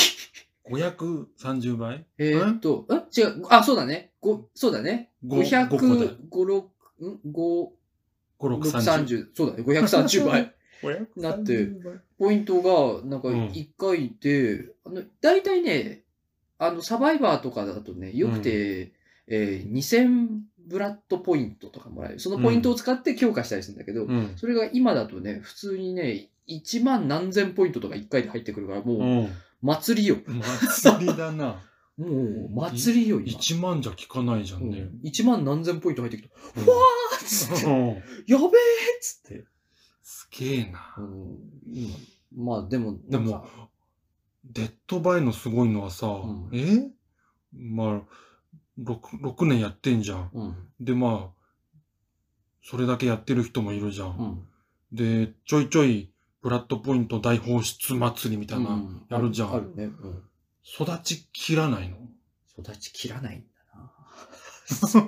[0.70, 2.06] 530倍？
[2.18, 2.94] えーっと、ん？
[3.18, 3.46] 違う。
[3.50, 4.12] あ、そうだね。
[4.22, 5.12] ごそうだね。
[5.26, 6.64] ご五個だよ500、5、
[7.00, 7.70] 6、ん ?5、?5、
[8.40, 9.06] 6、6、30。
[9.06, 9.28] 30。
[9.34, 9.64] そうだね。
[9.64, 10.54] 530倍。
[10.84, 11.70] 530なって
[12.20, 16.04] ポイントが、なんかうん1回で、あの、大体ね、
[16.60, 18.94] あの、サバイバーとかだとね、よくて、
[19.28, 20.28] えー2000
[20.68, 22.20] ブラッドポイントとかもらえる。
[22.20, 24.34] そのポイントを使って強化したりするんだけど、うん。
[24.36, 29.30] それが今だとね、普通にね、1万何千ポイントとか1回で入ってくるから、もう、うん。
[29.62, 30.18] 祭りよ。
[30.28, 31.64] 祭りだな。
[31.98, 33.40] もう、祭りよ、今。
[33.40, 34.90] 1万じゃ効かないじゃんね。
[35.04, 36.30] 1万何千ポイント入ってきた。
[36.58, 37.88] うんふわーっつって、うん
[38.28, 39.46] やべえっつって。
[40.04, 40.96] すげえな。
[40.98, 41.38] うん、
[41.72, 41.96] 今
[42.36, 43.48] まあでも、でも
[44.52, 46.90] デッドバイのすごいのはさ、んえ？
[47.54, 48.02] まあ、
[48.80, 50.30] 6、6年やってんじゃん。
[50.34, 51.38] うん、で、まあ、
[52.64, 54.08] それだけやってる人もいるじゃん。
[54.18, 54.48] うん。
[54.92, 56.12] で、ちょいちょい、
[56.42, 59.86] ブラッドポイント大放出祭りみたいな、うんやるじゃんあるね。
[59.86, 60.24] うん。
[60.64, 61.98] 育ち切らないの
[62.60, 63.48] 育ち切らないんだ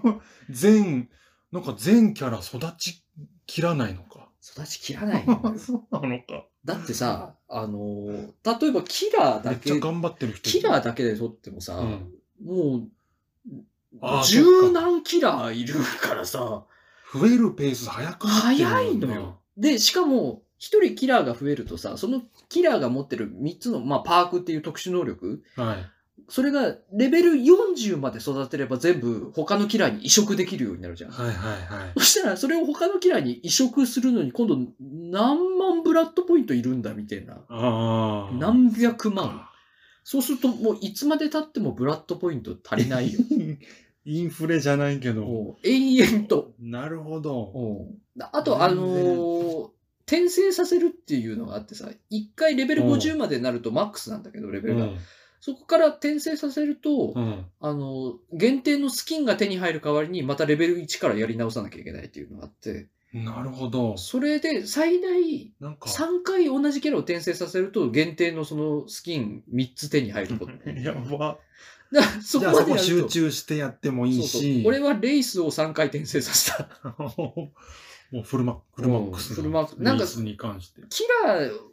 [0.05, 0.21] な。
[0.49, 1.09] 全、
[1.51, 3.03] なんか全キャラ育ち
[3.45, 4.29] 切らないのか。
[4.41, 6.45] 育ち切らないんだよ そうなのか。
[6.65, 12.13] だってさ、あのー例えばキラーだけめっちゃ、頑張ってる人いるキラーだけで取ってもさ、うん
[12.43, 16.65] もう、十何キラーいるからさ、
[17.13, 19.39] 増えるペース早く早いのよ。。
[19.57, 25.91] で、しかも、一人キラーが増えるとさ、そのキラーが持ってる三つの、まあ、パークっていう特殊能力、はい。
[26.29, 31.11] それがレベル40まで育てれば全部他のキラーに移植できるようになるじゃん。
[31.11, 31.93] はいはいはい。
[31.97, 37.41] そしたら、それを他のキラーに移植するのに、今度何万ブラッドポイントいるんだみたいな。
[37.49, 38.35] ああ。
[38.35, 39.47] 何百万。
[40.03, 43.19] そうすると、もういつまで経ってもブラッドポイント足りないよ。
[44.05, 45.25] インフレじゃないけど。
[45.25, 46.53] もう永遠と。
[46.59, 47.87] なるほど。
[48.31, 49.69] あと、あのー
[50.09, 54.85] 転生させるっていうのがあってさ、一回レベル50までになるとマックスなんだけど、レベルが。
[54.85, 54.97] うん
[55.41, 57.45] そこから転生させると、うん。
[57.61, 63.97] あの、限定のスキンが手に入る代わりに、またレベル1からやり直さなきゃいけないっていうのがあって、なるほど。
[63.97, 70.51] それで最大なんか、3回同じキャラを転生させると、限定のそのスキン3つ手に入ること。
[70.69, 71.39] やば。
[71.91, 74.63] だそここまで集中してやってもいいそうそうし。
[74.65, 76.69] 俺はレイスを3回転生させた。
[77.01, 77.51] も
[78.13, 79.35] うフルマフルマックスの。
[79.37, 80.81] フルマックスなんかレースに関して。
[80.89, 81.68] キラー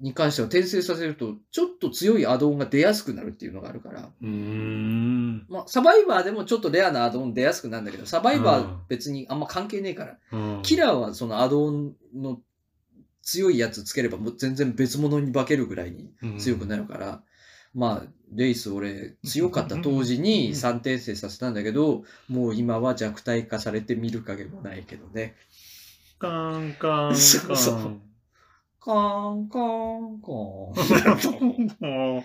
[0.00, 5.46] に関しては転生させると、ちょっと強いアドオンが出やすくなるっていうのがあるから、うーん。
[5.48, 10.62] まあ、サバイバーでもちょっとレアなアドオン出やすくなるんだけど、サバイバー別にあんま関係ねえから、うん。
[10.62, 12.40] キラーはそのアドオンの
[13.22, 17.22] 強いやつつければもう全然別物に化けるぐらいに強くなるから、
[17.74, 25.34] まあ、レイス俺強かった当時に3転生させたんだけど、もう今は弱体化されて見る影もないけどね。
[26.18, 27.16] カンカンカン。
[27.16, 28.00] そうそう
[28.86, 31.76] カーンカーンカーン。
[31.80, 32.22] も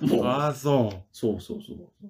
[0.00, 0.22] もう。
[0.22, 1.04] う、ああ、そう。
[1.12, 2.08] そうそうそう。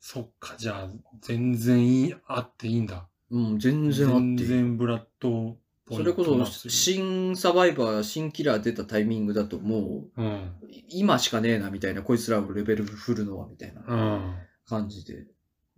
[0.00, 0.88] そっか、じゃあ、
[1.20, 3.06] 全然いい、あっていいんだ。
[3.30, 4.48] うん、全然あ全っていい。
[4.48, 5.56] 然ブラッドっ
[5.86, 10.52] ぽいそれこそ、新サバイバー、新キラー出たタイミングだともう、うん。
[10.88, 14.34] 今しかねえなみたいな、こいつらをレベル振るのはみたいなうん。
[14.66, 15.26] 感じで。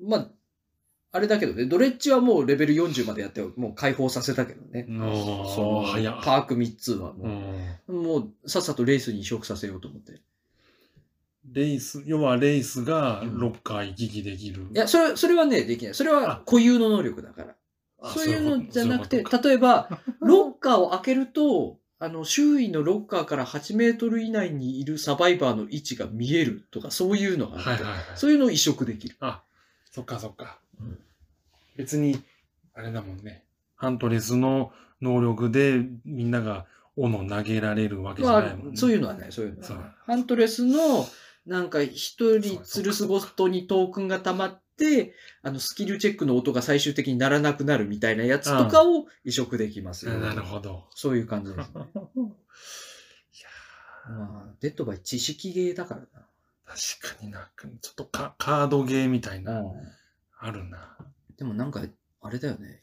[0.00, 0.30] まあ、
[1.12, 4.86] あれだけどね、ドレッジはもうレベル40までやって、もう解放させたけどね。
[4.88, 6.24] おそのー、早っ。
[6.24, 7.78] パーク3つはうもん。
[7.88, 10.20] う、もうさっさとレースに移植させようと思って。
[11.52, 14.68] レース、要はレースがロッカー行き来できる。
[14.72, 15.94] いや、それ、それはね、できない。
[15.94, 17.56] それは固有の能力だから。
[18.02, 19.88] あそういうのじゃなくて、例えば、
[20.20, 28.04] ロッカーを開けると、あの、周囲のロッカーから8メートル以内にいるサバイバーの位置が見えるとか、そういうのがあって、はいはいはい。
[28.14, 29.16] そういうのを移植できる。
[29.20, 29.42] あ、
[29.90, 30.60] そっかそっか。
[30.82, 30.98] うん
[31.76, 32.22] 別に、
[32.74, 33.42] あれだもんね。
[33.74, 39.94] ハントレスの能力でみんなが斧投げられるわけじゃまあないもんね。、そういうのはない、そういうのは。
[40.04, 41.06] ハントレスの、
[41.46, 50.18] なんか一人吊るすごとにトークンが溜まって、あの、スキルチェックの音が最終的にならなくなるみたいなやつとかを移植できますよ。
[50.18, 50.86] なるほど。
[50.94, 51.86] そういう感じですね。
[51.96, 52.20] い
[53.40, 56.00] やまあ、デッドバイ知識ゲーだから
[56.66, 57.50] 確かにな。
[57.80, 59.62] ちょっとカカードゲーみたいな、な。
[60.40, 60.96] あるな。
[61.36, 61.82] でもなんか、
[62.22, 62.80] あれだよね。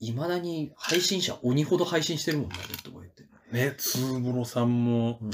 [0.00, 3.26] 未だに配信者鬼ほど配信してるもんね、デッドバイって。
[3.50, 5.32] ね、ツーブロさんもうん。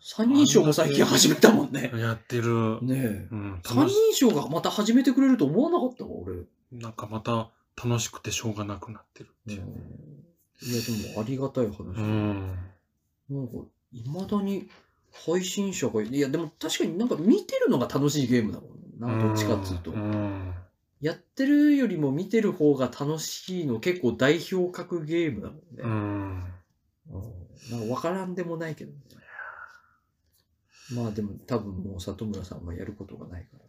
[0.00, 1.90] 三人称も最近始めたもんね。
[1.94, 2.78] やってる。
[2.82, 3.34] ねえう。
[3.34, 6.36] ん、三人称がまた始めてくれると思わなかったわ、俺。
[6.70, 9.62] なんかまた楽しくてしょうがなくなってるっていう。
[10.62, 11.78] いや、でもありがたい話。
[11.96, 12.56] うん。
[13.28, 13.52] なんか、
[13.92, 14.68] 未だに
[15.26, 18.70] 配信者がいいや、でも確かになんか見てるのが楽しいゲームだもん。
[19.00, 19.90] なんかどっちかっつうと。
[19.90, 20.54] うん。
[21.00, 25.62] やってるよりも見てる方が楽しいの結構代表格ゲームだもんね。
[25.78, 26.44] うん。
[27.10, 28.98] うんわからんでもないけどね。
[30.94, 33.68] まあでも多分もう里村さんはやることがないから。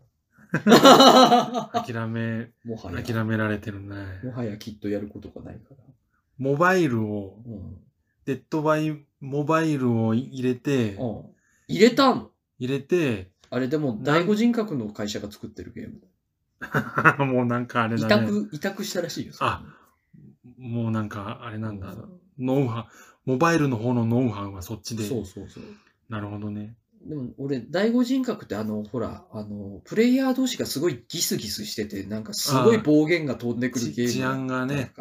[1.83, 3.95] 諦め、もはや、諦められてるね。
[4.23, 5.77] もはやきっとやることがないから。
[6.37, 7.77] モバイルを、うん。
[8.25, 11.25] デッドバイモバイルを入れて、うん。
[11.67, 16.07] 入れたの入れて、あれでも第五人格の会社が作ってるゲームだ。
[17.19, 18.27] もうなんかあれ委だね。
[18.27, 19.33] 託、委託したらしいよ。
[19.39, 19.63] あ
[20.57, 21.91] もうなんかあれなんだ。
[21.91, 22.87] うノウハ
[23.25, 25.03] ウ、モバイルの方のノウハウはそっちで。
[25.03, 25.63] そうそうそう。
[26.09, 26.75] なるほどね。
[27.05, 34.91] でも俺、第五人格ってあの、ほら、あの、プレイヤー同士がすごいギスギスしてて、なんかすごい暴言が飛んでくるゲーム治安がね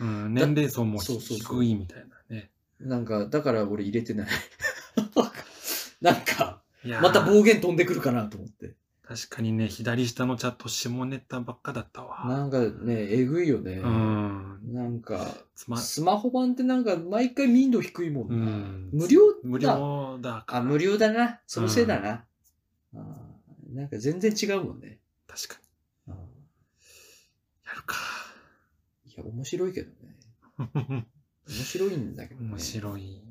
[0.00, 2.50] うん、年齢層もそうそうそう低いみたいなね。
[2.80, 4.28] なんか、だから俺入れてない。
[6.00, 6.62] なんか、
[7.00, 8.74] また暴言飛んでくるかなと思って。
[9.08, 12.24] 確かにね、左下のチャット下ネタばっかだったわ。
[12.26, 13.74] なんかね、えぐいよね。
[13.74, 14.60] うん。
[14.72, 15.24] なんか、
[15.54, 18.34] つま、スマホ版ってなんか毎回民度低いもんな。
[18.34, 18.90] うん。
[18.92, 20.58] 無料だ無料だから。
[20.58, 21.40] あ、無料だな。
[21.46, 22.24] そのせいだな。
[22.96, 24.98] あーなんか全然違うもんね。
[25.28, 25.60] 確か
[26.08, 26.14] に。
[27.64, 27.96] やるか。
[29.06, 30.16] いや、面白いけどね。
[30.58, 31.06] 面
[31.48, 32.50] 白いんだけどね。
[32.50, 33.22] 面白いね。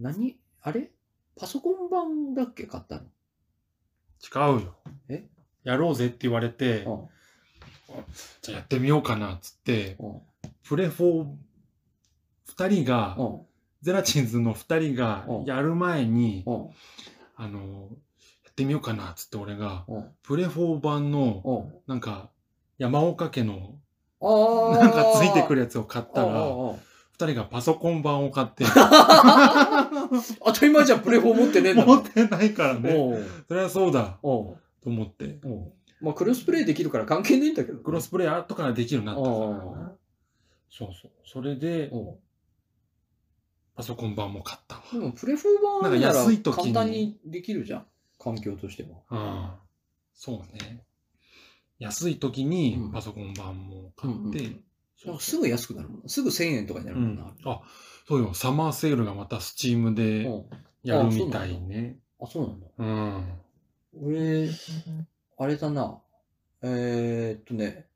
[0.00, 0.40] 何？
[0.62, 0.90] あれ？
[1.38, 3.02] パソコン版だっけ買ったの？
[4.22, 4.74] 違うよ。
[5.08, 5.24] え？
[5.64, 7.08] やろうぜって言われて、うん。
[8.42, 10.20] じゃあやってみようかなっつって、うん。
[10.62, 11.26] プレフォー、
[12.46, 13.40] 二人が、うん。
[13.82, 15.44] ゼラチンズの二人がうん。
[15.44, 16.68] やる前に、うん。
[17.36, 17.88] あの、
[18.44, 20.04] やってみようかなっつって俺が、うん。
[20.22, 21.80] プレフォー版の、うん。
[21.86, 22.30] なんか、
[22.78, 23.78] 山岡家の。
[24.18, 26.74] なんかついてくるやつを買ったあら、あ
[27.18, 28.64] 二人がパソコン版を買って、
[30.44, 31.96] 当たり前じゃん、プレフォー持ってねえんだもん。
[31.96, 32.94] 持ってないからね。
[32.94, 35.38] おうそれはそうだ、おうと思って。
[35.42, 35.72] おう
[36.02, 37.78] まあ、クロスプレイできるから関係ねえんだけど。
[37.78, 39.98] クロスプレイ後からできるようになったおからう。
[40.68, 41.10] そうそう。
[41.24, 42.18] それで、おう
[43.74, 44.82] パソコン版も買ったわ。
[44.92, 47.86] でも、プレフォー版ならなんか安い時に簡単にできるじゃん。
[48.18, 48.98] 環境としては。
[49.10, 49.50] うん。
[50.12, 50.84] そうね。
[51.78, 54.62] 安い時にうんパソコン版も買って、うんなん
[55.04, 56.08] かすぐ安くなるもんな。
[56.08, 57.32] すぐ1000円とかになるもんな。
[57.44, 57.62] あ、
[58.08, 58.34] そうよ。
[58.34, 60.44] サマーセールがまたスチームでうん
[60.82, 61.98] やるみたいね。
[62.20, 62.66] あ、そうなんだ。
[62.78, 63.40] うん。
[64.02, 64.50] 俺、
[65.38, 66.00] あれだな。
[66.62, 67.86] えー、っとね。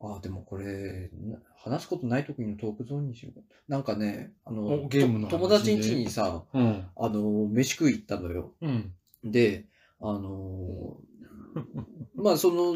[0.00, 3.46] あ、でもこれ、な話すことない時のトークゾーンにしようか。
[3.68, 6.86] なんかね、あの、おゲームの友達ん家にさ、うん。
[6.96, 8.54] あの、飯食い行ったのよ。
[8.62, 8.94] うん。
[9.24, 9.66] で、
[10.00, 11.10] あのー
[12.14, 12.74] まあその、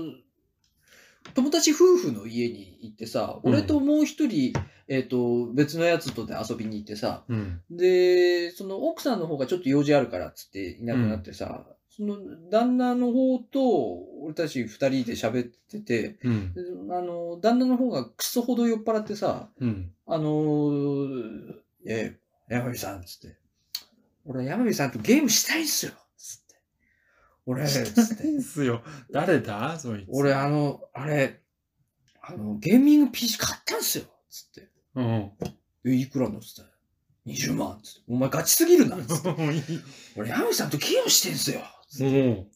[1.32, 4.52] 友達夫婦の家に行ってさ、うん俺ともう一人、
[4.88, 7.60] えっ、と、別のやつとで遊びに行ってさ、うん。
[7.70, 11.64] で、その奥さんの方がちょっと用事あるからっつっていなくなってさ、
[11.96, 12.16] その
[12.50, 13.60] 旦那の方と
[14.22, 16.52] 俺たち二人で喋ってて、うん。
[16.52, 16.60] で
[16.90, 19.90] あの、旦那の方がクソほど酔っ払ってさ、うん。
[20.06, 21.54] あのー、
[21.86, 22.18] え、
[22.48, 23.36] 山火さん、つって。
[24.26, 25.92] 俺、山火さんとゲームしたいんすよ。
[27.46, 27.78] 俺、つ
[28.14, 28.26] って。
[28.26, 28.82] いいっすよ。
[29.12, 29.78] 誰だ？
[29.78, 30.08] そいつ。
[30.10, 31.42] 俺、あの、あれ、
[32.22, 34.70] あの、ゲーミング PC 買ったんすよ、つって。
[34.94, 35.32] うん。
[35.84, 36.70] え、いくらのつって。
[37.26, 38.00] 20万、つって。
[38.08, 39.28] お前ガチすぎるな、つって。
[40.16, 42.04] 俺、山火さんとゲームしてんすよ、つって。
[42.04, 42.46] も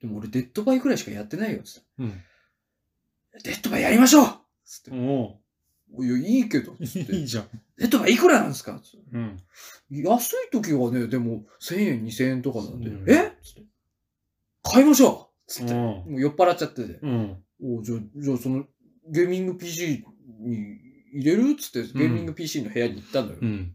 [0.00, 1.88] でも俺、デッドバイくらいしかやってないよ、つって。
[1.98, 2.02] う。
[2.04, 2.22] うん。
[3.42, 4.90] デッドバイやりましょうつって。
[4.92, 5.40] も
[5.98, 6.86] いや、いいけど、う。
[6.86, 7.12] つって。
[7.16, 7.48] いいじゃん。
[7.78, 8.80] デッドバイいくらなんですか？
[8.80, 9.06] つって。
[9.12, 9.36] うん。
[9.90, 13.36] 安い時はね、でも、1000円、2000円とかなんで、うんえ？
[13.42, 13.69] つって。
[14.70, 15.72] 買いましょうつって。
[15.72, 16.98] うんもう酔っ払っちゃってて。
[17.02, 17.42] うん。
[17.62, 18.64] おじゃあ、じゃあその、
[19.08, 20.04] ゲーミング PC
[20.40, 20.78] に
[21.12, 21.56] 入れる？
[21.56, 23.38] つって、ゲーミング PC の部屋に行ったのよ。
[23.40, 23.74] うん。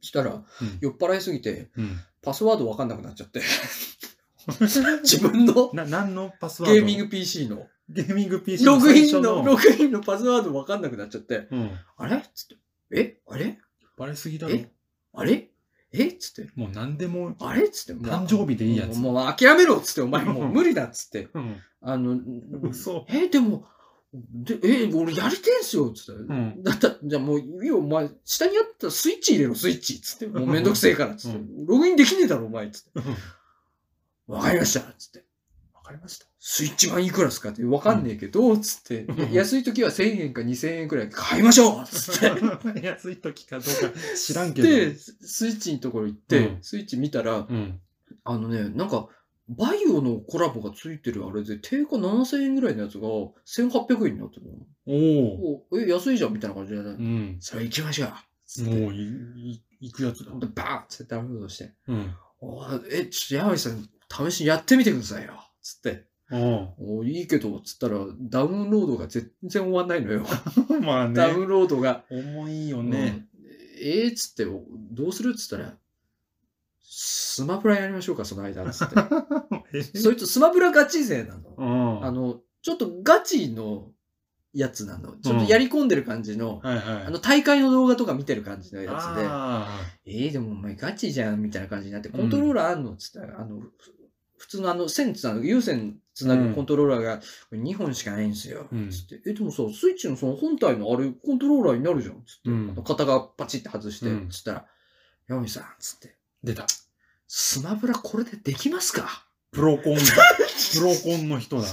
[0.00, 0.44] したら、うん
[0.80, 1.98] 酔っ払いすぎて、うん。
[2.22, 3.40] パスワードわかんなくなっちゃって。
[5.02, 6.76] 自分のな、何のパスワード？
[6.76, 11.70] ゲーミング PC の、ゲーミング PC ログインの、ログインのパスワードわかんなくなっちゃって、うん。
[11.96, 12.22] あれ？
[12.34, 12.56] つって、
[12.92, 13.20] え？
[13.26, 13.58] あれ？
[13.96, 14.54] バレすぎだろ。
[14.54, 14.70] え？
[15.14, 15.50] あれ？
[15.98, 16.12] え？
[16.12, 17.34] つって、もう何でも。
[17.40, 17.68] あれ？
[17.68, 19.76] つって、もう誕生日でいいやつもうもう諦めろ！
[19.78, 20.84] っつって、お前もう無理だ！
[20.84, 21.28] っつって。
[21.34, 21.56] うん。
[21.80, 22.18] あの、
[22.62, 23.06] 嘘。
[23.08, 23.66] え、でも、
[24.12, 26.32] でえ、俺やりてんすよ、つって。
[26.32, 26.62] ん。
[26.62, 30.26] だったじゃあもう、いいよ、お前、下にあったスイッチ入れろ、スイッチ、つって。
[30.26, 31.38] もうめんどくせえから、つって。
[31.38, 32.90] うログインできねえだろ、お前、つって。
[32.94, 34.34] うん。
[34.34, 35.24] わかりました、つって。
[35.86, 36.26] わかりました。
[36.40, 39.32] スイッチ版いくらっすかってわかんねえけど、つってうん。
[39.32, 42.26] 安い時は1000円か2000円くらい買いましょうつって。
[42.84, 44.68] 安い時かどうか知らんけど。
[44.68, 47.80] で、スイッチのところ行って、うんスイッチ見たら、うん。
[48.24, 49.08] あのね、なんか、
[49.48, 54.52] バイオのコラボがついてるあれで、定価7000円ぐらいのやつが1800円になってるの。
[54.86, 54.92] お
[55.52, 55.66] お。
[55.70, 57.36] おえ、安いじゃんみたいな感じで、ねうん。
[57.38, 58.12] それ行きましょう
[58.44, 60.32] つってもうい、い、行くやつだ。
[60.32, 62.12] でバーンってダウンロードして、うん。
[62.40, 65.46] おえ、ちょっと山口さん、試しにやってみてくださいよ。
[65.74, 70.24] つって、おおいいけど、つったら、ダウンロードが全然終わんないのよ。
[70.70, 70.74] お。
[70.80, 71.14] まあね。
[71.14, 72.04] ダウンロードが。
[72.10, 73.26] 重いよね。
[73.30, 73.36] うん
[73.78, 75.76] えー、つって、どうするっつったら、
[76.80, 78.68] スマブラやりましょうか、その間。
[78.70, 78.94] つって。
[79.74, 79.82] え？
[79.82, 81.54] そいつスマブラガチ勢なの。
[81.58, 81.64] う
[82.00, 82.04] ん。
[82.04, 83.90] あの、ちょっとガチの
[84.54, 85.16] やつなの。
[85.18, 87.04] ちょっとやり込んでる感じの、はいはい。
[87.04, 92.94] あの、大会の動画とか見てる感じのやつで、あえー、でもお前ガチじゃんみたいな感じになって、コントローラーあんの？
[92.94, 93.70] っつったら、あの、ふ
[94.38, 97.20] 普通のあの、線つなぐ、有線つなぐコントローラーが
[97.52, 98.68] 2本しかないんですよ。
[98.72, 102.14] うんつって、え、でもさ、スイッチのその本体のあれ、コントローラーになるじゃん。
[102.14, 104.66] つって、うん型がパチって外して、うんつったら、
[105.28, 106.66] 山美さん、つって、出た。
[107.28, 109.26] スマブラこれでできますか？
[109.52, 110.00] プロコンだ。
[110.74, 111.66] プロコンの人だ。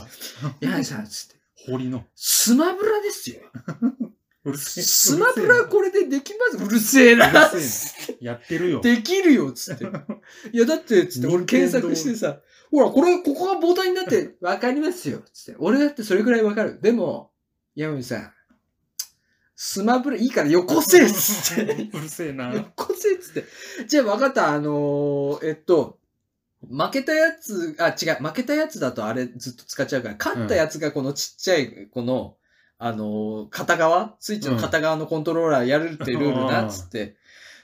[0.62, 1.36] 山美さん、つって、
[1.68, 2.06] 堀の。
[2.16, 3.42] スマブラですよ。
[4.46, 6.66] うるせえスマブラこれでできます？
[6.66, 7.32] うるせえな。
[8.20, 8.82] やってるよ。
[8.82, 9.86] できるよ、つって。
[10.52, 12.42] いや、だって、つって、俺検索してさ、
[12.74, 15.60] ほら、これ、ここがボタンになって、わかりますよ、つって。
[15.60, 16.80] 俺だってそれくらいわかる。
[16.82, 17.30] でも、
[17.76, 18.34] 山口さん、
[19.56, 21.90] スマブラいいからよこせっつって。
[21.94, 22.52] うるせえな。
[22.52, 23.46] よこせっつって。
[23.88, 26.00] じゃあ分かった、あのーえっと、
[26.68, 32.38] 負けたやつ、あ、違う、負けたやつだとあれずっと使っちゃうから、勝ったやつがこのちっちゃい、この、
[32.80, 34.16] あのー片側？
[34.20, 37.16] スイッチの片側のコントローラーやるってルールな、つって。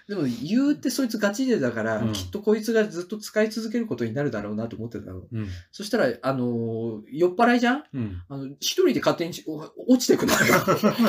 [0.09, 5.21] でも言うてそいつガチでだから、うんきっとこいつがずっと使い続けることになるだろうなと思ってたの。
[5.31, 5.47] うん。
[5.71, 7.83] そしたら、あのー酔っ払いじゃん？
[7.93, 8.21] うん。
[8.27, 9.33] あの、一人で勝手に
[9.87, 10.39] 落ちてくのよ。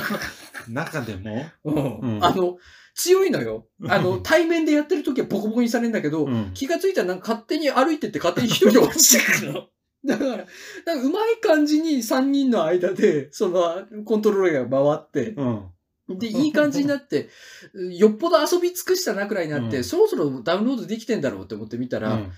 [0.69, 2.59] 中でも、うんうんあの、
[2.95, 3.67] 強いのよ。
[3.89, 6.51] あの、 対面でやってる時はボコボコにされるんだけど、うん。
[6.53, 9.67] 気がついたらなんか勝手に歩いてって勝手に一人で落ちてくるの。
[10.05, 15.65] だから、うまい感じに3人の間で、そのコントローラーが回って、うん。
[16.19, 17.29] で、いい感じになって、
[17.93, 22.33] よっぽど遊び尽くしたなくらいになって、うんそろそろダウンロードできてんだろうって思ってみたら、うん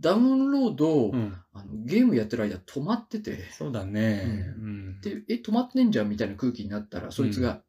[0.00, 1.36] ダウンロード、うん。
[1.52, 4.54] あのゲームやってる間止まってて、そうだね。
[4.56, 5.00] うん。
[5.00, 7.60] で、え、止まってんじゃんみたいな空気になったら、そいつが、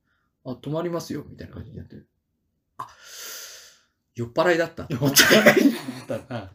[0.46, 1.98] あ、止まりますよ、みたいな感じになって。
[2.78, 2.88] あ、
[4.16, 4.86] 酔っ払いだった。
[4.90, 5.74] 酔っ払い
[6.08, 6.52] だな。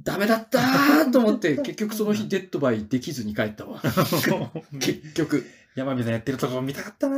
[0.00, 3.82] ダメだったーと思って、結局その日デッドバイできずに帰ったわ。
[4.80, 5.44] 結局。
[5.74, 7.16] 山火さんやってるとこ見たかったな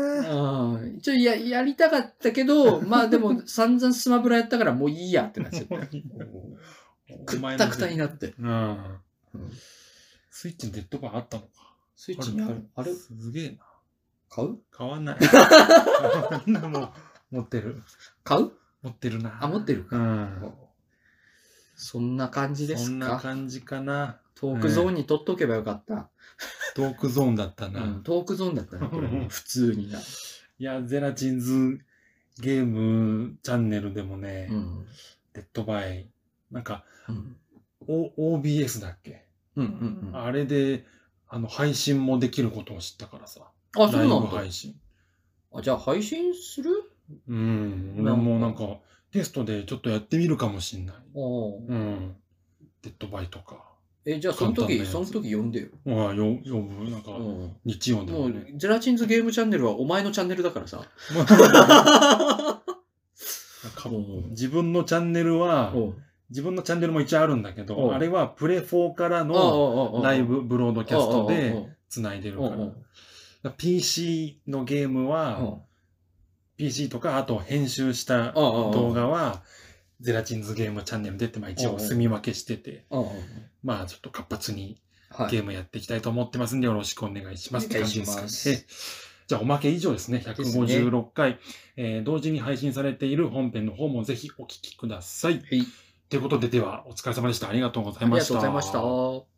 [0.76, 5.76] うん一応や、やりたかったけど、 まあでも散々スマブラやったからもういいやってなっちゃった。
[7.26, 8.34] くったくたになって。
[8.38, 8.48] うん。
[8.48, 9.50] うん
[10.36, 11.48] スイッチにデッドバーあったのか。
[11.94, 12.68] スイッチにある。
[12.74, 12.92] あれ？
[12.92, 13.56] すげえな。
[14.28, 14.58] 買う？
[14.76, 15.18] 変わんない。
[16.46, 16.92] みんなも
[17.30, 17.80] う持ってる。
[18.24, 18.50] 買う？
[18.82, 19.38] 持ってるな。
[19.40, 19.96] あ、持ってるうか。
[19.96, 20.54] ん。
[21.76, 23.20] そんな感じですそんなか。
[23.20, 24.20] 感じかな。
[24.34, 26.10] トークゾーンに取っとけばよかった。
[26.74, 27.84] トークゾーンだったな。
[27.84, 29.08] うん、トークゾーンだったね、これ。
[29.28, 29.98] 普通にな。
[29.98, 30.02] い
[30.64, 31.78] や、ゼラチンズ
[32.40, 34.86] ゲームチャンネルでもね、うん。
[35.32, 36.10] デッドバイ、
[36.50, 37.36] なんか、うん。
[37.86, 40.16] o、OBS だっけ、うんうんうん。
[40.16, 40.84] あ、あれで、
[41.28, 43.50] あの、配信もできることを知ったからさ。
[43.72, 44.30] そうライブなんだ。
[44.30, 44.74] 配信。
[45.52, 46.70] あ、じゃあ配信する？
[47.28, 47.96] うん。
[48.00, 48.78] 俺もなんか、
[49.12, 50.96] テストでちょっとやってみるかもしんない。
[51.14, 52.16] おーうん。
[52.82, 53.73] デッドバイとか。
[54.06, 55.68] え、じゃあその時、簡単なやつその時呼んでよ。
[55.84, 57.56] まあ、よ、呼ぶ、なんか、うん。
[57.64, 60.84] 日曜でもうもね。、ゼラチンズゲームチャンネルはお前のチャンネルだからさ。
[63.74, 65.94] かうん自分のチャンネルは、おう
[66.30, 72.50] 自分のチャンネルも一応あるんだけど、あれはプレ4からのライブブロードキャストで繋いでるから。
[72.50, 72.76] おうおうだか
[73.44, 75.58] ら PC のゲームは、
[76.56, 79.42] PC とか、あと編集した動画は、
[80.00, 82.84] ゼラチンズゲームチャンネルでって、まあ一応住み分けしてて、
[83.62, 84.80] まあちょっと活発に
[85.10, 87.66] はいゲームやっていきたいと思ってますんで、よろしくお願いします。
[87.66, 88.66] って感じですかね。
[89.26, 90.18] じゃあ、おまけ以上ですね。
[90.18, 91.38] ですね156回、
[91.76, 95.34] えー同時に配信されている本編の方もぜひお聞きください。
[95.34, 95.42] はい。
[96.10, 97.48] ということで、では、お疲れ様でした。
[97.48, 98.28] ありがとうございありがました。
[98.28, 99.33] とうございました。